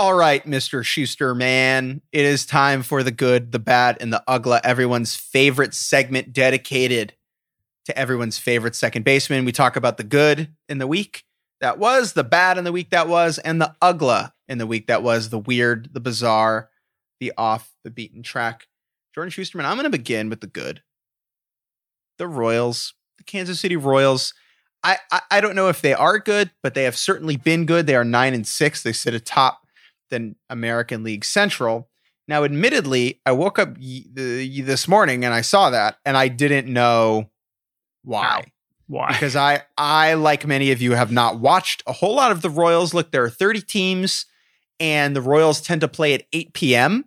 All 0.00 0.14
right, 0.14 0.46
Mr. 0.46 0.84
Shusterman. 0.84 2.02
It 2.12 2.24
is 2.24 2.46
time 2.46 2.84
for 2.84 3.02
the 3.02 3.10
good, 3.10 3.50
the 3.50 3.58
bad, 3.58 3.96
and 3.98 4.12
the 4.12 4.22
ugly. 4.28 4.60
Everyone's 4.62 5.16
favorite 5.16 5.74
segment 5.74 6.32
dedicated 6.32 7.14
to 7.86 7.98
everyone's 7.98 8.38
favorite 8.38 8.76
second 8.76 9.04
baseman. 9.04 9.44
We 9.44 9.50
talk 9.50 9.74
about 9.74 9.96
the 9.96 10.04
good 10.04 10.54
in 10.68 10.78
the 10.78 10.86
week 10.86 11.24
that 11.60 11.80
was, 11.80 12.12
the 12.12 12.22
bad 12.22 12.58
in 12.58 12.62
the 12.62 12.70
week 12.70 12.90
that 12.90 13.08
was, 13.08 13.38
and 13.38 13.60
the 13.60 13.74
ugly 13.82 14.22
in 14.46 14.58
the 14.58 14.68
week 14.68 14.86
that 14.86 15.02
was, 15.02 15.30
the 15.30 15.38
weird, 15.40 15.92
the 15.92 15.98
bizarre, 15.98 16.70
the 17.18 17.32
off 17.36 17.74
the 17.82 17.90
beaten 17.90 18.22
track. 18.22 18.68
Jordan 19.12 19.32
Shusterman, 19.32 19.64
I'm 19.64 19.74
going 19.74 19.82
to 19.82 19.90
begin 19.90 20.30
with 20.30 20.40
the 20.40 20.46
good. 20.46 20.82
The 22.18 22.28
Royals, 22.28 22.94
the 23.16 23.24
Kansas 23.24 23.58
City 23.58 23.74
Royals. 23.74 24.32
I, 24.84 24.98
I, 25.10 25.22
I 25.28 25.40
don't 25.40 25.56
know 25.56 25.68
if 25.68 25.82
they 25.82 25.92
are 25.92 26.20
good, 26.20 26.52
but 26.62 26.74
they 26.74 26.84
have 26.84 26.96
certainly 26.96 27.36
been 27.36 27.66
good. 27.66 27.88
They 27.88 27.96
are 27.96 28.04
nine 28.04 28.32
and 28.32 28.46
six. 28.46 28.80
They 28.80 28.92
sit 28.92 29.12
atop 29.12 29.62
than 30.10 30.36
American 30.48 31.02
League 31.02 31.24
Central. 31.24 31.88
Now, 32.26 32.44
admittedly, 32.44 33.20
I 33.24 33.32
woke 33.32 33.58
up 33.58 33.76
y- 33.80 34.04
the, 34.12 34.60
this 34.62 34.86
morning 34.86 35.24
and 35.24 35.32
I 35.32 35.40
saw 35.40 35.70
that, 35.70 35.98
and 36.04 36.16
I 36.16 36.28
didn't 36.28 36.70
know 36.72 37.30
why. 38.04 38.52
Why? 38.86 39.08
Because 39.08 39.36
I, 39.36 39.62
I 39.76 40.14
like 40.14 40.46
many 40.46 40.70
of 40.70 40.80
you, 40.80 40.92
have 40.92 41.12
not 41.12 41.38
watched 41.40 41.82
a 41.86 41.92
whole 41.92 42.14
lot 42.14 42.32
of 42.32 42.42
the 42.42 42.50
Royals. 42.50 42.94
Look, 42.94 43.12
there 43.12 43.22
are 43.22 43.30
30 43.30 43.62
teams, 43.62 44.26
and 44.80 45.14
the 45.14 45.20
Royals 45.20 45.60
tend 45.60 45.80
to 45.82 45.88
play 45.88 46.14
at 46.14 46.24
8 46.32 46.52
p.m. 46.54 47.04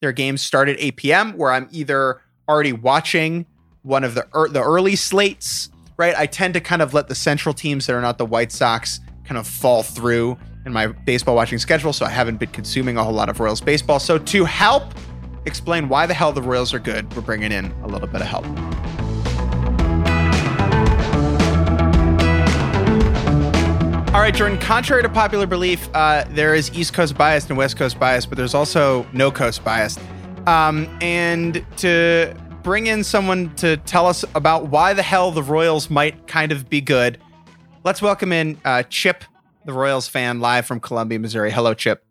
Their 0.00 0.12
games 0.12 0.42
start 0.42 0.68
at 0.68 0.76
8 0.78 0.96
p.m. 0.96 1.32
Where 1.36 1.52
I'm 1.52 1.68
either 1.70 2.20
already 2.48 2.72
watching 2.72 3.46
one 3.82 4.02
of 4.02 4.14
the 4.14 4.26
er- 4.34 4.48
the 4.48 4.62
early 4.62 4.96
slates, 4.96 5.68
right? 5.96 6.14
I 6.16 6.26
tend 6.26 6.54
to 6.54 6.60
kind 6.60 6.82
of 6.82 6.94
let 6.94 7.08
the 7.08 7.14
Central 7.14 7.54
teams 7.54 7.86
that 7.86 7.94
are 7.94 8.00
not 8.00 8.18
the 8.18 8.26
White 8.26 8.50
Sox 8.52 9.00
kind 9.24 9.38
of 9.38 9.46
fall 9.46 9.82
through 9.82 10.36
in 10.66 10.72
my 10.72 10.88
baseball 10.88 11.34
watching 11.34 11.58
schedule, 11.58 11.92
so 11.92 12.04
I 12.04 12.10
haven't 12.10 12.38
been 12.38 12.50
consuming 12.50 12.96
a 12.96 13.04
whole 13.04 13.12
lot 13.12 13.28
of 13.28 13.40
Royals 13.40 13.60
baseball. 13.60 13.98
So 13.98 14.18
to 14.18 14.44
help 14.44 14.84
explain 15.46 15.88
why 15.88 16.06
the 16.06 16.14
hell 16.14 16.32
the 16.32 16.42
Royals 16.42 16.74
are 16.74 16.78
good, 16.78 17.12
we're 17.14 17.22
bringing 17.22 17.52
in 17.52 17.66
a 17.82 17.86
little 17.86 18.08
bit 18.08 18.20
of 18.20 18.26
help. 18.26 18.46
All 24.12 24.20
right, 24.20 24.34
Jordan. 24.34 24.58
Contrary 24.58 25.02
to 25.02 25.08
popular 25.08 25.46
belief, 25.46 25.88
uh, 25.94 26.24
there 26.30 26.54
is 26.54 26.70
East 26.74 26.92
Coast 26.92 27.16
bias 27.16 27.48
and 27.48 27.56
West 27.56 27.76
Coast 27.76 27.98
bias, 27.98 28.26
but 28.26 28.36
there's 28.36 28.54
also 28.54 29.06
no 29.12 29.30
Coast 29.30 29.64
bias. 29.64 29.98
Um, 30.46 30.88
and 31.00 31.64
to 31.78 32.34
bring 32.62 32.88
in 32.88 33.04
someone 33.04 33.54
to 33.56 33.76
tell 33.78 34.06
us 34.06 34.24
about 34.34 34.68
why 34.68 34.94
the 34.94 35.02
hell 35.02 35.30
the 35.30 35.42
Royals 35.42 35.88
might 35.88 36.26
kind 36.26 36.50
of 36.50 36.68
be 36.68 36.80
good, 36.80 37.18
let's 37.84 38.02
welcome 38.02 38.32
in 38.32 38.60
uh, 38.64 38.82
Chip 38.84 39.24
the 39.64 39.72
Royals 39.72 40.08
fan 40.08 40.40
live 40.40 40.66
from 40.66 40.80
Columbia, 40.80 41.18
Missouri. 41.18 41.50
Hello, 41.50 41.74
Chip. 41.74 42.04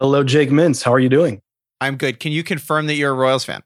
Hello, 0.00 0.22
Jake 0.22 0.50
Mintz. 0.50 0.82
How 0.82 0.92
are 0.92 1.00
you 1.00 1.08
doing? 1.08 1.40
I'm 1.80 1.96
good. 1.96 2.20
Can 2.20 2.32
you 2.32 2.42
confirm 2.42 2.86
that 2.86 2.94
you're 2.94 3.12
a 3.12 3.16
Royals 3.16 3.44
fan? 3.44 3.62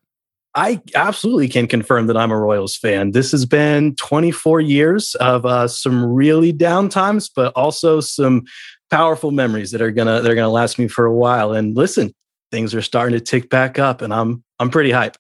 I 0.55 0.83
absolutely 0.95 1.49
can 1.49 1.67
confirm 1.67 2.09
that 2.09 2.17
I'm 2.17 2.31
a 2.31 2.39
Royals 2.39 2.77
fan. 2.77 3.13
This 3.13 3.33
has 3.33 3.47
been 3.47 3.95
24 3.97 4.61
years 4.61 5.15
of 5.15 5.47
uh, 5.47 5.67
some 5.67 6.05
really 6.05 6.53
down 6.53 6.91
times, 6.91 7.31
but 7.31 7.53
also 7.55 8.01
some 8.01 8.45
powerful 8.91 9.31
memories 9.31 9.71
that 9.71 9.81
are 9.81 9.91
gonna 9.91 10.21
they're 10.21 10.35
gonna 10.35 10.51
last 10.51 10.79
me 10.79 10.89
for 10.89 11.07
a 11.07 11.15
while. 11.15 11.55
And 11.55 11.75
listen, 11.75 12.13
things 12.51 12.75
are 12.75 12.83
starting 12.83 13.19
to 13.19 13.25
tick 13.25 13.49
back 13.49 13.79
up, 13.79 14.03
and 14.03 14.13
I'm 14.13 14.45
I'm 14.59 14.69
pretty 14.69 14.91
hype. 14.91 15.17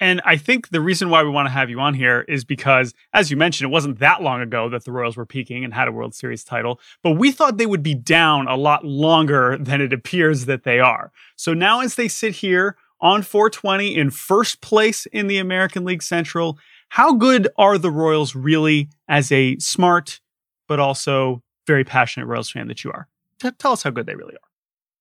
And 0.00 0.22
I 0.24 0.38
think 0.38 0.70
the 0.70 0.80
reason 0.80 1.10
why 1.10 1.22
we 1.22 1.28
want 1.28 1.46
to 1.46 1.52
have 1.52 1.68
you 1.68 1.78
on 1.78 1.92
here 1.92 2.24
is 2.26 2.44
because, 2.44 2.94
as 3.12 3.30
you 3.30 3.36
mentioned, 3.36 3.70
it 3.70 3.72
wasn't 3.72 3.98
that 3.98 4.22
long 4.22 4.40
ago 4.40 4.70
that 4.70 4.84
the 4.84 4.92
Royals 4.92 5.16
were 5.16 5.26
peaking 5.26 5.62
and 5.62 5.74
had 5.74 5.88
a 5.88 5.92
World 5.92 6.14
Series 6.14 6.42
title, 6.42 6.80
but 7.02 7.12
we 7.12 7.30
thought 7.30 7.58
they 7.58 7.66
would 7.66 7.82
be 7.82 7.94
down 7.94 8.48
a 8.48 8.56
lot 8.56 8.84
longer 8.84 9.58
than 9.58 9.82
it 9.82 9.92
appears 9.92 10.46
that 10.46 10.64
they 10.64 10.80
are. 10.80 11.12
So 11.36 11.52
now, 11.52 11.80
as 11.80 11.96
they 11.96 12.08
sit 12.08 12.36
here 12.36 12.76
on 13.02 13.22
420 13.22 13.94
in 13.94 14.10
first 14.10 14.62
place 14.62 15.06
in 15.06 15.26
the 15.26 15.38
American 15.38 15.84
League 15.84 16.02
Central, 16.02 16.58
how 16.88 17.12
good 17.12 17.48
are 17.58 17.76
the 17.76 17.90
Royals 17.90 18.34
really 18.34 18.88
as 19.06 19.30
a 19.30 19.58
smart, 19.58 20.20
but 20.66 20.80
also 20.80 21.42
very 21.66 21.84
passionate 21.84 22.26
Royals 22.26 22.50
fan 22.50 22.68
that 22.68 22.84
you 22.84 22.90
are? 22.90 23.06
T- 23.38 23.50
tell 23.52 23.72
us 23.72 23.82
how 23.82 23.90
good 23.90 24.06
they 24.06 24.14
really 24.14 24.34
are. 24.34 24.48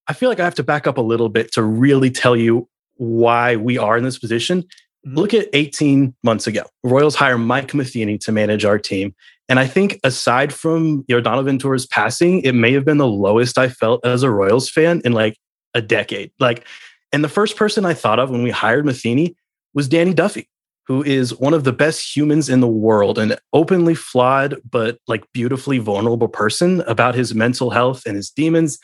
I 0.07 0.13
feel 0.13 0.29
like 0.29 0.39
I 0.39 0.43
have 0.43 0.55
to 0.55 0.63
back 0.63 0.87
up 0.87 0.97
a 0.97 1.01
little 1.01 1.29
bit 1.29 1.53
to 1.53 1.63
really 1.63 2.11
tell 2.11 2.35
you 2.35 2.67
why 2.95 3.55
we 3.55 3.77
are 3.77 3.97
in 3.97 4.03
this 4.03 4.19
position. 4.19 4.65
Look 5.05 5.33
at 5.33 5.47
18 5.53 6.13
months 6.23 6.47
ago. 6.47 6.63
Royals 6.83 7.15
hire 7.15 7.37
Mike 7.37 7.73
Matheny 7.73 8.17
to 8.19 8.31
manage 8.31 8.65
our 8.65 8.77
team. 8.77 9.15
And 9.47 9.59
I 9.59 9.65
think 9.65 9.99
aside 10.03 10.53
from 10.53 11.03
Yordano 11.03 11.43
Ventura's 11.43 11.87
passing, 11.87 12.41
it 12.41 12.53
may 12.53 12.73
have 12.73 12.85
been 12.85 12.97
the 12.97 13.07
lowest 13.07 13.57
I 13.57 13.69
felt 13.69 14.05
as 14.05 14.23
a 14.23 14.29
Royals 14.29 14.69
fan 14.69 15.01
in 15.05 15.13
like 15.13 15.37
a 15.73 15.81
decade. 15.81 16.31
Like, 16.39 16.65
and 17.11 17.23
the 17.23 17.29
first 17.29 17.55
person 17.55 17.85
I 17.85 17.93
thought 17.93 18.19
of 18.19 18.29
when 18.29 18.43
we 18.43 18.51
hired 18.51 18.85
Matheny 18.85 19.35
was 19.73 19.87
Danny 19.87 20.13
Duffy, 20.13 20.49
who 20.85 21.03
is 21.03 21.33
one 21.33 21.53
of 21.53 21.63
the 21.63 21.73
best 21.73 22.15
humans 22.15 22.49
in 22.49 22.59
the 22.59 22.67
world, 22.67 23.17
an 23.17 23.35
openly 23.53 23.95
flawed 23.95 24.55
but 24.69 24.99
like 25.07 25.23
beautifully 25.33 25.79
vulnerable 25.79 26.27
person 26.27 26.81
about 26.81 27.15
his 27.15 27.33
mental 27.33 27.71
health 27.71 28.03
and 28.05 28.15
his 28.15 28.29
demons 28.29 28.77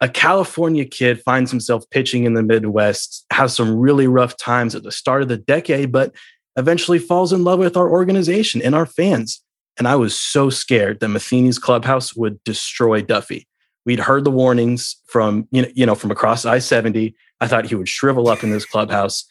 a 0.00 0.08
California 0.08 0.84
kid 0.84 1.20
finds 1.22 1.50
himself 1.50 1.88
pitching 1.90 2.24
in 2.24 2.34
the 2.34 2.42
Midwest, 2.42 3.24
has 3.32 3.54
some 3.54 3.76
really 3.76 4.06
rough 4.06 4.36
times 4.36 4.74
at 4.74 4.82
the 4.82 4.92
start 4.92 5.22
of 5.22 5.28
the 5.28 5.36
decade, 5.36 5.90
but 5.90 6.14
eventually 6.56 6.98
falls 6.98 7.32
in 7.32 7.44
love 7.44 7.58
with 7.58 7.76
our 7.76 7.90
organization 7.90 8.62
and 8.62 8.74
our 8.74 8.86
fans. 8.86 9.42
And 9.76 9.86
I 9.86 9.96
was 9.96 10.16
so 10.16 10.50
scared 10.50 11.00
that 11.00 11.08
Matheny's 11.08 11.58
clubhouse 11.58 12.14
would 12.14 12.42
destroy 12.44 13.00
Duffy. 13.00 13.46
We'd 13.86 14.00
heard 14.00 14.24
the 14.24 14.30
warnings 14.30 14.96
from, 15.06 15.48
you 15.50 15.62
know, 15.62 15.68
you 15.74 15.86
know, 15.86 15.94
from 15.94 16.10
across 16.10 16.44
I-70. 16.44 17.14
I 17.40 17.46
thought 17.46 17.66
he 17.66 17.74
would 17.74 17.88
shrivel 17.88 18.28
up 18.28 18.42
in 18.42 18.50
this 18.50 18.64
clubhouse. 18.64 19.24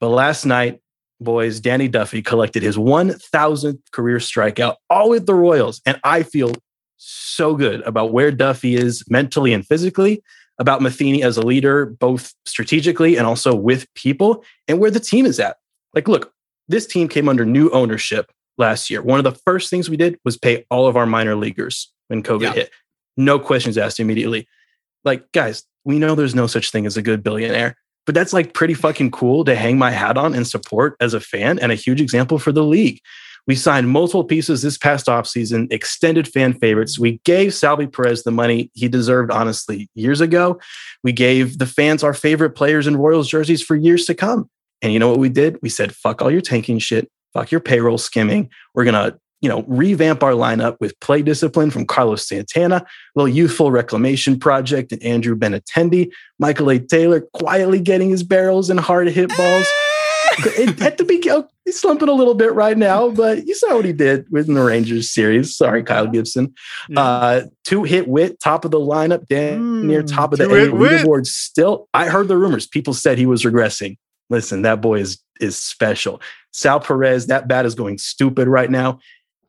But 0.00 0.08
last 0.08 0.44
night, 0.44 0.80
boys, 1.20 1.60
Danny 1.60 1.88
Duffy 1.88 2.22
collected 2.22 2.62
his 2.62 2.76
1000th 2.76 3.78
career 3.92 4.18
strikeout, 4.18 4.76
all 4.90 5.10
with 5.10 5.26
the 5.26 5.34
Royals. 5.34 5.80
And 5.86 6.00
I 6.04 6.22
feel 6.22 6.52
so 7.04 7.56
good 7.56 7.80
about 7.82 8.12
where 8.12 8.30
Duffy 8.30 8.76
is 8.76 9.04
mentally 9.08 9.52
and 9.52 9.66
physically, 9.66 10.22
about 10.58 10.82
Matheny 10.82 11.22
as 11.22 11.36
a 11.36 11.42
leader, 11.42 11.86
both 11.86 12.34
strategically 12.46 13.16
and 13.16 13.26
also 13.26 13.54
with 13.54 13.92
people, 13.94 14.44
and 14.68 14.78
where 14.78 14.90
the 14.90 15.00
team 15.00 15.26
is 15.26 15.40
at. 15.40 15.56
Like, 15.94 16.08
look, 16.08 16.32
this 16.68 16.86
team 16.86 17.08
came 17.08 17.28
under 17.28 17.44
new 17.44 17.70
ownership 17.70 18.30
last 18.58 18.88
year. 18.90 19.02
One 19.02 19.18
of 19.18 19.24
the 19.24 19.38
first 19.44 19.70
things 19.70 19.90
we 19.90 19.96
did 19.96 20.18
was 20.24 20.36
pay 20.36 20.64
all 20.70 20.86
of 20.86 20.96
our 20.96 21.06
minor 21.06 21.34
leaguers 21.34 21.90
when 22.08 22.22
COVID 22.22 22.42
yeah. 22.42 22.52
hit. 22.52 22.70
No 23.16 23.38
questions 23.38 23.76
asked 23.76 23.98
immediately. 23.98 24.46
Like, 25.04 25.30
guys, 25.32 25.64
We 25.84 25.98
know 25.98 26.14
there's 26.14 26.34
no 26.34 26.46
such 26.46 26.70
thing 26.70 26.86
as 26.86 26.96
a 26.96 27.02
good 27.02 27.22
billionaire, 27.22 27.76
but 28.06 28.14
that's 28.14 28.32
like 28.32 28.54
pretty 28.54 28.74
fucking 28.74 29.10
cool 29.10 29.44
to 29.44 29.54
hang 29.54 29.78
my 29.78 29.90
hat 29.90 30.16
on 30.16 30.34
and 30.34 30.46
support 30.46 30.96
as 31.00 31.14
a 31.14 31.20
fan 31.20 31.58
and 31.58 31.72
a 31.72 31.76
huge 31.76 32.00
example 32.00 32.38
for 32.38 32.52
the 32.52 32.64
league. 32.64 33.00
We 33.46 33.56
signed 33.56 33.88
multiple 33.88 34.24
pieces 34.24 34.62
this 34.62 34.78
past 34.78 35.06
offseason, 35.06 35.72
extended 35.72 36.28
fan 36.28 36.54
favorites. 36.54 36.98
We 36.98 37.20
gave 37.24 37.54
Salvi 37.54 37.86
Perez 37.86 38.22
the 38.22 38.30
money 38.30 38.70
he 38.74 38.88
deserved, 38.88 39.30
honestly, 39.30 39.90
years 39.94 40.20
ago. 40.20 40.60
We 41.02 41.12
gave 41.12 41.58
the 41.58 41.66
fans 41.66 42.04
our 42.04 42.14
favorite 42.14 42.50
players 42.50 42.86
in 42.86 42.96
Royals 42.96 43.28
jerseys 43.28 43.62
for 43.62 43.74
years 43.74 44.04
to 44.06 44.14
come. 44.14 44.48
And 44.80 44.92
you 44.92 44.98
know 44.98 45.08
what 45.08 45.18
we 45.18 45.28
did? 45.28 45.58
We 45.62 45.68
said, 45.68 45.94
fuck 45.94 46.22
all 46.22 46.30
your 46.30 46.40
tanking 46.40 46.78
shit, 46.78 47.10
fuck 47.32 47.50
your 47.50 47.60
payroll 47.60 47.98
skimming. 47.98 48.50
We're 48.74 48.84
going 48.84 48.94
to 48.94 49.18
you 49.42 49.48
know, 49.48 49.64
revamp 49.66 50.22
our 50.22 50.32
lineup 50.32 50.76
with 50.78 50.98
plate 51.00 51.24
discipline 51.24 51.70
from 51.70 51.84
Carlos 51.84 52.26
Santana, 52.26 52.76
a 52.76 52.86
little 53.16 53.28
youthful 53.28 53.72
reclamation 53.72 54.38
project 54.38 54.92
and 54.92 55.02
Andrew 55.02 55.34
Benintendi, 55.34 56.10
Michael 56.38 56.70
A. 56.70 56.78
Taylor 56.78 57.22
quietly 57.34 57.80
getting 57.80 58.10
his 58.10 58.22
barrels 58.22 58.70
and 58.70 58.78
hard 58.78 59.08
hit 59.08 59.36
balls. 59.36 59.66
At 60.32 60.98
the 60.98 61.04
beginning, 61.06 61.46
he's 61.64 61.80
slumping 61.80 62.08
a 62.08 62.12
little 62.12 62.34
bit 62.34 62.52
right 62.54 62.76
now, 62.76 63.10
but 63.10 63.46
you 63.46 63.54
saw 63.54 63.76
what 63.76 63.84
he 63.84 63.92
did 63.92 64.26
within 64.30 64.54
the 64.54 64.62
Rangers 64.62 65.10
series. 65.10 65.56
Sorry, 65.56 65.82
Kyle 65.82 66.06
Gibson. 66.06 66.54
Yeah. 66.88 67.00
Uh, 67.00 67.46
two 67.64 67.84
hit 67.84 68.08
Whit, 68.08 68.40
top 68.40 68.64
of 68.64 68.70
the 68.70 68.80
lineup, 68.80 69.26
Dan 69.26 69.60
mm, 69.60 69.84
near 69.84 70.02
top 70.02 70.32
of 70.32 70.38
the 70.38 70.44
A 70.44 70.68
leaderboard. 70.68 71.26
Still, 71.26 71.88
I 71.94 72.06
heard 72.08 72.28
the 72.28 72.36
rumors. 72.36 72.66
People 72.66 72.94
said 72.94 73.18
he 73.18 73.26
was 73.26 73.44
regressing. 73.44 73.96
Listen, 74.30 74.62
that 74.62 74.80
boy 74.80 75.00
is 75.00 75.18
is 75.40 75.56
special. 75.56 76.20
Sal 76.52 76.80
Perez, 76.80 77.26
that 77.26 77.48
bat 77.48 77.66
is 77.66 77.74
going 77.74 77.98
stupid 77.98 78.48
right 78.48 78.70
now. 78.70 79.00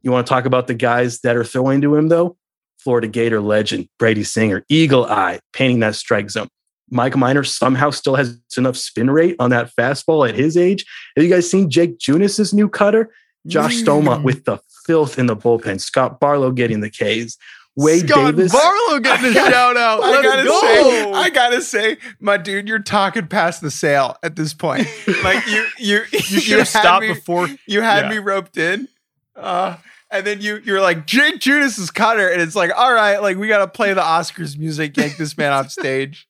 You 0.01 0.11
want 0.11 0.27
to 0.27 0.29
talk 0.29 0.45
about 0.45 0.67
the 0.67 0.73
guys 0.73 1.19
that 1.21 1.35
are 1.35 1.43
throwing 1.43 1.81
to 1.81 1.95
him, 1.95 2.09
though? 2.09 2.37
Florida 2.79 3.07
Gator 3.07 3.39
legend, 3.39 3.87
Brady 3.97 4.23
Singer, 4.23 4.65
eagle 4.67 5.05
eye, 5.05 5.39
painting 5.53 5.79
that 5.79 5.95
strike 5.95 6.29
zone. 6.29 6.49
Mike 6.93 7.15
Minor 7.15 7.43
somehow 7.43 7.89
still 7.89 8.15
has 8.15 8.37
enough 8.57 8.77
spin 8.77 9.09
rate 9.09 9.35
on 9.39 9.49
that 9.49 9.71
fastball 9.75 10.27
at 10.27 10.35
his 10.35 10.55
age. 10.55 10.85
Have 11.15 11.23
you 11.23 11.29
guys 11.29 11.49
seen 11.49 11.69
Jake 11.69 11.97
Junis's 11.97 12.53
new 12.53 12.69
cutter? 12.69 13.11
Josh 13.47 13.75
mm. 13.77 13.83
Staumont 13.83 14.23
with 14.23 14.45
the 14.45 14.59
filth 14.85 15.19
in 15.19 15.25
the 15.25 15.35
bullpen. 15.35 15.81
Scott 15.81 16.19
Barlow 16.19 16.51
getting 16.51 16.81
the 16.81 16.89
Ks. 16.89 17.37
Wade 17.75 18.07
Scott 18.07 18.35
Davis. 18.35 18.51
Barlow 18.51 18.99
getting 18.99 19.31
a 19.31 19.33
shout 19.33 19.77
out. 19.77 20.03
I 20.03 20.21
gotta 20.21 20.43
go. 20.43 20.61
say, 20.61 21.11
I 21.11 21.29
gotta 21.29 21.61
say, 21.61 21.97
my 22.19 22.37
dude, 22.37 22.67
you're 22.67 22.79
talking 22.79 23.27
past 23.27 23.61
the 23.61 23.71
sale 23.71 24.17
at 24.23 24.35
this 24.35 24.53
point. 24.53 24.87
Like 25.23 25.45
you, 25.47 25.65
you, 25.79 25.95
you, 25.95 26.03
you 26.11 26.39
should 26.39 26.59
have 26.59 26.67
stopped 26.67 27.01
me, 27.01 27.13
before. 27.13 27.47
You 27.65 27.81
had 27.81 28.05
yeah. 28.05 28.09
me 28.09 28.17
roped 28.17 28.57
in. 28.57 28.87
Uh, 29.35 29.77
and 30.11 30.27
then 30.27 30.41
you 30.41 30.61
you're 30.63 30.81
like 30.81 31.07
Jake 31.07 31.39
Junis 31.39 31.79
is 31.79 31.89
Cutter, 31.89 32.29
and 32.29 32.41
it's 32.41 32.55
like, 32.55 32.71
all 32.75 32.93
right, 32.93 33.21
like 33.21 33.37
we 33.37 33.47
gotta 33.47 33.67
play 33.67 33.93
the 33.93 34.01
Oscars 34.01 34.57
music, 34.57 34.95
yank 34.97 35.17
this 35.17 35.37
man 35.37 35.53
off 35.53 35.71
stage. 35.71 36.27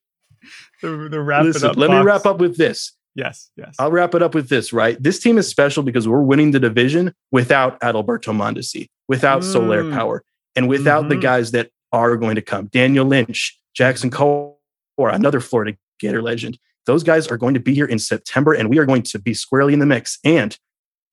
The, 0.84 1.10
the 1.10 1.22
wrap 1.22 1.44
Listen, 1.44 1.70
up 1.70 1.78
let 1.78 1.88
box. 1.88 2.00
me 2.00 2.06
wrap 2.06 2.26
up 2.26 2.40
with 2.40 2.58
this. 2.58 2.92
Yes, 3.16 3.50
yes. 3.56 3.76
I'll 3.80 3.92
wrap 3.92 4.16
it 4.16 4.24
up 4.24 4.34
with 4.34 4.50
this, 4.50 4.74
right? 4.74 5.02
This 5.02 5.20
team 5.20 5.38
is 5.38 5.48
special 5.48 5.84
because 5.84 6.08
we're 6.08 6.24
winning 6.24 6.52
the 6.52 6.60
division 6.60 7.14
without 7.32 7.80
Adalberto 7.82 8.36
Mondesi, 8.36 8.90
without 9.08 9.42
mm. 9.42 9.52
Soler 9.52 9.92
Power, 9.92 10.24
and 10.56 10.68
without 10.68 11.02
mm-hmm. 11.02 11.10
the 11.10 11.18
guys 11.18 11.52
that 11.52 11.70
are 11.92 12.18
going 12.18 12.36
to 12.36 12.42
come. 12.42 12.68
Daniel 12.68 13.06
Lynch, 13.06 13.58
Jackson 13.76 14.10
Cole, 14.10 14.60
or 14.98 15.10
another 15.10 15.40
Florida 15.40 15.78
Gator 16.00 16.22
legend. 16.22 16.58
Those 16.86 17.04
guys 17.04 17.28
are 17.28 17.38
going 17.38 17.54
to 17.54 17.60
be 17.60 17.74
here 17.74 17.86
in 17.86 18.00
September, 18.00 18.54
and 18.54 18.70
we 18.70 18.80
are 18.80 18.86
going 18.86 19.04
to 19.04 19.20
be 19.20 19.34
squarely 19.34 19.74
in 19.74 19.80
the 19.80 19.86
mix. 19.86 20.18
And 20.24 20.58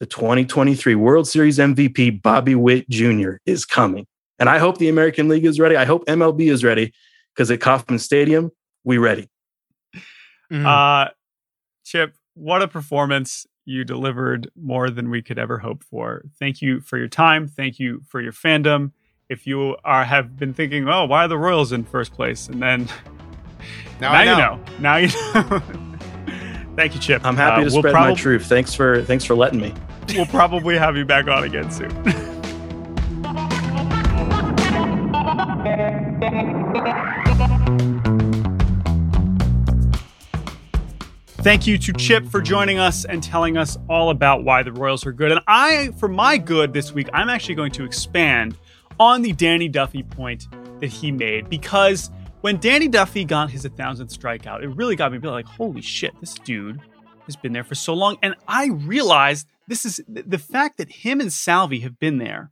the 0.00 0.06
2023 0.06 0.94
World 0.94 1.28
Series 1.28 1.58
MVP, 1.58 2.22
Bobby 2.22 2.54
Witt 2.54 2.88
Jr., 2.88 3.32
is 3.44 3.64
coming. 3.64 4.06
And 4.38 4.48
I 4.48 4.58
hope 4.58 4.78
the 4.78 4.88
American 4.88 5.28
League 5.28 5.44
is 5.44 5.60
ready. 5.60 5.76
I 5.76 5.84
hope 5.84 6.06
MLB 6.06 6.50
is 6.50 6.64
ready 6.64 6.94
because 7.34 7.50
at 7.50 7.60
Kauffman 7.60 7.98
Stadium, 7.98 8.50
we 8.84 8.96
ready. 8.96 9.28
Mm-hmm. 10.50 10.66
Uh, 10.66 11.06
Chip, 11.84 12.14
what 12.34 12.62
a 12.62 12.68
performance. 12.68 13.46
You 13.64 13.84
delivered 13.84 14.50
more 14.56 14.90
than 14.90 15.10
we 15.10 15.22
could 15.22 15.38
ever 15.38 15.58
hope 15.58 15.84
for. 15.84 16.22
Thank 16.38 16.60
you 16.60 16.80
for 16.80 16.98
your 16.98 17.08
time. 17.08 17.46
Thank 17.46 17.78
you 17.78 18.02
for 18.08 18.20
your 18.20 18.32
fandom. 18.32 18.92
If 19.28 19.46
you 19.46 19.76
are 19.84 20.04
have 20.04 20.36
been 20.36 20.54
thinking, 20.54 20.88
oh, 20.88 21.04
why 21.04 21.24
are 21.24 21.28
the 21.28 21.38
Royals 21.38 21.70
in 21.70 21.84
first 21.84 22.12
place? 22.12 22.48
And 22.48 22.60
then 22.60 22.88
now, 24.00 24.12
now 24.12 24.24
know. 24.24 24.30
you 24.30 24.38
know. 24.38 24.64
Now 24.80 24.96
you 24.96 25.08
know. 25.34 25.62
Thank 26.76 26.94
you, 26.94 27.00
Chip. 27.00 27.24
I'm 27.24 27.36
happy 27.36 27.62
uh, 27.62 27.68
to 27.68 27.70
we'll 27.70 27.82
spread 27.82 27.92
prob- 27.92 28.08
my 28.08 28.14
truth. 28.14 28.46
Thanks 28.46 28.74
for 28.74 29.02
thanks 29.02 29.24
for 29.24 29.34
letting 29.34 29.60
me 29.60 29.74
we'll 30.14 30.26
probably 30.26 30.76
have 30.78 30.96
you 30.96 31.04
back 31.04 31.28
on 31.28 31.44
again 31.44 31.70
soon. 31.70 31.90
Thank 41.42 41.66
you 41.66 41.78
to 41.78 41.94
Chip 41.94 42.26
for 42.26 42.42
joining 42.42 42.78
us 42.78 43.06
and 43.06 43.22
telling 43.22 43.56
us 43.56 43.78
all 43.88 44.10
about 44.10 44.44
why 44.44 44.62
the 44.62 44.72
Royals 44.72 45.06
are 45.06 45.12
good. 45.12 45.32
And 45.32 45.40
I, 45.46 45.90
for 45.98 46.06
my 46.06 46.36
good 46.36 46.74
this 46.74 46.92
week, 46.92 47.08
I'm 47.14 47.30
actually 47.30 47.54
going 47.54 47.72
to 47.72 47.84
expand 47.84 48.58
on 48.98 49.22
the 49.22 49.32
Danny 49.32 49.66
Duffy 49.66 50.02
point 50.02 50.48
that 50.80 50.88
he 50.88 51.10
made 51.10 51.48
because 51.48 52.10
when 52.42 52.58
Danny 52.58 52.88
Duffy 52.88 53.24
got 53.24 53.50
his 53.50 53.64
1,000th 53.64 54.14
strikeout, 54.14 54.62
it 54.62 54.68
really 54.68 54.96
got 54.96 55.12
me 55.12 55.18
like, 55.18 55.46
holy 55.46 55.80
shit, 55.80 56.12
this 56.20 56.34
dude 56.34 56.78
has 57.24 57.36
been 57.36 57.54
there 57.54 57.64
for 57.64 57.74
so 57.74 57.94
long. 57.94 58.18
And 58.22 58.34
I 58.46 58.66
realized 58.66 59.48
this 59.66 59.86
is 59.86 60.02
the 60.06 60.38
fact 60.38 60.76
that 60.76 60.90
him 60.90 61.22
and 61.22 61.32
Salvi 61.32 61.80
have 61.80 61.98
been 61.98 62.18
there 62.18 62.50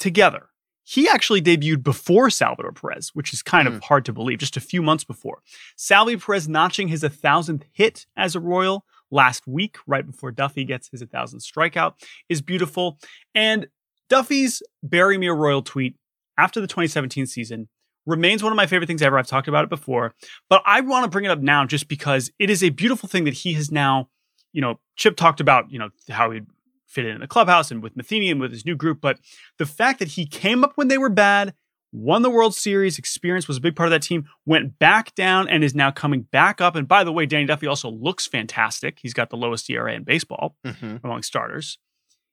together. 0.00 0.48
He 0.84 1.08
actually 1.08 1.40
debuted 1.40 1.82
before 1.82 2.30
Salvador 2.30 2.72
Perez, 2.72 3.10
which 3.14 3.32
is 3.32 3.42
kind 3.42 3.68
mm. 3.68 3.76
of 3.76 3.84
hard 3.84 4.04
to 4.06 4.12
believe, 4.12 4.38
just 4.38 4.56
a 4.56 4.60
few 4.60 4.82
months 4.82 5.04
before. 5.04 5.42
Salvi 5.76 6.16
Perez 6.16 6.48
notching 6.48 6.88
his 6.88 7.02
1,000th 7.02 7.62
hit 7.72 8.06
as 8.16 8.34
a 8.34 8.40
Royal 8.40 8.84
last 9.10 9.46
week, 9.46 9.76
right 9.86 10.04
before 10.04 10.32
Duffy 10.32 10.64
gets 10.64 10.88
his 10.88 11.02
1,000th 11.02 11.42
strikeout, 11.42 11.94
is 12.28 12.42
beautiful. 12.42 12.98
And 13.34 13.68
Duffy's 14.08 14.62
Bury 14.82 15.18
Me 15.18 15.28
a 15.28 15.34
Royal 15.34 15.62
tweet 15.62 15.96
after 16.36 16.60
the 16.60 16.66
2017 16.66 17.26
season 17.26 17.68
remains 18.04 18.42
one 18.42 18.52
of 18.52 18.56
my 18.56 18.66
favorite 18.66 18.88
things 18.88 19.02
ever. 19.02 19.18
I've 19.18 19.28
talked 19.28 19.48
about 19.48 19.64
it 19.64 19.70
before, 19.70 20.14
but 20.48 20.62
I 20.66 20.80
want 20.80 21.04
to 21.04 21.10
bring 21.10 21.24
it 21.24 21.30
up 21.30 21.40
now 21.40 21.64
just 21.64 21.86
because 21.86 22.32
it 22.38 22.50
is 22.50 22.64
a 22.64 22.70
beautiful 22.70 23.08
thing 23.08 23.24
that 23.24 23.34
he 23.34 23.52
has 23.52 23.70
now 23.70 24.08
you 24.52 24.60
know, 24.60 24.78
Chip 24.96 25.16
talked 25.16 25.40
about, 25.40 25.70
you 25.70 25.78
know, 25.78 25.90
how 26.10 26.30
he'd 26.30 26.46
fit 26.92 27.06
in 27.06 27.20
the 27.20 27.26
clubhouse 27.26 27.70
and 27.70 27.82
with 27.82 27.96
Matheny 27.96 28.30
and 28.30 28.40
with 28.40 28.52
his 28.52 28.66
new 28.66 28.76
group. 28.76 29.00
But 29.00 29.18
the 29.58 29.66
fact 29.66 29.98
that 29.98 30.08
he 30.08 30.26
came 30.26 30.62
up 30.62 30.72
when 30.76 30.88
they 30.88 30.98
were 30.98 31.08
bad, 31.08 31.54
won 31.92 32.22
the 32.22 32.30
World 32.30 32.54
Series, 32.54 32.98
experience 32.98 33.48
was 33.48 33.56
a 33.56 33.60
big 33.60 33.76
part 33.76 33.86
of 33.86 33.90
that 33.90 34.02
team, 34.02 34.28
went 34.46 34.78
back 34.78 35.14
down 35.14 35.48
and 35.48 35.64
is 35.64 35.74
now 35.74 35.90
coming 35.90 36.22
back 36.22 36.60
up. 36.60 36.76
And 36.76 36.86
by 36.86 37.04
the 37.04 37.12
way, 37.12 37.26
Danny 37.26 37.46
Duffy 37.46 37.66
also 37.66 37.90
looks 37.90 38.26
fantastic. 38.26 38.98
He's 39.00 39.14
got 39.14 39.30
the 39.30 39.36
lowest 39.36 39.68
ERA 39.70 39.94
in 39.94 40.04
baseball 40.04 40.56
mm-hmm. 40.64 40.96
among 41.04 41.22
starters. 41.22 41.78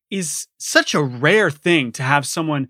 Is 0.09 0.47
such 0.57 0.95
a 0.95 1.03
rare 1.03 1.51
thing 1.51 1.91
to 1.93 2.03
have 2.03 2.25
someone 2.25 2.69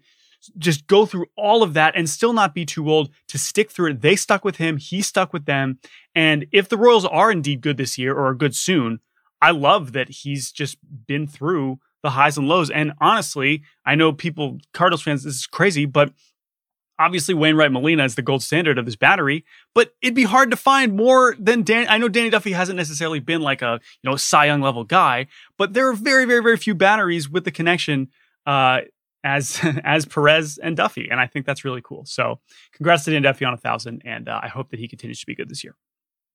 just 0.58 0.88
go 0.88 1.06
through 1.06 1.26
all 1.36 1.64
of 1.64 1.74
that 1.74 1.96
and 1.96 2.10
still 2.10 2.34
not 2.34 2.54
be 2.54 2.66
too 2.66 2.90
old 2.90 3.12
to 3.28 3.38
stick 3.38 3.72
through 3.72 3.92
it. 3.92 4.02
They 4.02 4.16
stuck 4.16 4.46
with 4.46 4.58
him, 4.58 4.78
he 4.78 5.02
stuck 5.02 5.34
with 5.34 5.46
them. 5.46 5.80
And 6.16 6.48
if 6.52 6.70
the 6.70 6.78
Royals 6.78 7.06
are 7.06 7.32
indeed 7.32 7.62
good 7.62 7.78
this 7.78 7.98
year 7.98 8.14
or 8.14 8.28
are 8.28 8.36
good 8.36 8.56
soon, 8.56 9.00
I 9.42 9.52
love 9.52 9.94
that 9.94 10.10
he's 10.10 10.52
just 10.52 10.78
been 11.08 11.28
through 11.28 11.80
the 12.04 12.12
highs 12.12 12.38
and 12.38 12.48
lows. 12.48 12.70
And 12.70 12.94
honestly, 13.02 13.64
I 13.86 13.96
know 13.96 14.14
people, 14.14 14.60
Cardinals 14.74 15.02
fans, 15.02 15.24
this 15.24 15.36
is 15.36 15.48
crazy, 15.48 15.86
but 15.86 16.14
obviously 16.98 17.34
Wainwright 17.34 17.72
Molina 17.72 18.04
is 18.04 18.16
the 18.16 18.22
gold 18.22 18.44
standard 18.44 18.78
of 18.78 18.86
this 18.86 18.96
battery. 18.96 19.46
But 19.74 19.94
it'd 20.02 20.16
be 20.16 20.24
hard 20.24 20.52
to 20.52 20.58
find 20.58 20.96
more 20.96 21.36
than 21.40 21.64
Dan. 21.64 21.88
I 21.90 21.98
know 21.98 22.10
Danny 22.10 22.30
Duffy 22.30 22.52
hasn't 22.52 22.78
necessarily 22.78 23.20
been 23.20 23.42
like 23.42 23.62
a 23.62 23.80
you 24.04 24.10
know 24.10 24.16
Cy 24.18 24.46
Young 24.46 24.62
level 24.62 24.84
guy, 24.84 25.28
but 25.58 25.74
there 25.74 25.88
are 25.90 25.94
very, 25.94 26.26
very, 26.26 26.44
very 26.44 26.58
few 26.58 26.76
batteries 26.76 27.30
with 27.30 27.46
the 27.46 27.52
connection. 27.52 28.10
Uh, 28.46 28.82
as 29.24 29.60
as 29.84 30.06
Perez 30.06 30.58
and 30.58 30.78
Duffy, 30.78 31.10
and 31.10 31.20
I 31.20 31.28
think 31.28 31.46
that's 31.46 31.66
really 31.66 31.82
cool. 31.84 32.06
So, 32.06 32.40
congrats 32.74 33.04
to 33.04 33.12
Dan 33.12 33.22
Duffy 33.22 33.46
on 33.46 33.54
a 33.54 33.58
thousand, 33.58 34.02
and 34.06 34.30
uh, 34.30 34.40
I 34.42 34.48
hope 34.48 34.70
that 34.70 34.80
he 34.80 34.88
continues 34.88 35.20
to 35.20 35.26
be 35.26 35.36
good 35.36 35.50
this 35.50 35.64
year. 35.64 35.76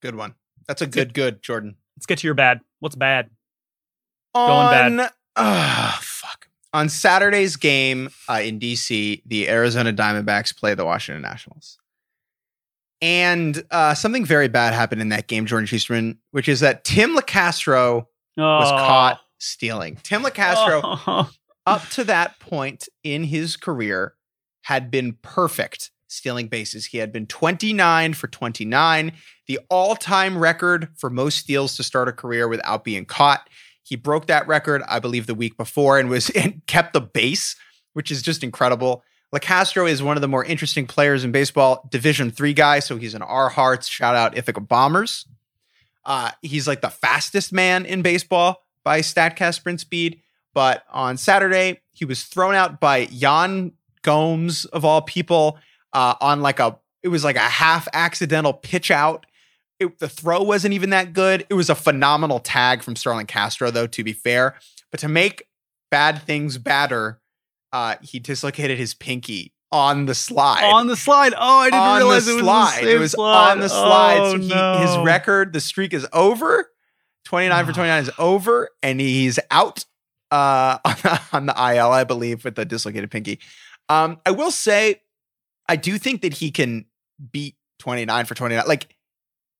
Good 0.03 0.15
one. 0.15 0.35
That's 0.67 0.83
a 0.83 0.87
good, 0.87 1.15
good 1.15 1.43
Jordan. 1.43 1.77
Let's 1.97 2.07
get 2.07 2.19
to 2.19 2.27
your 2.27 2.35
bad. 2.35 2.61
What's 2.85 2.97
bad? 2.97 3.31
On, 4.35 4.47
Going 4.47 4.97
bad. 4.99 5.11
Uh, 5.35 5.97
fuck. 6.03 6.49
On 6.75 6.91
Saturday's 6.91 7.57
game 7.57 8.11
uh, 8.29 8.43
in 8.43 8.61
DC, 8.61 9.23
the 9.25 9.49
Arizona 9.49 9.91
Diamondbacks 9.91 10.55
play 10.55 10.75
the 10.75 10.85
Washington 10.85 11.23
Nationals. 11.23 11.79
And 13.01 13.65
uh, 13.71 13.95
something 13.95 14.27
very 14.27 14.49
bad 14.49 14.75
happened 14.75 15.01
in 15.01 15.09
that 15.09 15.29
game, 15.29 15.47
Jordan 15.47 15.67
Cheeseman, 15.67 16.19
which 16.33 16.47
is 16.47 16.61
that 16.61 16.85
Tim 16.85 17.17
Locastro 17.17 18.05
oh. 18.37 18.43
was 18.43 18.71
caught 18.71 19.21
stealing. 19.39 19.97
Tim 20.03 20.23
Locastro, 20.23 20.83
oh. 20.85 21.31
up 21.67 21.89
to 21.93 22.05
that 22.05 22.39
point 22.39 22.91
in 23.03 23.25
his 23.25 23.57
career, 23.57 24.13
had 24.65 24.91
been 24.91 25.17
perfect 25.23 25.91
stealing 26.15 26.49
bases. 26.49 26.87
He 26.87 26.99
had 26.99 27.13
been 27.13 27.27
29 27.27 28.15
for 28.15 28.29
29, 28.29 29.13
the 29.47 29.61
all 29.69 29.97
time 29.97 30.39
record 30.39 30.89
for 30.97 31.11
most 31.11 31.39
steals 31.39 31.77
to 31.77 31.83
start 31.83 32.09
a 32.09 32.13
career 32.13 32.49
without 32.49 32.85
being 32.85 33.05
caught. 33.05 33.49
He 33.83 33.97
broke 33.97 34.27
that 34.27 34.49
record, 34.49 34.83
I 34.89 34.99
believe, 34.99 35.27
the 35.27 35.35
week 35.35 35.57
before 35.57 35.99
and 35.99 36.09
was 36.09 36.31
and 36.35 36.63
kept 36.67 36.93
the 36.93 37.01
base, 37.01 37.57
which 37.93 38.11
is 38.11 38.23
just 38.23 38.43
incredible. 38.43 39.03
Locastro 39.35 39.91
is 39.91 40.03
one 40.03 40.17
of 40.17 40.21
the 40.21 40.29
more 40.29 40.45
interesting 40.45 40.87
players 40.87 41.25
in 41.25 41.33
baseball, 41.33 41.89
Division 41.91 42.31
three 42.31 42.55
guy. 42.55 42.79
So 42.79 42.97
he's 42.97 43.15
an 43.15 43.23
our 43.23 43.49
hearts. 43.49 43.89
Shout 43.89 44.15
out 44.15 44.37
Ithaca 44.37 44.61
Bombers. 44.61 45.27
Uh, 46.05 46.31
he's 46.43 46.69
like 46.69 46.83
the 46.83 46.91
fastest 46.91 47.53
man 47.53 47.85
in 47.85 48.03
baseball 48.03 48.63
by 48.85 49.01
Statcast 49.01 49.55
sprint 49.55 49.81
speed. 49.81 50.21
But 50.53 50.85
on 50.93 51.17
Saturday, 51.17 51.81
he 51.93 52.05
was 52.05 52.23
thrown 52.23 52.55
out 52.55 52.79
by 52.79 53.09
Yan 53.11 53.73
Gomes 54.03 54.67
of 54.67 54.85
all 54.85 55.03
people 55.03 55.59
uh, 55.95 56.15
on 56.21 56.43
like 56.43 56.61
a 56.61 56.79
it 57.03 57.09
was 57.09 57.25
like 57.25 57.37
a 57.37 57.41
half 57.41 57.89
accidental 57.93 58.53
pitch 58.53 58.91
out. 58.91 59.27
It, 59.81 59.99
the 59.99 60.09
throw 60.09 60.43
wasn't 60.43 60.75
even 60.75 60.91
that 60.91 61.13
good. 61.13 61.47
It 61.49 61.55
was 61.55 61.69
a 61.69 61.75
phenomenal 61.75 62.41
tag 62.41 62.83
from 62.83 62.97
Starlin 62.97 63.27
Castro, 63.27 63.71
though. 63.71 63.87
To 63.87 64.05
be 64.05 64.13
fair, 64.13 64.57
but 64.91 65.01
to 65.01 65.09
make 65.09 65.49
bad 65.91 66.23
things 66.23 66.59
badder, 66.59 67.21
uh, 67.73 67.97
he 68.03 68.19
dislocated 68.19 68.79
his 68.79 68.95
pinky 68.95 69.53
on 69.73 70.07
the 70.07 70.15
slide. 70.15 70.63
On 70.63 70.87
the 70.87 70.97
slide. 70.97 71.35
Oh, 71.37 71.59
I 71.59 71.67
didn't 71.67 71.81
on 71.81 71.97
realize 71.99 72.29
it 72.29 72.35
was 72.35 72.43
slide. 72.43 72.85
The 72.85 72.95
it 72.95 72.99
was 72.99 73.13
slide. 73.13 73.51
on 73.51 73.61
the 73.61 73.69
slide. 73.69 74.19
Oh, 74.21 74.33
so 74.33 74.39
he, 74.39 74.49
no. 74.49 74.79
his 74.79 74.97
record, 74.99 75.53
the 75.53 75.61
streak 75.61 75.93
is 75.93 76.07
over. 76.13 76.71
29 77.25 77.67
for 77.67 77.73
29 77.73 78.03
is 78.03 78.11
over, 78.19 78.69
and 78.83 79.01
he's 79.01 79.39
out 79.51 79.85
uh, 80.31 80.79
on, 80.85 80.97
the, 81.03 81.21
on 81.33 81.47
the 81.47 81.75
IL, 81.75 81.91
I 81.91 82.05
believe, 82.05 82.45
with 82.45 82.55
the 82.55 82.65
dislocated 82.65 83.11
pinky. 83.11 83.41
Um, 83.89 84.21
I 84.25 84.31
will 84.31 84.51
say, 84.51 85.01
I 85.69 85.77
do 85.77 85.99
think 85.99 86.23
that 86.23 86.35
he 86.35 86.51
can 86.51 86.87
beat 87.33 87.57
29 87.79 88.25
for 88.27 88.35
29. 88.35 88.65
Like, 88.67 88.89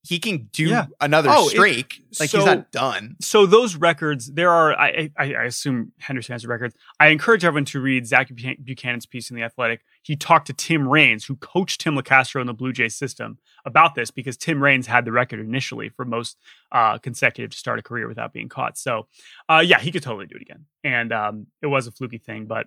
he 0.07 0.19
can 0.19 0.51
do 0.53 0.67
Yeah. 0.67 0.85
another 1.01 1.31
Oh, 1.33 1.47
it- 1.47 1.53
streak. 1.53 2.03
like, 2.21 2.29
so- 2.29 2.37
he's 2.39 2.45
not 2.47 2.71
done. 2.71 3.17
So 3.23 3.47
those 3.47 3.75
records, 3.75 4.31
there 4.35 4.51
are. 4.51 4.79
I, 4.79 5.11
I, 5.17 5.33
I 5.33 5.43
assume 5.45 5.93
Henderson 5.99 6.35
has 6.35 6.43
the 6.43 6.49
records. 6.49 6.75
I 7.01 7.07
encourage 7.09 7.43
everyone 7.43 7.65
to 7.67 7.81
read 7.81 8.07
Zach 8.07 8.29
Buchanan's 8.63 9.07
piece 9.07 9.31
in 9.31 9.37
the 9.37 9.43
Athletic. 9.43 9.81
He 10.03 10.15
talked 10.15 10.47
to 10.49 10.53
Tim 10.53 10.87
Raines, 10.87 11.25
who 11.25 11.37
coached 11.37 11.81
Tim 11.81 11.95
Locastro 11.97 12.43
in 12.43 12.47
the 12.47 12.53
Blue 12.53 12.71
Jays 12.75 12.95
system, 12.95 13.39
about 13.65 13.95
this 13.95 14.11
because 14.11 14.37
Tim 14.37 14.63
Raines 14.63 14.87
had 14.89 15.07
the 15.07 15.13
record 15.13 15.41
initially 15.41 15.89
for 15.89 16.05
most 16.05 16.37
uh, 16.71 16.99
consecutive 16.99 17.53
to 17.53 17.57
start 17.57 17.79
a 17.79 17.83
career 17.83 18.07
without 18.07 18.35
being 18.35 18.51
caught. 18.51 18.77
So, 18.77 19.09
uh, 19.49 19.63
yeah, 19.65 19.79
he 19.81 19.91
could 19.91 20.03
totally 20.03 20.27
do 20.27 20.37
it 20.37 20.43
again. 20.43 20.67
And 20.85 21.15
um, 21.15 21.47
it 21.63 21.69
was 21.69 21.87
a 21.87 21.91
fluky 21.93 22.19
thing, 22.19 22.45
but 22.45 22.67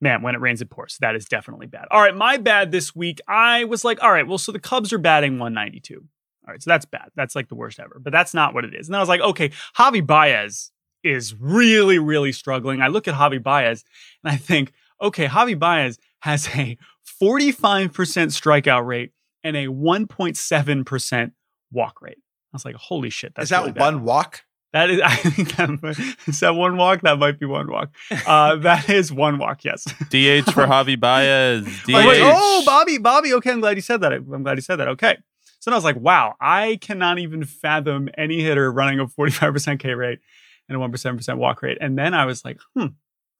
man, 0.00 0.22
when 0.22 0.34
it 0.34 0.40
rains, 0.40 0.60
it 0.62 0.70
pours. 0.70 0.96
That 1.00 1.14
is 1.14 1.26
definitely 1.26 1.66
bad. 1.66 1.86
All 1.90 2.00
right, 2.00 2.14
my 2.14 2.36
bad 2.36 2.70
this 2.70 2.94
week. 2.94 3.20
I 3.28 3.64
was 3.64 3.84
like, 3.84 4.02
all 4.02 4.12
right, 4.12 4.26
well, 4.26 4.38
so 4.38 4.52
the 4.52 4.58
Cubs 4.58 4.92
are 4.92 4.98
batting 4.98 5.38
192. 5.38 5.96
All 5.96 6.52
right, 6.52 6.62
so 6.62 6.70
that's 6.70 6.86
bad. 6.86 7.10
That's 7.14 7.34
like 7.34 7.48
the 7.48 7.54
worst 7.54 7.78
ever. 7.78 8.00
But 8.00 8.12
that's 8.12 8.34
not 8.34 8.54
what 8.54 8.64
it 8.64 8.74
is. 8.74 8.88
And 8.88 8.96
I 8.96 9.00
was 9.00 9.08
like, 9.08 9.20
okay, 9.20 9.50
Javy 9.76 10.06
Baez 10.06 10.70
is 11.04 11.34
really, 11.34 11.98
really 11.98 12.32
struggling. 12.32 12.80
I 12.80 12.88
look 12.88 13.06
at 13.06 13.14
Javy 13.14 13.42
Baez 13.42 13.84
and 14.24 14.32
I 14.32 14.36
think, 14.36 14.72
okay, 15.00 15.26
Javy 15.26 15.58
Baez 15.58 15.98
has 16.20 16.48
a 16.48 16.78
45% 17.22 17.90
strikeout 17.90 18.86
rate 18.86 19.12
and 19.44 19.56
a 19.56 19.66
1.7% 19.66 21.32
walk 21.70 22.02
rate. 22.02 22.18
I 22.18 22.56
was 22.56 22.64
like, 22.64 22.76
holy 22.76 23.10
shit. 23.10 23.34
That's 23.34 23.46
is 23.46 23.50
that 23.50 23.60
really 23.60 23.72
one 23.72 24.04
walk? 24.04 24.44
That 24.78 24.90
is, 24.90 25.00
I 25.04 25.16
think 25.16 25.56
that 25.56 25.82
might- 25.82 25.98
is 26.28 26.38
that 26.38 26.54
one 26.54 26.76
walk. 26.76 27.00
That 27.00 27.18
might 27.18 27.40
be 27.40 27.46
one 27.46 27.68
walk. 27.68 27.90
Uh, 28.26 28.54
that 28.68 28.88
is 28.88 29.12
one 29.12 29.38
walk. 29.38 29.64
Yes. 29.64 29.84
DH 30.10 30.52
for 30.52 30.66
Javy 30.66 30.98
Baez. 30.98 31.64
DH. 31.84 31.94
Oh, 31.94 32.08
wait, 32.08 32.20
oh, 32.22 32.62
Bobby, 32.64 32.98
Bobby. 32.98 33.34
Okay, 33.34 33.50
I'm 33.50 33.58
glad 33.58 33.76
you 33.76 33.82
said 33.82 34.02
that. 34.02 34.12
I'm 34.12 34.44
glad 34.44 34.56
you 34.56 34.62
said 34.62 34.76
that. 34.76 34.86
Okay. 34.88 35.16
So 35.58 35.70
then 35.70 35.74
I 35.74 35.76
was 35.78 35.84
like, 35.84 35.96
wow, 35.96 36.36
I 36.40 36.78
cannot 36.80 37.18
even 37.18 37.42
fathom 37.42 38.08
any 38.16 38.40
hitter 38.40 38.70
running 38.72 39.00
a 39.00 39.06
45% 39.06 39.80
K 39.80 39.94
rate 39.94 40.20
and 40.68 40.80
a 40.80 40.88
1% 40.88 41.36
walk 41.36 41.62
rate. 41.62 41.78
And 41.80 41.98
then 41.98 42.14
I 42.14 42.24
was 42.26 42.44
like, 42.44 42.60
hmm, 42.74 42.82
let 42.82 42.92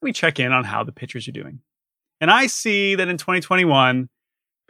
me 0.03 0.13
check 0.13 0.41
in 0.41 0.51
on 0.51 0.65
how 0.65 0.83
the 0.83 0.91
pitchers 0.91 1.29
are 1.29 1.33
doing. 1.33 1.61
And 2.21 2.33
I 2.33 2.49
see 2.49 2.97
that 2.97 3.07
in 3.07 3.17
2021, 3.17 4.09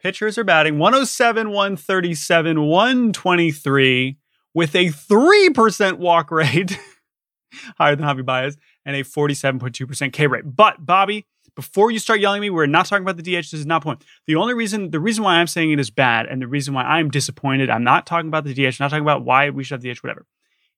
pitchers 0.02 0.36
are 0.36 0.44
batting 0.44 0.78
107, 0.78 1.48
137, 1.48 2.60
123 2.66 4.18
with 4.58 4.74
a 4.74 4.86
3% 4.86 5.98
walk 5.98 6.32
rate, 6.32 6.80
higher 7.78 7.94
than 7.94 8.04
Javy 8.04 8.24
Baez, 8.24 8.56
and 8.84 8.96
a 8.96 9.04
47.2% 9.04 10.12
K 10.12 10.26
rate. 10.26 10.42
But 10.44 10.84
Bobby, 10.84 11.26
before 11.54 11.92
you 11.92 12.00
start 12.00 12.18
yelling 12.18 12.38
at 12.38 12.42
me, 12.42 12.50
we're 12.50 12.66
not 12.66 12.86
talking 12.86 13.04
about 13.04 13.16
the 13.16 13.22
DH. 13.22 13.52
This 13.52 13.52
is 13.52 13.66
not 13.66 13.84
point. 13.84 14.04
The 14.26 14.34
only 14.34 14.54
reason, 14.54 14.90
the 14.90 14.98
reason 14.98 15.22
why 15.22 15.36
I'm 15.36 15.46
saying 15.46 15.70
it 15.70 15.78
is 15.78 15.90
bad, 15.90 16.26
and 16.26 16.42
the 16.42 16.48
reason 16.48 16.74
why 16.74 16.82
I'm 16.82 17.08
disappointed, 17.08 17.70
I'm 17.70 17.84
not 17.84 18.04
talking 18.04 18.26
about 18.26 18.42
the 18.42 18.52
DH, 18.52 18.80
not 18.80 18.90
talking 18.90 19.04
about 19.04 19.24
why 19.24 19.48
we 19.50 19.62
should 19.62 19.76
have 19.76 19.82
the 19.82 19.94
DH, 19.94 19.98
whatever. 19.98 20.26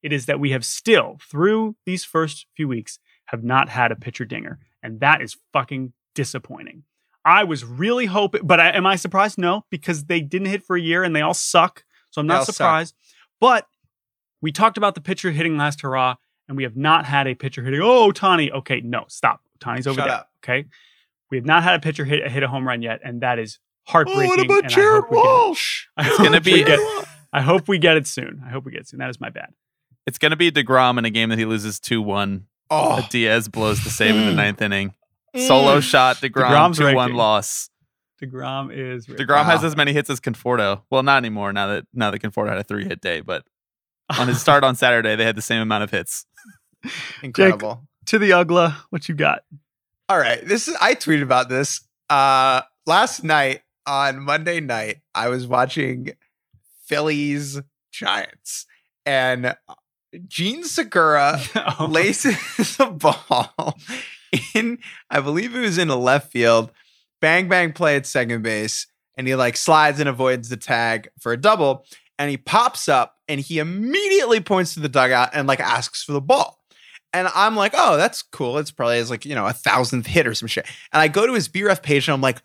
It 0.03 0.13
is 0.13 0.27
that 0.27 0.39
we 0.39 0.51
have 0.51 0.67
still, 0.67 1.17
through 1.23 1.75
these 1.87 2.05
first 2.05 2.45
few 2.55 2.69
weeks, 2.69 2.99
have 3.29 3.43
not 3.43 3.71
had 3.71 3.93
a 3.93 3.97
pitcher 3.97 4.27
dinger, 4.27 4.59
and 4.83 5.01
that 5.01 5.23
is 5.23 5.39
fucking 5.55 5.95
disappointing. 6.15 6.83
I 7.25 7.45
was 7.45 7.65
really 7.65 8.05
hoping, 8.05 8.43
but 8.45 8.61
I, 8.61 8.73
am 8.73 8.85
I 8.85 8.97
surprised? 8.97 9.39
No, 9.39 9.65
because 9.71 10.05
they 10.05 10.21
didn't 10.21 10.49
hit 10.49 10.65
for 10.65 10.77
a 10.77 10.81
year 10.83 11.03
and 11.03 11.17
they 11.17 11.23
all 11.23 11.33
suck. 11.33 11.85
So 12.11 12.21
I'm 12.21 12.27
not 12.27 12.45
suck. 12.45 12.57
surprised. 12.57 12.95
But 13.41 13.67
we 14.43 14.53
talked 14.53 14.77
about 14.77 14.95
the 14.95 15.01
pitcher 15.01 15.31
hitting 15.31 15.57
last 15.57 15.81
hurrah, 15.83 16.17
and 16.49 16.57
we 16.57 16.63
have 16.65 16.77
not 16.77 17.05
had 17.07 17.27
a 17.27 17.35
pitcher 17.35 17.63
hitting. 17.63 17.81
Oh, 17.83 18.11
Tani. 18.13 18.51
Okay, 18.51 18.81
no, 18.81 19.05
stop. 19.09 19.41
Tani's 19.61 19.87
over 19.87 20.01
Shut 20.01 20.09
there. 20.09 20.17
up. 20.17 20.29
Okay, 20.45 20.67
we 21.31 21.37
have 21.37 21.47
not 21.47 21.63
had 21.63 21.75
a 21.75 21.81
pitcher 21.81 22.05
hit 22.05 22.27
hit 22.31 22.43
a 22.43 22.49
home 22.49 22.67
run 22.67 22.83
yet, 22.83 23.01
and 23.05 23.21
that 23.23 23.39
is 23.39 23.59
heartbreaking. 23.87 24.25
Oh, 24.25 24.29
what 24.29 24.41
about 24.45 24.65
and 24.65 24.67
I 24.67 24.69
Jared 24.69 25.05
hope 25.05 25.11
we 25.11 25.17
get 25.17 25.25
it. 25.25 25.27
Walsh? 25.27 25.87
It's 25.99 26.19
gonna 26.19 26.41
be- 26.41 26.65
get- 26.65 27.07
I 27.33 27.43
hope 27.43 27.69
we 27.69 27.79
get 27.79 27.97
it 27.97 28.07
soon. 28.09 28.43
I 28.45 28.51
hope 28.51 28.65
we 28.65 28.73
get 28.73 28.81
it 28.83 28.89
soon. 28.89 28.99
That 28.99 29.11
is 29.11 29.21
my 29.21 29.31
bad. 29.31 29.51
It's 30.07 30.19
going 30.19 30.31
to 30.31 30.37
be 30.37 30.51
DeGrom 30.51 30.99
in 30.99 31.05
a 31.05 31.11
game 31.11 31.29
that 31.29 31.39
he 31.39 31.45
loses 31.45 31.79
2 31.79 32.03
1. 32.03 32.47
Oh, 32.71 33.07
Diaz 33.11 33.47
blows 33.49 33.85
the 33.85 33.91
save 33.91 34.17
in 34.17 34.27
the 34.27 34.33
Mm. 34.33 34.37
ninth 34.37 34.63
inning. 34.63 34.95
Solo 35.37 35.79
Mm. 35.79 35.83
shot, 35.83 36.17
DeGrom, 36.21 36.51
DeGrom's 36.51 36.79
2 36.79 36.93
1 36.93 37.13
loss. 37.15 37.71
Degrom 38.21 38.71
is 38.77 39.07
DeGrom 39.07 39.45
has 39.45 39.63
as 39.63 39.77
many 39.77 39.93
hits 39.93 40.11
as 40.11 40.19
Conforto. 40.21 40.83
Well, 40.91 41.03
not 41.05 41.19
anymore 41.19 41.53
now 41.53 41.69
that 41.69 41.85
now 41.95 42.11
that 42.11 42.19
Conforto 42.21 42.49
had 42.49 42.59
a 42.59 42.65
three 42.65 42.85
hit 42.85 43.01
day, 43.01 43.21
but 43.21 43.45
on 44.19 44.29
his 44.29 44.41
start 44.41 44.65
on 44.65 44.75
Saturday, 44.75 45.17
they 45.17 45.25
had 45.25 45.37
the 45.37 45.43
same 45.43 45.61
amount 45.63 45.85
of 45.85 45.91
hits. 45.91 46.27
incredible. 47.23 47.83
to 48.07 48.19
the 48.19 48.31
Uggla. 48.31 48.75
What 48.91 49.09
you 49.09 49.15
got? 49.15 49.43
All 50.09 50.19
right. 50.19 50.45
This 50.47 50.67
is 50.69 50.77
I 50.81 50.95
tweeted 50.95 51.23
about 51.23 51.49
this. 51.49 51.81
Uh 52.09 52.63
last 52.87 53.23
night 53.23 53.63
on 53.87 54.21
Monday 54.21 54.61
night, 54.61 54.99
I 55.15 55.29
was 55.29 55.47
watching 55.47 56.13
Phillies 56.87 57.61
Giants 57.93 58.67
and 59.07 59.47
uh, 59.47 59.55
Jean 60.27 60.65
Segura 60.65 61.41
Oh. 61.79 61.87
laces 61.91 62.77
a 62.81 62.91
ball 62.91 63.79
in, 64.55 64.79
I 65.11 65.21
believe 65.21 65.55
it 65.55 65.61
was 65.61 65.79
in 65.79 65.89
a 65.89 65.97
left 65.97 66.31
field, 66.33 66.73
bang 67.21 67.49
bang 67.49 67.73
play 67.73 67.97
at 67.97 68.07
second 68.07 68.43
base, 68.43 68.87
and 69.17 69.27
he 69.27 69.35
like 69.35 69.57
slides 69.57 70.01
and 70.01 70.09
avoids 70.09 70.49
the 70.49 70.57
tag 70.57 71.09
for 71.21 71.33
a 71.33 71.37
double, 71.37 71.85
and 72.21 72.29
he 72.29 72.37
pops 72.37 72.87
up 72.87 73.17
and 73.29 73.41
he 73.41 73.59
immediately 73.59 74.41
points 74.41 74.75
to 74.75 74.81
the 74.81 74.91
dugout 74.91 75.31
and 75.33 75.49
like 75.49 75.59
asks 75.59 76.05
for 76.05 76.13
the 76.13 76.21
ball. 76.21 76.63
And 77.15 77.27
I'm 77.35 77.57
like, 77.57 77.73
oh, 77.75 77.97
that's 77.97 78.21
cool. 78.21 78.59
It's 78.59 78.71
probably 78.71 78.99
his 78.99 79.09
like, 79.09 79.25
you 79.25 79.35
know, 79.35 79.47
a 79.47 79.55
thousandth 79.55 80.07
hit 80.07 80.27
or 80.27 80.35
some 80.35 80.47
shit. 80.47 80.67
And 80.93 81.01
I 81.01 81.09
go 81.09 81.27
to 81.27 81.33
his 81.33 81.49
BRF 81.49 81.83
page 81.83 82.07
and 82.07 82.13
I'm 82.13 82.21
like, 82.21 82.43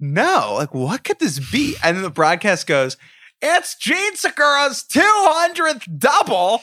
no, 0.00 0.54
like 0.56 0.74
what 0.74 1.04
could 1.04 1.20
this 1.20 1.38
be? 1.52 1.76
And 1.84 1.96
then 1.96 2.02
the 2.02 2.10
broadcast 2.10 2.66
goes, 2.66 2.96
it's 3.40 3.76
Jean 3.76 4.16
Segura's 4.16 4.84
200th 4.92 5.98
double. 6.00 6.62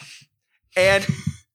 And 0.76 1.06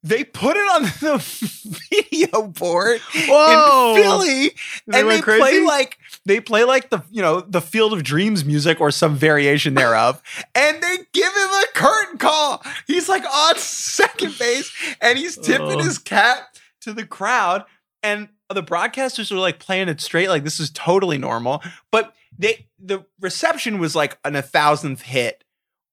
they 0.04 0.24
put 0.24 0.56
it 0.56 0.60
on 0.76 0.84
the 1.02 1.78
video 1.92 2.48
board 2.48 3.02
Whoa. 3.28 3.96
in 3.96 4.02
Philly, 4.04 4.52
They 4.88 5.00
and 5.00 5.10
they 5.10 5.22
crazy? 5.22 5.40
play 5.42 5.60
like 5.62 5.98
they 6.26 6.40
play 6.40 6.64
like 6.64 6.90
the 6.90 7.04
you 7.10 7.22
know 7.22 7.42
the 7.42 7.62
Field 7.62 7.94
of 7.94 8.04
Dreams 8.04 8.46
music 8.46 8.80
or 8.80 8.92
some 8.92 9.16
variation 9.16 9.74
thereof, 9.74 10.22
and 10.56 10.82
they 10.82 10.98
give 11.14 11.34
him 11.34 11.50
a 11.50 11.64
curtain 11.74 12.18
call. 12.18 12.64
He's 12.88 13.10
like 13.10 13.24
on 13.26 13.56
second 13.58 14.38
base, 14.40 14.72
and 15.02 15.18
he's 15.18 15.38
tipping 15.38 15.80
Oh. 15.80 15.84
his 15.84 15.98
cap 15.98 16.56
to 16.82 16.94
the 16.94 17.06
crowd, 17.06 17.66
and 18.02 18.30
the 18.50 18.64
broadcasters 18.64 19.32
are 19.32 19.38
like 19.40 19.60
playing 19.60 19.90
it 19.90 20.00
straight, 20.02 20.30
like 20.30 20.44
this 20.44 20.60
is 20.60 20.70
totally 20.72 21.18
normal. 21.18 21.62
But 21.92 22.16
they 22.38 22.68
the 22.80 23.06
reception 23.20 23.80
was 23.80 23.96
like 23.96 24.18
an 24.24 24.36
a 24.38 24.42
thousandth 24.42 25.02
hit 25.02 25.44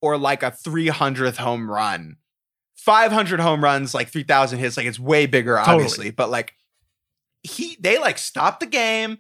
or 0.01 0.17
like 0.17 0.43
a 0.45 0.51
three 0.53 0.89
hundredth 0.89 1.39
home 1.39 1.69
run. 1.71 2.17
500 2.87 3.41
home 3.41 3.63
runs, 3.63 3.95
like 3.95 4.09
3,000 4.09 4.61
hits, 4.61 4.77
like 4.77 4.87
it's 4.87 4.99
way 4.99 5.27
bigger, 5.27 5.57
Totally. 5.57 5.75
obviously. 5.75 6.11
But 6.13 6.31
like 6.31 6.55
he, 7.43 7.77
they 7.81 7.99
like 7.99 8.17
stopped 8.17 8.61
the 8.61 8.67
game 8.67 9.19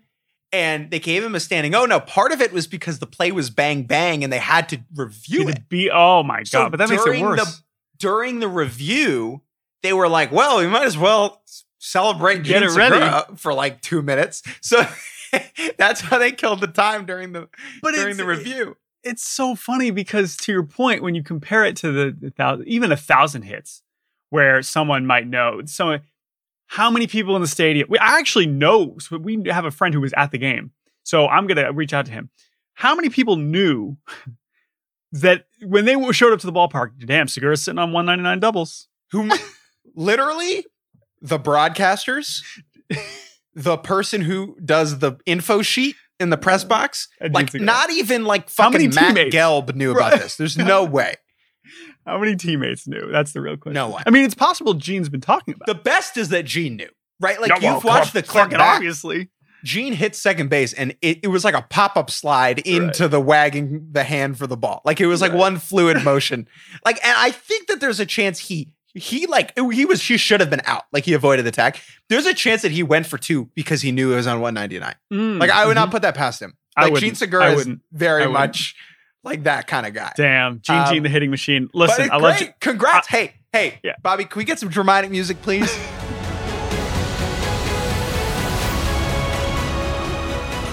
and 0.52 0.88
they 0.90 1.00
gave 1.00 1.24
him 1.24 1.34
a 1.34 1.40
standing. 1.40 1.74
Oh 1.74 1.84
no, 1.84 1.98
part 1.98 2.30
of 2.30 2.40
it 2.40 2.52
was 2.52 2.68
because 2.68 3.00
the 3.00 3.06
play 3.06 3.32
was 3.32 3.50
bang 3.50 3.82
bang 3.82 4.22
and 4.22 4.32
they 4.32 4.38
had 4.38 4.68
to 4.70 4.78
review 4.94 5.48
it 5.48 5.58
it 5.58 5.68
be? 5.68 5.90
Oh 5.92 6.22
my 6.22 6.38
god! 6.38 6.46
So 6.46 6.70
but 6.70 6.76
that 6.78 6.88
makes 6.88 7.02
it 7.02 7.06
during 7.06 7.24
worse. 7.24 7.44
the- 7.44 7.62
during 7.98 8.38
the 8.40 8.48
review. 8.48 9.42
They 9.82 9.92
were 9.92 10.08
like, 10.08 10.32
"Well, 10.32 10.58
we 10.58 10.66
might 10.66 10.86
as 10.86 10.96
well 10.96 11.42
celebrate 11.78 12.42
Get 12.44 12.62
Jean 12.62 12.70
it 12.70 12.76
ready. 12.76 13.36
For 13.36 13.52
like 13.52 13.80
two 13.82 14.00
minutes." 14.00 14.42
So 14.60 14.86
that's 15.78 16.00
how 16.00 16.18
they 16.18 16.32
killed 16.32 16.60
the 16.60 16.66
time 16.68 17.04
during 17.04 17.32
the 17.32 17.48
but 17.82 17.94
during 17.94 18.10
it's, 18.10 18.18
the 18.18 18.26
review. 18.26 18.76
It's 19.02 19.26
so 19.26 19.54
funny 19.54 19.90
because 19.90 20.36
to 20.38 20.52
your 20.52 20.64
point, 20.64 21.02
when 21.02 21.14
you 21.14 21.22
compare 21.22 21.64
it 21.64 21.76
to 21.76 21.92
the, 21.92 22.16
the 22.18 22.30
thousand, 22.30 22.66
even 22.68 22.92
a 22.92 22.96
thousand 22.96 23.42
hits, 23.42 23.82
where 24.30 24.62
someone 24.62 25.06
might 25.06 25.26
know 25.26 25.62
so 25.66 25.98
how 26.66 26.90
many 26.90 27.06
people 27.06 27.36
in 27.36 27.42
the 27.42 27.48
stadium? 27.48 27.88
We 27.88 27.98
I 27.98 28.18
actually 28.18 28.46
know. 28.46 28.96
So 28.98 29.18
we 29.18 29.40
have 29.46 29.64
a 29.64 29.70
friend 29.70 29.94
who 29.94 30.00
was 30.00 30.12
at 30.16 30.30
the 30.30 30.38
game. 30.38 30.72
So 31.04 31.28
I'm 31.28 31.46
gonna 31.46 31.72
reach 31.72 31.92
out 31.92 32.06
to 32.06 32.12
him. 32.12 32.30
How 32.74 32.94
many 32.94 33.08
people 33.08 33.36
knew 33.36 33.96
that 35.12 35.46
when 35.62 35.84
they 35.84 36.12
showed 36.12 36.32
up 36.32 36.40
to 36.40 36.46
the 36.46 36.52
ballpark, 36.52 36.92
damn, 37.06 37.28
Segura's 37.28 37.62
sitting 37.62 37.78
on 37.78 37.92
199 37.92 38.40
doubles? 38.40 38.88
Who 39.12 39.30
literally 39.94 40.66
the 41.22 41.38
broadcasters, 41.38 42.42
the 43.54 43.76
person 43.76 44.22
who 44.22 44.56
does 44.64 44.98
the 44.98 45.16
info 45.24 45.62
sheet 45.62 45.96
in 46.20 46.30
the 46.30 46.36
press 46.36 46.64
box, 46.64 47.08
like 47.30 47.52
not 47.54 47.90
even 47.90 48.24
like 48.24 48.48
fucking 48.50 48.94
Matt 48.94 49.14
teammates? 49.14 49.34
Gelb 49.36 49.74
knew 49.74 49.92
about 49.92 50.12
Right. 50.12 50.20
this. 50.22 50.36
There's 50.36 50.56
no 50.56 50.84
way. 50.98 51.16
How 52.06 52.18
many 52.18 52.36
teammates 52.36 52.86
knew? 52.86 53.10
That's 53.10 53.32
the 53.32 53.40
real 53.40 53.56
question. 53.56 53.74
No 53.74 53.88
one. 53.88 54.04
I 54.06 54.10
mean, 54.10 54.24
it's 54.24 54.34
possible 54.34 54.74
Jean's 54.74 55.08
been 55.08 55.20
talking 55.20 55.54
about. 55.54 55.66
The 55.66 55.74
best 55.74 56.16
is 56.16 56.28
that 56.28 56.44
Jean 56.44 56.76
knew, 56.76 56.88
right? 57.20 57.40
Like 57.40 57.60
well, 57.60 57.74
you've 57.74 57.84
watched 57.84 58.12
the 58.12 58.22
clip 58.22 58.50
back. 58.50 58.76
obviously. 58.76 59.30
Jean 59.64 59.94
hit 59.94 60.14
second 60.14 60.48
base 60.48 60.72
and 60.74 60.94
it, 61.02 61.18
it 61.24 61.28
was 61.28 61.42
like 61.44 61.54
a 61.54 61.62
pop 61.62 61.96
up 61.96 62.08
slide 62.08 62.60
into 62.60 63.08
the 63.08 63.20
wagging 63.20 63.88
the 63.90 64.04
hand 64.04 64.38
for 64.38 64.46
the 64.46 64.56
ball. 64.56 64.80
Like 64.84 65.00
it 65.00 65.06
was 65.06 65.20
like 65.20 65.32
Right. 65.32 65.38
one 65.40 65.58
fluid 65.58 66.04
motion. 66.04 66.46
Like, 66.84 67.04
and 67.04 67.16
I 67.18 67.32
think 67.32 67.66
that 67.66 67.80
there's 67.80 67.98
a 67.98 68.06
chance 68.06 68.38
he 68.38 68.68
he 68.96 69.26
like 69.26 69.52
he 69.58 69.84
was 69.84 70.02
he 70.02 70.16
should 70.16 70.40
have 70.40 70.50
been 70.50 70.62
out. 70.64 70.84
Like 70.92 71.04
he 71.04 71.12
avoided 71.12 71.44
the 71.44 71.50
tag. 71.50 71.78
There's 72.08 72.26
a 72.26 72.34
chance 72.34 72.62
that 72.62 72.72
he 72.72 72.82
went 72.82 73.06
for 73.06 73.18
two 73.18 73.50
because 73.54 73.82
he 73.82 73.92
knew 73.92 74.12
it 74.12 74.16
was 74.16 74.26
on 74.26 74.40
199. 74.40 74.94
Mm, 75.12 75.38
Like 75.40 75.50
I 75.50 75.66
would 75.66 75.72
mhm. 75.72 75.76
not 75.76 75.90
put 75.90 76.02
that 76.02 76.14
past 76.14 76.40
him. 76.40 76.54
I 76.76 76.88
Like 76.88 77.00
Jean. 77.00 77.10
I 77.10 77.14
Segura 77.14 77.52
is 77.52 77.68
very 77.92 78.24
I 78.24 78.26
much 78.26 78.74
like 79.22 79.44
that 79.44 79.66
kind 79.66 79.86
of 79.86 79.92
guy. 79.94 80.12
Damn, 80.16 80.60
Jean 80.60 80.76
Um, 80.80 80.92
Jean 80.94 81.02
the 81.02 81.08
hitting 81.08 81.30
machine. 81.30 81.68
Listen, 81.74 82.10
I 82.10 82.16
love. 82.16 82.40
you. 82.40 82.48
Congrats. 82.60 83.08
hey, 83.08 83.34
hey, 83.52 83.80
Yeah. 83.82 83.92
Bobby, 84.02 84.24
can 84.24 84.38
we 84.38 84.44
get 84.44 84.58
some 84.58 84.68
dramatic 84.68 85.10
music, 85.10 85.40
please? 85.42 85.70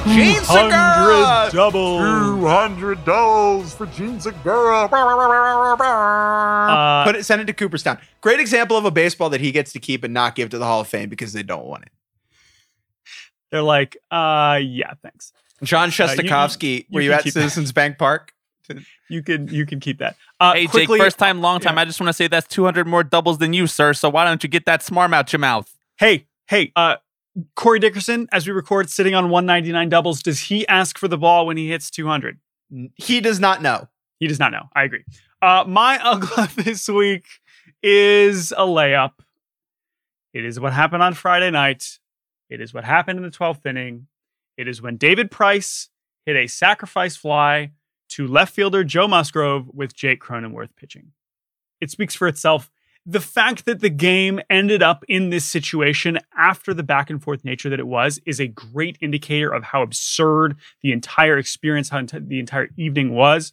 Jean 0.07 0.41
Segura! 0.43 1.49
double. 1.51 1.99
hundred 2.45 3.03
dollars 3.05 3.73
for 3.73 3.85
Jean 3.87 4.19
Segura. 4.19 4.85
Uh, 4.91 7.03
Put 7.05 7.15
it, 7.15 7.25
send 7.25 7.41
it 7.41 7.45
to 7.45 7.53
Cooperstown. 7.53 7.97
Great 8.21 8.39
example 8.39 8.77
of 8.77 8.85
a 8.85 8.91
baseball 8.91 9.29
that 9.29 9.41
he 9.41 9.51
gets 9.51 9.71
to 9.73 9.79
keep 9.79 10.03
and 10.03 10.13
not 10.13 10.35
give 10.35 10.49
to 10.49 10.57
the 10.57 10.65
Hall 10.65 10.81
of 10.81 10.87
Fame 10.87 11.09
because 11.09 11.33
they 11.33 11.43
don't 11.43 11.65
want 11.65 11.83
it. 11.85 11.91
they're 13.51 13.61
like, 13.61 13.97
uh, 14.11 14.59
yeah, 14.61 14.93
thanks. 15.01 15.31
John 15.63 15.89
Uh, 15.89 15.91
you- 15.91 15.97
you 16.89 16.91
were 16.91 17.01
you 17.01 17.09
can 17.11 17.19
at 17.19 17.23
keep 17.23 17.33
that. 17.35 17.39
Citizens 17.41 17.71
Bank 17.71 17.97
Park? 17.97 18.33
You 19.09 19.21
can 19.21 19.47
you 19.47 19.65
can 19.65 19.79
keep 19.79 19.99
that. 19.99 20.15
Uh, 20.39 20.53
Hey, 20.53 20.65
quickly, 20.67 20.97
Jake, 20.97 21.05
first 21.05 21.19
time, 21.19 21.41
long 21.41 21.59
time. 21.59 21.75
yeah. 21.75 21.81
I 21.81 21.85
just 21.85 21.99
want 22.01 22.09
to 22.09 22.13
say 22.13 22.27
that's 22.27 22.47
200 22.47 22.87
more 22.87 23.03
doubles 23.03 23.37
than 23.37 23.53
you, 23.53 23.67
sir. 23.67 23.93
So 23.93 24.09
why 24.09 24.25
don't 24.25 24.41
you 24.43 24.49
get 24.49 24.65
that 24.65 24.81
smarm 24.81 25.13
out 25.13 25.31
your 25.31 25.39
mouth? 25.39 25.71
Hey, 25.97 26.25
hey, 26.47 26.71
uh, 26.75 26.95
Corey 27.55 27.79
Dickerson, 27.79 28.27
as 28.31 28.45
we 28.45 28.53
record, 28.53 28.89
sitting 28.89 29.15
on 29.15 29.29
199 29.29 29.89
doubles. 29.89 30.21
Does 30.21 30.39
he 30.39 30.67
ask 30.67 30.97
for 30.97 31.07
the 31.07 31.17
ball 31.17 31.47
when 31.47 31.57
he 31.57 31.69
hits 31.69 31.89
200? 31.89 32.39
He 32.95 33.21
does 33.21 33.39
not 33.39 33.61
know. 33.61 33.87
He 34.19 34.27
does 34.27 34.39
not 34.39 34.51
know. 34.51 34.69
I 34.75 34.83
agree. 34.83 35.03
Uh, 35.41 35.63
my 35.67 35.99
ugly 36.03 36.63
this 36.63 36.87
week 36.87 37.25
is 37.81 38.51
a 38.51 38.61
layup. 38.61 39.13
It 40.33 40.45
is 40.45 40.59
what 40.59 40.73
happened 40.73 41.03
on 41.03 41.13
Friday 41.13 41.51
night. 41.51 41.99
It 42.49 42.61
is 42.61 42.73
what 42.73 42.83
happened 42.83 43.17
in 43.17 43.23
the 43.23 43.31
12th 43.31 43.65
inning. 43.65 44.07
It 44.57 44.67
is 44.67 44.81
when 44.81 44.97
David 44.97 45.31
Price 45.31 45.89
hit 46.25 46.35
a 46.35 46.47
sacrifice 46.47 47.15
fly 47.15 47.71
to 48.09 48.27
left 48.27 48.53
fielder 48.53 48.83
Joe 48.83 49.07
Musgrove 49.07 49.69
with 49.73 49.95
Jake 49.95 50.21
Cronenworth 50.21 50.75
pitching. 50.75 51.11
It 51.81 51.89
speaks 51.91 52.15
for 52.15 52.27
itself. 52.27 52.71
The 53.05 53.19
fact 53.19 53.65
that 53.65 53.81
the 53.81 53.89
game 53.89 54.39
ended 54.49 54.81
up 54.81 55.03
in 55.09 55.29
this 55.29 55.43
situation 55.43 56.19
after 56.37 56.73
the 56.73 56.83
back 56.83 57.09
and 57.09 57.21
forth 57.21 57.43
nature 57.43 57.69
that 57.69 57.79
it 57.79 57.87
was 57.87 58.19
is 58.25 58.39
a 58.39 58.47
great 58.47 58.97
indicator 59.01 59.53
of 59.53 59.63
how 59.63 59.81
absurd 59.81 60.55
the 60.81 60.93
entire 60.93 61.37
experience, 61.37 61.89
how 61.89 62.01
the 62.01 62.39
entire 62.39 62.69
evening 62.77 63.13
was. 63.13 63.51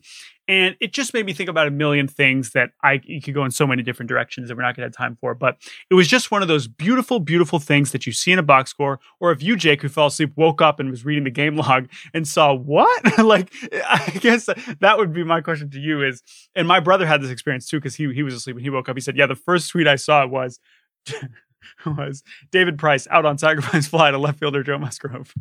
And 0.50 0.74
it 0.80 0.92
just 0.92 1.14
made 1.14 1.24
me 1.24 1.32
think 1.32 1.48
about 1.48 1.68
a 1.68 1.70
million 1.70 2.08
things 2.08 2.50
that 2.50 2.70
I 2.82 2.98
could 2.98 3.34
go 3.34 3.44
in 3.44 3.52
so 3.52 3.68
many 3.68 3.84
different 3.84 4.08
directions 4.08 4.48
that 4.48 4.56
we're 4.56 4.62
not 4.62 4.74
going 4.74 4.82
to 4.82 4.86
have 4.88 4.96
time 4.96 5.16
for. 5.20 5.32
But 5.32 5.58
it 5.88 5.94
was 5.94 6.08
just 6.08 6.32
one 6.32 6.42
of 6.42 6.48
those 6.48 6.66
beautiful, 6.66 7.20
beautiful 7.20 7.60
things 7.60 7.92
that 7.92 8.04
you 8.04 8.12
see 8.12 8.32
in 8.32 8.38
a 8.40 8.42
box 8.42 8.70
score. 8.70 8.98
Or 9.20 9.30
if 9.30 9.44
you, 9.44 9.54
Jake, 9.54 9.80
who 9.80 9.88
fell 9.88 10.06
asleep, 10.06 10.32
woke 10.34 10.60
up 10.60 10.80
and 10.80 10.90
was 10.90 11.04
reading 11.04 11.22
the 11.22 11.30
game 11.30 11.56
log 11.64 11.88
and 12.12 12.26
saw 12.26 12.52
what? 12.52 13.18
like, 13.24 13.52
I 13.88 14.10
guess 14.20 14.48
that 14.80 14.98
would 14.98 15.12
be 15.12 15.22
my 15.22 15.40
question 15.40 15.70
to 15.70 15.78
you 15.78 16.02
is, 16.02 16.20
and 16.56 16.66
my 16.66 16.80
brother 16.80 17.06
had 17.06 17.22
this 17.22 17.30
experience 17.30 17.68
too, 17.68 17.78
because 17.78 17.94
he 17.94 18.12
he 18.12 18.24
was 18.24 18.34
asleep 18.34 18.56
and 18.56 18.64
he 18.64 18.70
woke 18.70 18.88
up. 18.88 18.96
He 18.96 19.00
said, 19.00 19.16
Yeah, 19.16 19.26
the 19.26 19.36
first 19.36 19.70
tweet 19.70 19.86
I 19.86 19.94
saw 19.94 20.26
was 20.26 20.58
was 21.86 22.24
David 22.50 22.76
Price 22.76 23.06
out 23.08 23.24
on 23.24 23.38
sacrifice 23.38 23.86
fly 23.86 24.10
to 24.10 24.18
left 24.18 24.40
fielder 24.40 24.64
Joe 24.64 24.78
Musgrove. 24.78 25.32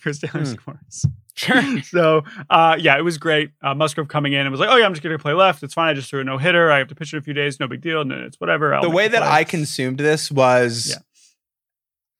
Chris 0.00 0.18
Taylor 0.18 0.44
Hmm. 0.44 0.52
scores. 0.52 1.06
so 1.84 2.24
uh, 2.50 2.76
yeah, 2.78 2.98
it 2.98 3.02
was 3.02 3.18
great. 3.18 3.50
Uh, 3.62 3.74
Musgrove 3.74 4.08
coming 4.08 4.32
in 4.34 4.40
and 4.40 4.50
was 4.50 4.60
like, 4.60 4.68
"Oh 4.70 4.76
yeah, 4.76 4.84
I'm 4.84 4.92
just 4.92 5.02
going 5.02 5.16
to 5.16 5.22
play 5.22 5.32
left. 5.32 5.62
It's 5.62 5.74
fine. 5.74 5.88
I 5.88 5.94
just 5.94 6.10
threw 6.10 6.20
a 6.20 6.24
no 6.24 6.38
hitter. 6.38 6.70
I 6.70 6.78
have 6.78 6.88
to 6.88 6.94
pitch 6.94 7.12
in 7.12 7.18
a 7.18 7.22
few 7.22 7.34
days. 7.34 7.58
No 7.58 7.66
big 7.66 7.80
deal. 7.80 8.04
No, 8.04 8.16
it's 8.16 8.38
whatever." 8.38 8.74
I'll 8.74 8.82
the 8.82 8.90
way 8.90 9.08
that 9.08 9.22
play." 9.22 9.30
I 9.30 9.44
consumed 9.44 9.98
this 9.98 10.30
was 10.30 10.88
Yeah. 10.90 10.96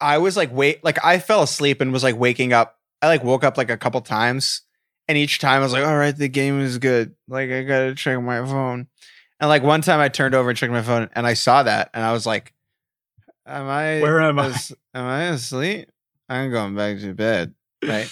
I 0.01 0.19
was 0.19 0.37
like 0.37 0.53
wait 0.53 0.83
like 0.83 0.99
I 1.05 1.19
fell 1.19 1.43
asleep 1.43 1.81
and 1.81 1.93
was 1.93 2.03
like 2.03 2.19
waking 2.19 2.53
up. 2.53 2.79
I 3.01 3.09
like 3.09 3.23
woke 3.23 3.45
up 3.45 3.57
like 3.57 3.71
a 3.71 3.77
couple 3.77 4.01
times 4.01 4.63
and 5.09 5.19
each 5.19 5.39
time 5.39 5.61
I 5.61 5.65
was 5.65 5.73
like, 5.73 5.85
all 5.85 5.97
right, 5.97 6.17
the 6.17 6.29
game 6.29 6.61
is 6.61 6.79
good. 6.79 7.15
Like 7.29 7.51
I 7.51 7.63
gotta 7.63 7.95
check 7.95 8.21
my 8.21 8.45
phone. 8.45 8.89
And 9.41 9.49
like 9.49 9.63
one 9.63 9.83
time 9.83 10.01
I 10.01 10.09
turned 10.09 10.35
over 10.35 10.49
and 10.51 10.59
checked 10.59 10.73
my 10.73 10.83
phone 10.83 11.11
and 11.15 11.27
I 11.27 11.35
saw 11.35 11.63
that 11.65 11.91
and 11.93 12.05
I 12.05 12.13
was 12.13 12.27
like, 12.27 12.53
Am 13.47 13.69
I 13.69 14.01
Where 14.01 14.21
am 14.23 14.39
I? 14.39 14.47
am 14.95 15.05
I 15.05 15.23
asleep? 15.25 15.91
I'm 16.29 16.51
going 16.51 16.75
back 16.75 16.99
to 17.01 17.13
bed. 17.13 17.55
Right. 17.85 18.09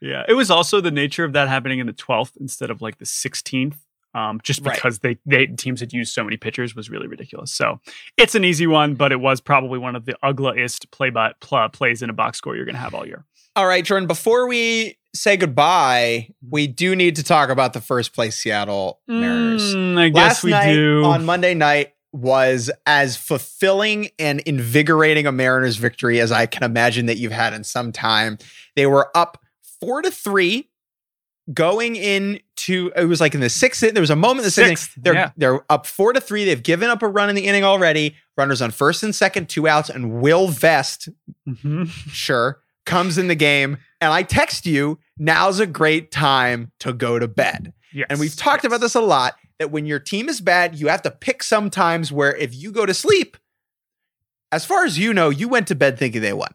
Yeah, 0.00 0.24
it 0.28 0.34
was 0.34 0.50
also 0.50 0.80
the 0.80 0.90
nature 0.90 1.24
of 1.24 1.32
that 1.34 1.48
happening 1.48 1.78
in 1.78 1.86
the 1.86 1.92
12th 1.92 2.32
instead 2.40 2.70
of 2.70 2.82
like 2.82 2.98
the 2.98 3.04
16th. 3.04 3.76
Um, 4.14 4.38
just 4.44 4.64
Right. 4.64 4.76
because 4.76 5.00
they, 5.00 5.16
they 5.26 5.46
teams 5.46 5.80
had 5.80 5.92
used 5.92 6.14
so 6.14 6.22
many 6.22 6.36
pitchers 6.36 6.76
was 6.76 6.88
really 6.88 7.08
ridiculous. 7.08 7.52
So 7.52 7.80
it's 8.16 8.36
an 8.36 8.44
easy 8.44 8.66
one, 8.68 8.94
but 8.94 9.10
it 9.10 9.18
was 9.18 9.40
probably 9.40 9.78
one 9.80 9.96
of 9.96 10.04
the 10.04 10.14
ugliest 10.22 10.88
play 10.92 11.10
by 11.10 11.32
pl- 11.40 11.68
plays 11.70 12.00
in 12.00 12.10
a 12.10 12.12
box 12.12 12.38
score 12.38 12.54
you're 12.54 12.64
going 12.64 12.76
to 12.76 12.80
have 12.80 12.94
all 12.94 13.04
year. 13.04 13.24
All 13.56 13.66
right, 13.66 13.84
Jordan, 13.84 14.06
before 14.06 14.46
we 14.46 14.98
say 15.14 15.36
goodbye, 15.36 16.28
we 16.48 16.68
do 16.68 16.94
need 16.94 17.16
to 17.16 17.24
talk 17.24 17.48
about 17.50 17.72
the 17.72 17.80
first 17.80 18.12
place 18.14 18.36
Seattle 18.36 19.00
Mariners. 19.08 19.74
Mm, 19.74 19.98
I 19.98 20.08
guess 20.10 20.16
Last 20.16 20.44
we 20.44 20.50
night 20.52 20.72
do. 20.74 21.04
on 21.04 21.24
Monday 21.24 21.54
night 21.54 21.94
was 22.12 22.70
as 22.86 23.16
fulfilling 23.16 24.10
and 24.20 24.38
invigorating 24.40 25.26
a 25.26 25.32
Mariners 25.32 25.76
victory 25.76 26.20
as 26.20 26.30
I 26.30 26.46
can 26.46 26.62
imagine 26.62 27.06
that 27.06 27.16
you've 27.16 27.32
had 27.32 27.52
in 27.52 27.64
some 27.64 27.90
time. 27.90 28.38
They 28.76 28.86
were 28.86 29.10
up 29.16 29.38
four 29.84 30.02
to 30.02 30.10
three 30.10 30.70
going 31.52 31.94
into 31.96 32.90
it 32.96 33.04
was 33.06 33.20
like 33.20 33.34
in 33.34 33.40
the 33.40 33.50
sixth. 33.50 33.80
There 33.80 34.00
was 34.00 34.10
a 34.10 34.16
moment 34.16 34.40
in 34.40 34.44
the 34.44 34.50
sixth. 34.50 34.84
Sixth. 34.84 34.94
They're 35.02 35.14
yeah. 35.14 35.30
they're 35.36 35.64
up 35.70 35.86
four 35.86 36.12
to 36.12 36.20
three. 36.20 36.44
They've 36.44 36.62
given 36.62 36.88
up 36.90 37.02
a 37.02 37.08
run 37.08 37.28
in 37.28 37.34
the 37.36 37.46
inning 37.46 37.64
already. 37.64 38.16
Runners 38.36 38.62
on 38.62 38.70
first 38.70 39.02
and 39.02 39.14
second, 39.14 39.48
two 39.48 39.68
outs, 39.68 39.90
and 39.90 40.20
Will 40.20 40.48
Vest 40.48 41.08
Mhm. 41.48 41.88
sure, 42.10 42.60
comes 42.86 43.18
in 43.18 43.28
the 43.28 43.34
game. 43.34 43.76
And 44.00 44.12
I 44.12 44.22
text 44.22 44.66
you, 44.66 44.98
now's 45.18 45.60
a 45.60 45.66
great 45.66 46.10
time 46.10 46.72
to 46.80 46.92
go 46.92 47.18
to 47.18 47.28
bed. 47.28 47.72
Yes, 47.92 48.06
And 48.10 48.18
we've 48.18 48.34
talked 48.34 48.64
yes. 48.64 48.70
about 48.70 48.80
this 48.80 48.94
a 48.94 49.00
lot 49.00 49.36
that 49.58 49.70
when 49.70 49.86
your 49.86 50.00
team 50.00 50.28
is 50.28 50.40
bad, 50.40 50.74
you 50.80 50.88
have 50.88 51.02
to 51.02 51.10
pick 51.10 51.42
some 51.42 51.70
times 51.70 52.10
where 52.10 52.34
if 52.34 52.54
you 52.54 52.72
go 52.72 52.84
to 52.86 52.92
sleep, 52.94 53.36
as 54.50 54.64
far 54.64 54.84
as 54.84 54.98
you 54.98 55.14
know, 55.14 55.28
you 55.30 55.46
went 55.48 55.68
to 55.68 55.74
bed 55.74 55.98
thinking 55.98 56.20
they 56.22 56.32
won. 56.32 56.52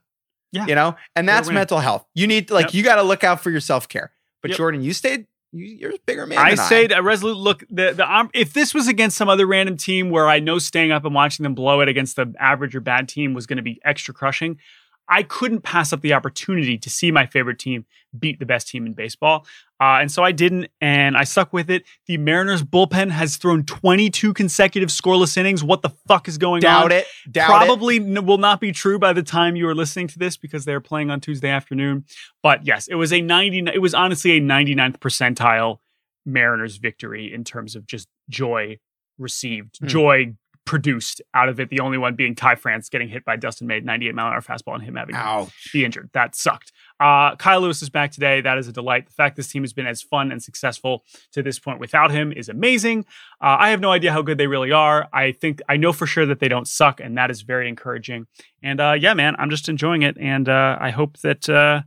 Yeah. 0.51 0.65
You 0.65 0.75
know, 0.75 0.95
and 1.15 1.27
that's 1.29 1.49
mental 1.49 1.79
health. 1.79 2.05
You 2.15 2.27
need 2.27 2.49
like 2.49 2.67
Yep. 2.67 2.73
you 2.73 2.83
got 2.83 2.95
to 2.95 3.03
look 3.03 3.23
out 3.23 3.41
for 3.41 3.51
your 3.51 3.59
self 3.59 3.87
care. 3.87 4.11
But 4.41 4.49
Yep. 4.51 4.57
Jordan, 4.57 4.81
you 4.81 4.93
stayed. 4.93 5.27
You, 5.51 5.65
you're 5.65 5.91
a 5.91 5.97
bigger 6.05 6.27
man. 6.27 6.37
I 6.37 6.55
than 6.55 6.65
say 6.65 6.85
a 6.87 7.01
resolute 7.01 7.37
look. 7.37 7.63
The 7.69 7.93
the 7.93 8.11
um, 8.11 8.29
if 8.33 8.53
this 8.53 8.73
was 8.73 8.87
against 8.87 9.17
some 9.17 9.29
other 9.29 9.47
random 9.47 9.77
team 9.77 10.11
where 10.11 10.27
I 10.27 10.39
know 10.39 10.59
staying 10.59 10.91
up 10.91 11.05
and 11.05 11.13
watching 11.15 11.43
them 11.43 11.55
blow 11.55 11.81
it 11.81 11.87
against 11.87 12.15
the 12.15 12.33
average 12.39 12.75
or 12.75 12.81
bad 12.81 13.09
team 13.09 13.33
was 13.33 13.47
going 13.47 13.57
to 13.57 13.63
be 13.63 13.79
extra 13.83 14.13
crushing, 14.13 14.59
I 15.09 15.23
couldn't 15.23 15.61
pass 15.61 15.91
up 15.91 16.01
the 16.01 16.13
opportunity 16.13 16.77
to 16.77 16.89
see 16.89 17.11
my 17.11 17.25
favorite 17.25 17.57
team 17.59 17.85
beat 18.17 18.39
the 18.39 18.45
best 18.45 18.67
team 18.67 18.85
in 18.85 18.93
baseball. 18.93 19.45
Uh, 19.81 19.99
and 20.01 20.11
so 20.11 20.23
I 20.23 20.31
didn't, 20.31 20.67
and 20.81 21.15
I 21.17 21.23
stuck 21.23 21.53
with 21.53 21.69
it. 21.69 21.83
The 22.05 22.17
Mariners 22.17 22.63
bullpen 22.63 23.11
has 23.11 23.37
thrown 23.37 23.63
22 23.63 24.33
consecutive 24.33 24.89
scoreless 24.89 25.37
innings. 25.37 25.63
What 25.63 25.81
the 25.81 25.89
fuck 26.07 26.27
is 26.27 26.37
going 26.37 26.65
on? 26.65 26.89
doubt 26.89 26.91
it. 26.91 27.05
Doubt 27.31 27.63
it. 27.63 27.65
Probably 27.65 27.97
n- 27.97 28.25
will 28.25 28.37
not 28.37 28.59
be 28.59 28.71
true 28.71 28.99
by 28.99 29.13
the 29.13 29.23
time 29.23 29.55
you 29.55 29.67
are 29.67 29.75
listening 29.75 30.07
to 30.09 30.19
this 30.19 30.37
because 30.37 30.65
they're 30.65 30.81
playing 30.81 31.09
on 31.11 31.19
Tuesday 31.21 31.49
afternoon. 31.49 32.05
But 32.43 32.65
yes, 32.65 32.87
it 32.87 32.95
was 32.95 33.13
a 33.13 33.21
90. 33.21 33.67
It 33.73 33.81
was 33.81 33.93
honestly 33.93 34.31
a 34.37 34.41
99th 34.41 34.97
percentile 34.99 35.77
Mariners 36.25 36.77
victory 36.77 37.33
in 37.33 37.43
terms 37.43 37.75
of 37.75 37.87
just 37.87 38.07
joy 38.29 38.79
received, 39.17 39.77
Hmm. 39.79 39.87
joy 39.87 40.35
produced 40.69 41.19
out 41.33 41.49
of 41.49 41.59
it. 41.59 41.71
The 41.71 41.79
only 41.79 41.97
one 41.97 42.13
being 42.13 42.35
Ty 42.35 42.53
France 42.53 42.89
getting 42.89 43.09
hit 43.09 43.25
by 43.25 43.37
Dustin 43.37 43.65
May, 43.65 43.79
98 43.79 44.13
mile 44.13 44.27
an 44.27 44.33
hour 44.33 44.41
fastball, 44.41 44.75
and 44.75 44.83
him 44.83 44.97
having 44.97 45.15
to 45.15 45.51
be 45.73 45.83
injured. 45.83 46.11
That 46.13 46.35
sucked. 46.35 46.71
Uh, 46.99 47.35
Kyle 47.37 47.61
Lewis 47.61 47.81
is 47.81 47.89
back 47.89 48.11
today. 48.11 48.39
That 48.39 48.59
is 48.59 48.67
a 48.67 48.71
delight. 48.71 49.07
The 49.07 49.13
fact 49.13 49.35
this 49.35 49.47
team 49.47 49.63
has 49.63 49.73
been 49.73 49.87
as 49.87 50.03
fun 50.03 50.31
and 50.31 50.43
successful 50.43 51.05
to 51.31 51.41
this 51.41 51.57
point 51.57 51.79
without 51.79 52.11
him 52.11 52.31
is 52.31 52.49
amazing. 52.49 53.05
Uh, 53.41 53.57
I 53.57 53.71
have 53.71 53.79
no 53.79 53.89
idea 53.89 54.11
how 54.11 54.21
good 54.21 54.37
they 54.37 54.45
really 54.45 54.71
are. 54.71 55.09
I 55.11 55.31
think 55.31 55.59
I 55.67 55.75
know 55.75 55.91
for 55.91 56.05
sure 56.05 56.27
that 56.27 56.39
they 56.39 56.47
don't 56.47 56.67
suck, 56.67 56.99
and 56.99 57.17
that 57.17 57.31
is 57.31 57.41
very 57.41 57.67
encouraging. 57.67 58.27
And 58.61 58.79
uh, 58.79 58.93
yeah, 58.99 59.15
man, 59.15 59.35
I'm 59.39 59.49
just 59.49 59.69
enjoying 59.69 60.03
it, 60.03 60.19
and 60.19 60.47
uh, 60.47 60.77
I 60.79 60.91
hope 60.91 61.17
that 61.21 61.49
uh, 61.49 61.81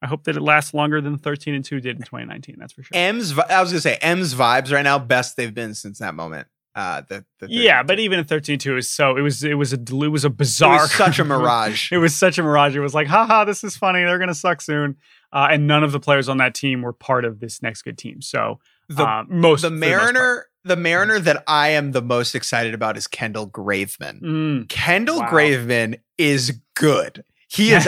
I 0.00 0.06
hope 0.06 0.24
that 0.24 0.36
it 0.36 0.42
lasts 0.42 0.72
longer 0.72 1.02
than 1.02 1.18
13 1.18 1.52
and 1.52 1.62
2 1.62 1.80
did 1.80 1.96
in 1.96 2.02
2019. 2.02 2.56
That's 2.58 2.72
for 2.72 2.82
sure. 2.82 2.92
M's. 2.94 3.38
I 3.38 3.60
was 3.60 3.72
gonna 3.72 3.82
say 3.82 3.98
M's 4.00 4.34
vibes 4.34 4.72
right 4.72 4.80
now 4.80 4.98
best 4.98 5.36
they've 5.36 5.52
been 5.52 5.74
since 5.74 5.98
that 5.98 6.14
moment. 6.14 6.48
Uh, 6.74 7.02
the, 7.08 7.24
the 7.38 7.48
yeah, 7.50 7.82
but 7.82 7.98
even 8.00 8.18
in 8.18 8.24
13 8.24 8.58
2 8.58 8.78
is 8.78 8.88
so 8.88 9.16
it 9.16 9.20
was 9.20 9.44
it 9.44 9.54
was 9.58 9.72
a 9.74 9.76
it 9.76 10.08
was 10.08 10.24
a 10.24 10.28
it 10.28 10.36
bizarre 10.38 10.80
was 10.80 10.90
such 10.92 11.18
a 11.18 11.24
mirage. 11.32 11.92
it 11.92 11.98
was 11.98 12.14
such 12.14 12.38
a 12.38 12.42
mirage. 12.42 12.74
It 12.74 12.80
was 12.80 12.94
like, 12.94 13.08
haha, 13.08 13.44
this 13.44 13.62
is 13.62 13.76
funny. 13.76 14.00
They're 14.02 14.18
gonna 14.18 14.34
suck 14.34 14.62
soon. 14.62 14.96
Uh, 15.32 15.48
and 15.50 15.66
none 15.66 15.82
of 15.84 15.92
the 15.92 16.00
players 16.00 16.28
on 16.28 16.38
that 16.38 16.54
team 16.54 16.82
were 16.82 16.92
part 16.92 17.24
of 17.24 17.40
this 17.40 17.62
next 17.62 17.82
good 17.82 17.98
team. 17.98 18.20
So 18.22 18.58
the 18.88 19.04
uh, 19.04 19.24
most 19.28 19.62
the 19.62 19.68
for 19.68 19.74
most. 19.74 19.88
Mariner, 19.90 20.46
the 20.64 20.76
Mariner 20.76 21.18
that 21.18 21.42
I 21.46 21.68
am 21.70 21.92
the 21.92 22.02
most 22.02 22.34
excited 22.34 22.72
about 22.74 22.96
is 22.96 23.06
Kendall 23.06 23.48
Graveman. 23.48 24.20
Mm, 24.22 24.68
Kendall 24.68 25.20
Wow. 25.20 25.30
Graveman 25.30 25.98
is 26.16 26.58
good. 26.74 27.24
He 27.48 27.72
is 27.72 27.86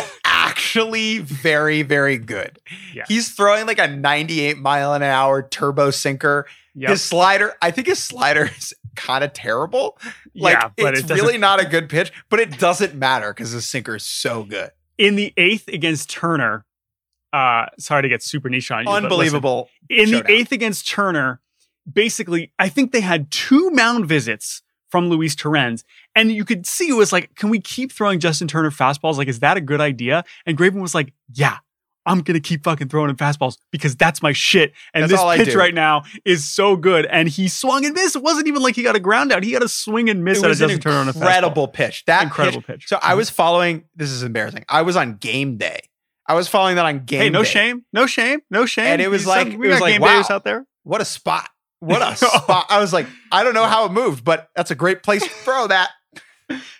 actually 0.54 1.18
very, 1.18 1.82
very 1.82 2.16
good. 2.16 2.60
Yeah. 2.92 3.04
He's 3.08 3.30
throwing 3.32 3.66
like 3.66 3.78
a 3.80 3.88
98 3.88 4.56
mile 4.58 4.94
an 4.94 5.02
hour 5.02 5.42
turbo 5.42 5.90
sinker. 5.90 6.46
yep. 6.76 6.90
His 6.90 7.02
slider, 7.02 7.54
I 7.60 7.70
think 7.72 7.88
his 7.88 8.02
slider 8.02 8.44
is 8.56 8.72
kind 8.94 9.24
of 9.24 9.32
terrible. 9.32 9.98
Like 10.34 10.54
yeah, 10.54 10.70
but 10.76 10.94
it's 10.96 11.10
it 11.10 11.14
really 11.14 11.38
not 11.38 11.60
a 11.60 11.66
good 11.66 11.88
pitch, 11.88 12.12
but 12.30 12.38
it 12.38 12.58
doesn't 12.58 12.94
matter 12.94 13.32
because 13.32 13.50
his 13.50 13.66
sinker 13.68 13.96
is 13.96 14.04
so 14.06 14.44
good. 14.44 14.70
in 14.96 15.16
the 15.16 15.32
eighth 15.36 15.66
against 15.68 16.08
Turner. 16.10 16.64
Uh, 17.32 17.66
sorry 17.80 18.02
to 18.02 18.08
get 18.08 18.22
super 18.22 18.48
niche 18.48 18.70
on 18.70 18.80
you. 18.80 18.84
but 18.84 18.92
listen, 18.92 19.04
Unbelievable. 19.06 19.68
in 19.90 20.06
showdown. 20.06 20.22
the 20.24 20.32
eighth 20.32 20.52
against 20.52 20.88
Turner, 20.88 21.40
basically, 21.92 22.52
I 22.60 22.68
think 22.68 22.92
they 22.92 23.00
had 23.00 23.28
two 23.32 23.70
mound 23.70 24.06
visits 24.06 24.62
from 24.94 25.08
Luis 25.08 25.34
Torrens. 25.34 25.82
And 26.14 26.30
you 26.30 26.44
could 26.44 26.68
see 26.68 26.88
it 26.88 26.92
was 26.92 27.12
like, 27.12 27.34
can 27.34 27.50
we 27.50 27.58
keep 27.58 27.90
throwing 27.90 28.20
Justin 28.20 28.46
Turner 28.46 28.70
fastballs? 28.70 29.16
Like, 29.16 29.26
is 29.26 29.40
that 29.40 29.56
a 29.56 29.60
good 29.60 29.80
idea? 29.80 30.22
And 30.46 30.56
Graveman 30.56 30.80
was 30.80 30.94
like, 30.94 31.12
yeah, 31.32 31.56
I'm 32.06 32.20
going 32.20 32.40
to 32.40 32.48
keep 32.48 32.62
fucking 32.62 32.90
throwing 32.90 33.10
him 33.10 33.16
fastballs 33.16 33.58
because 33.72 33.96
that's 33.96 34.22
my 34.22 34.30
shit. 34.30 34.72
And 34.94 35.02
That's 35.02 35.20
this 35.20 35.46
pitch 35.46 35.56
right 35.56 35.74
now 35.74 36.04
is 36.24 36.44
so 36.44 36.76
good. 36.76 37.06
And 37.06 37.28
he 37.28 37.48
swung 37.48 37.84
and 37.84 37.92
missed. 37.92 38.14
It 38.14 38.22
wasn't 38.22 38.46
even 38.46 38.62
like 38.62 38.76
he 38.76 38.84
got 38.84 38.94
a 38.94 39.00
ground 39.00 39.32
out. 39.32 39.42
He 39.42 39.50
got 39.50 39.64
a 39.64 39.68
swing 39.68 40.08
and 40.08 40.22
miss 40.22 40.38
it 40.38 40.42
out 40.42 40.44
of 40.44 40.48
was 40.50 40.60
an 40.60 40.68
Justin 40.68 40.82
Turner 40.82 40.98
on 40.98 41.08
a 41.08 41.12
fastball. 41.12 41.16
incredible 41.16 41.66
pitch. 41.66 42.04
That 42.04 42.22
Incredible 42.22 42.62
pitch. 42.62 42.82
pitch. 42.82 42.88
So 42.88 42.98
I 43.02 43.08
mm-hmm. 43.08 43.16
was 43.16 43.30
following. 43.30 43.82
This 43.96 44.10
is 44.10 44.22
embarrassing. 44.22 44.64
I 44.68 44.82
was 44.82 44.94
on 44.94 45.16
game 45.16 45.56
day. 45.56 45.80
I 46.28 46.34
was 46.34 46.46
following 46.46 46.76
that 46.76 46.86
on 46.86 47.04
game. 47.04 47.20
Hey, 47.20 47.30
no 47.30 47.42
day. 47.42 47.48
shame, 47.50 47.84
no 47.92 48.06
shame, 48.06 48.42
no 48.48 48.64
shame. 48.64 48.84
And 48.86 49.02
it 49.02 49.08
was 49.08 49.22
He's 49.22 49.26
like- 49.26 49.48
some- 49.48 49.58
we 49.58 49.66
it 49.66 49.70
was 49.70 49.78
got 49.80 49.84
like, 49.86 49.94
game 49.94 50.02
wow. 50.02 50.16
days 50.18 50.30
out 50.30 50.44
there. 50.44 50.64
What 50.84 51.00
a 51.00 51.04
spot! 51.04 51.48
What 51.84 52.02
a 52.02 52.16
spot! 52.40 52.66
I 52.68 52.78
was 52.80 52.92
like, 52.92 53.06
I 53.30 53.44
don't 53.44 53.54
know 53.54 53.66
how 53.66 53.84
it 53.86 53.92
moved, 53.92 54.24
but 54.24 54.48
that's 54.56 54.70
a 54.70 54.74
great 54.74 55.02
place 55.02 55.22
to 55.22 55.28
throw 55.44 55.66
that. 55.68 55.90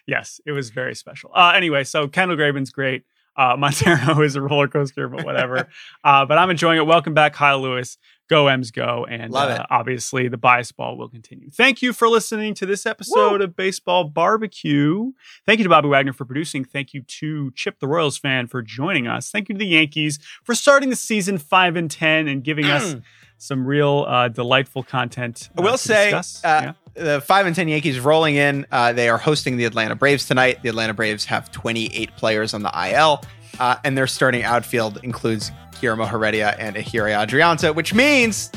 Yes, 0.06 0.40
it 0.46 0.52
was 0.52 0.70
very 0.70 0.94
special. 0.94 1.30
Uh, 1.34 1.52
anyway, 1.54 1.84
so 1.84 2.08
Kendall 2.08 2.36
Graveman's 2.36 2.70
great. 2.70 3.04
Uh, 3.36 3.56
Montero 3.58 4.22
is 4.22 4.36
a 4.36 4.40
roller 4.42 4.68
coaster, 4.68 5.08
but 5.08 5.24
whatever. 5.24 5.68
uh, 6.04 6.24
but 6.24 6.38
I'm 6.38 6.50
enjoying 6.50 6.78
it. 6.78 6.86
Welcome 6.86 7.14
back, 7.14 7.32
Kyle 7.34 7.60
Lewis. 7.60 7.98
Go 8.30 8.48
M's 8.48 8.70
go, 8.70 9.04
and 9.04 9.34
uh, 9.34 9.66
obviously 9.68 10.28
the 10.28 10.38
bias 10.38 10.72
ball 10.72 10.96
will 10.96 11.10
continue. 11.10 11.50
Thank 11.50 11.82
you 11.82 11.92
for 11.92 12.08
listening 12.08 12.54
to 12.54 12.64
this 12.64 12.86
episode 12.86 13.42
of 13.42 13.54
Baseball 13.54 14.04
Bar-B-Cast. 14.04 15.14
Thank 15.44 15.58
you 15.58 15.64
to 15.64 15.68
Bobby 15.68 15.88
Wagner 15.88 16.14
for 16.14 16.24
producing. 16.24 16.64
Thank 16.64 16.94
you 16.94 17.02
to 17.02 17.50
Chip 17.54 17.80
the 17.80 17.86
Royals 17.86 18.16
fan 18.16 18.46
for 18.46 18.62
joining 18.62 19.06
us. 19.06 19.30
Thank 19.30 19.50
you 19.50 19.54
to 19.54 19.58
the 19.58 19.66
Yankees 19.66 20.18
for 20.42 20.54
starting 20.54 20.88
the 20.88 20.96
season 20.96 21.36
five 21.36 21.76
and 21.76 21.90
ten 21.90 22.26
and 22.26 22.42
giving 22.42 22.64
us 22.64 22.96
some 23.44 23.66
real 23.66 24.06
uh, 24.08 24.28
delightful 24.28 24.82
content. 24.82 25.50
I 25.56 25.60
uh, 25.60 25.64
will 25.64 25.72
to 25.72 25.78
say, 25.78 26.12
uh, 26.44 26.72
the 26.94 27.20
five 27.20 27.46
and 27.46 27.54
ten 27.54 27.68
Yankees 27.68 28.00
rolling 28.00 28.36
in. 28.36 28.66
Uh, 28.72 28.92
they 28.92 29.08
are 29.08 29.18
hosting 29.18 29.56
the 29.56 29.64
Atlanta 29.64 29.94
Braves 29.94 30.26
tonight. 30.26 30.62
The 30.62 30.68
Atlanta 30.70 30.94
Braves 30.94 31.24
have 31.26 31.52
28 31.52 32.16
players 32.16 32.54
on 32.54 32.62
the 32.62 32.90
IL, 32.90 33.22
uh, 33.60 33.76
and 33.84 33.96
their 33.96 34.06
starting 34.06 34.42
outfield 34.42 34.98
includes 35.02 35.52
Guillermo 35.80 36.06
Heredia 36.06 36.56
and 36.58 36.76
Ehire 36.76 37.14
Adrianza, 37.14 37.74
which 37.74 37.92
means 37.92 38.50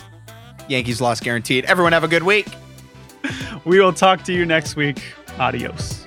Yankees 0.67 1.01
loss 1.01 1.19
guaranteed. 1.19 1.65
Everyone 1.65 1.91
have 1.91 2.03
a 2.03 2.07
good 2.07 2.23
week. 2.23 2.47
we 3.65 3.79
will 3.79 3.93
talk 3.93 4.23
to 4.23 4.33
you 4.33 4.45
next 4.45 4.75
week. 4.75 5.01
Adios. 5.39 6.06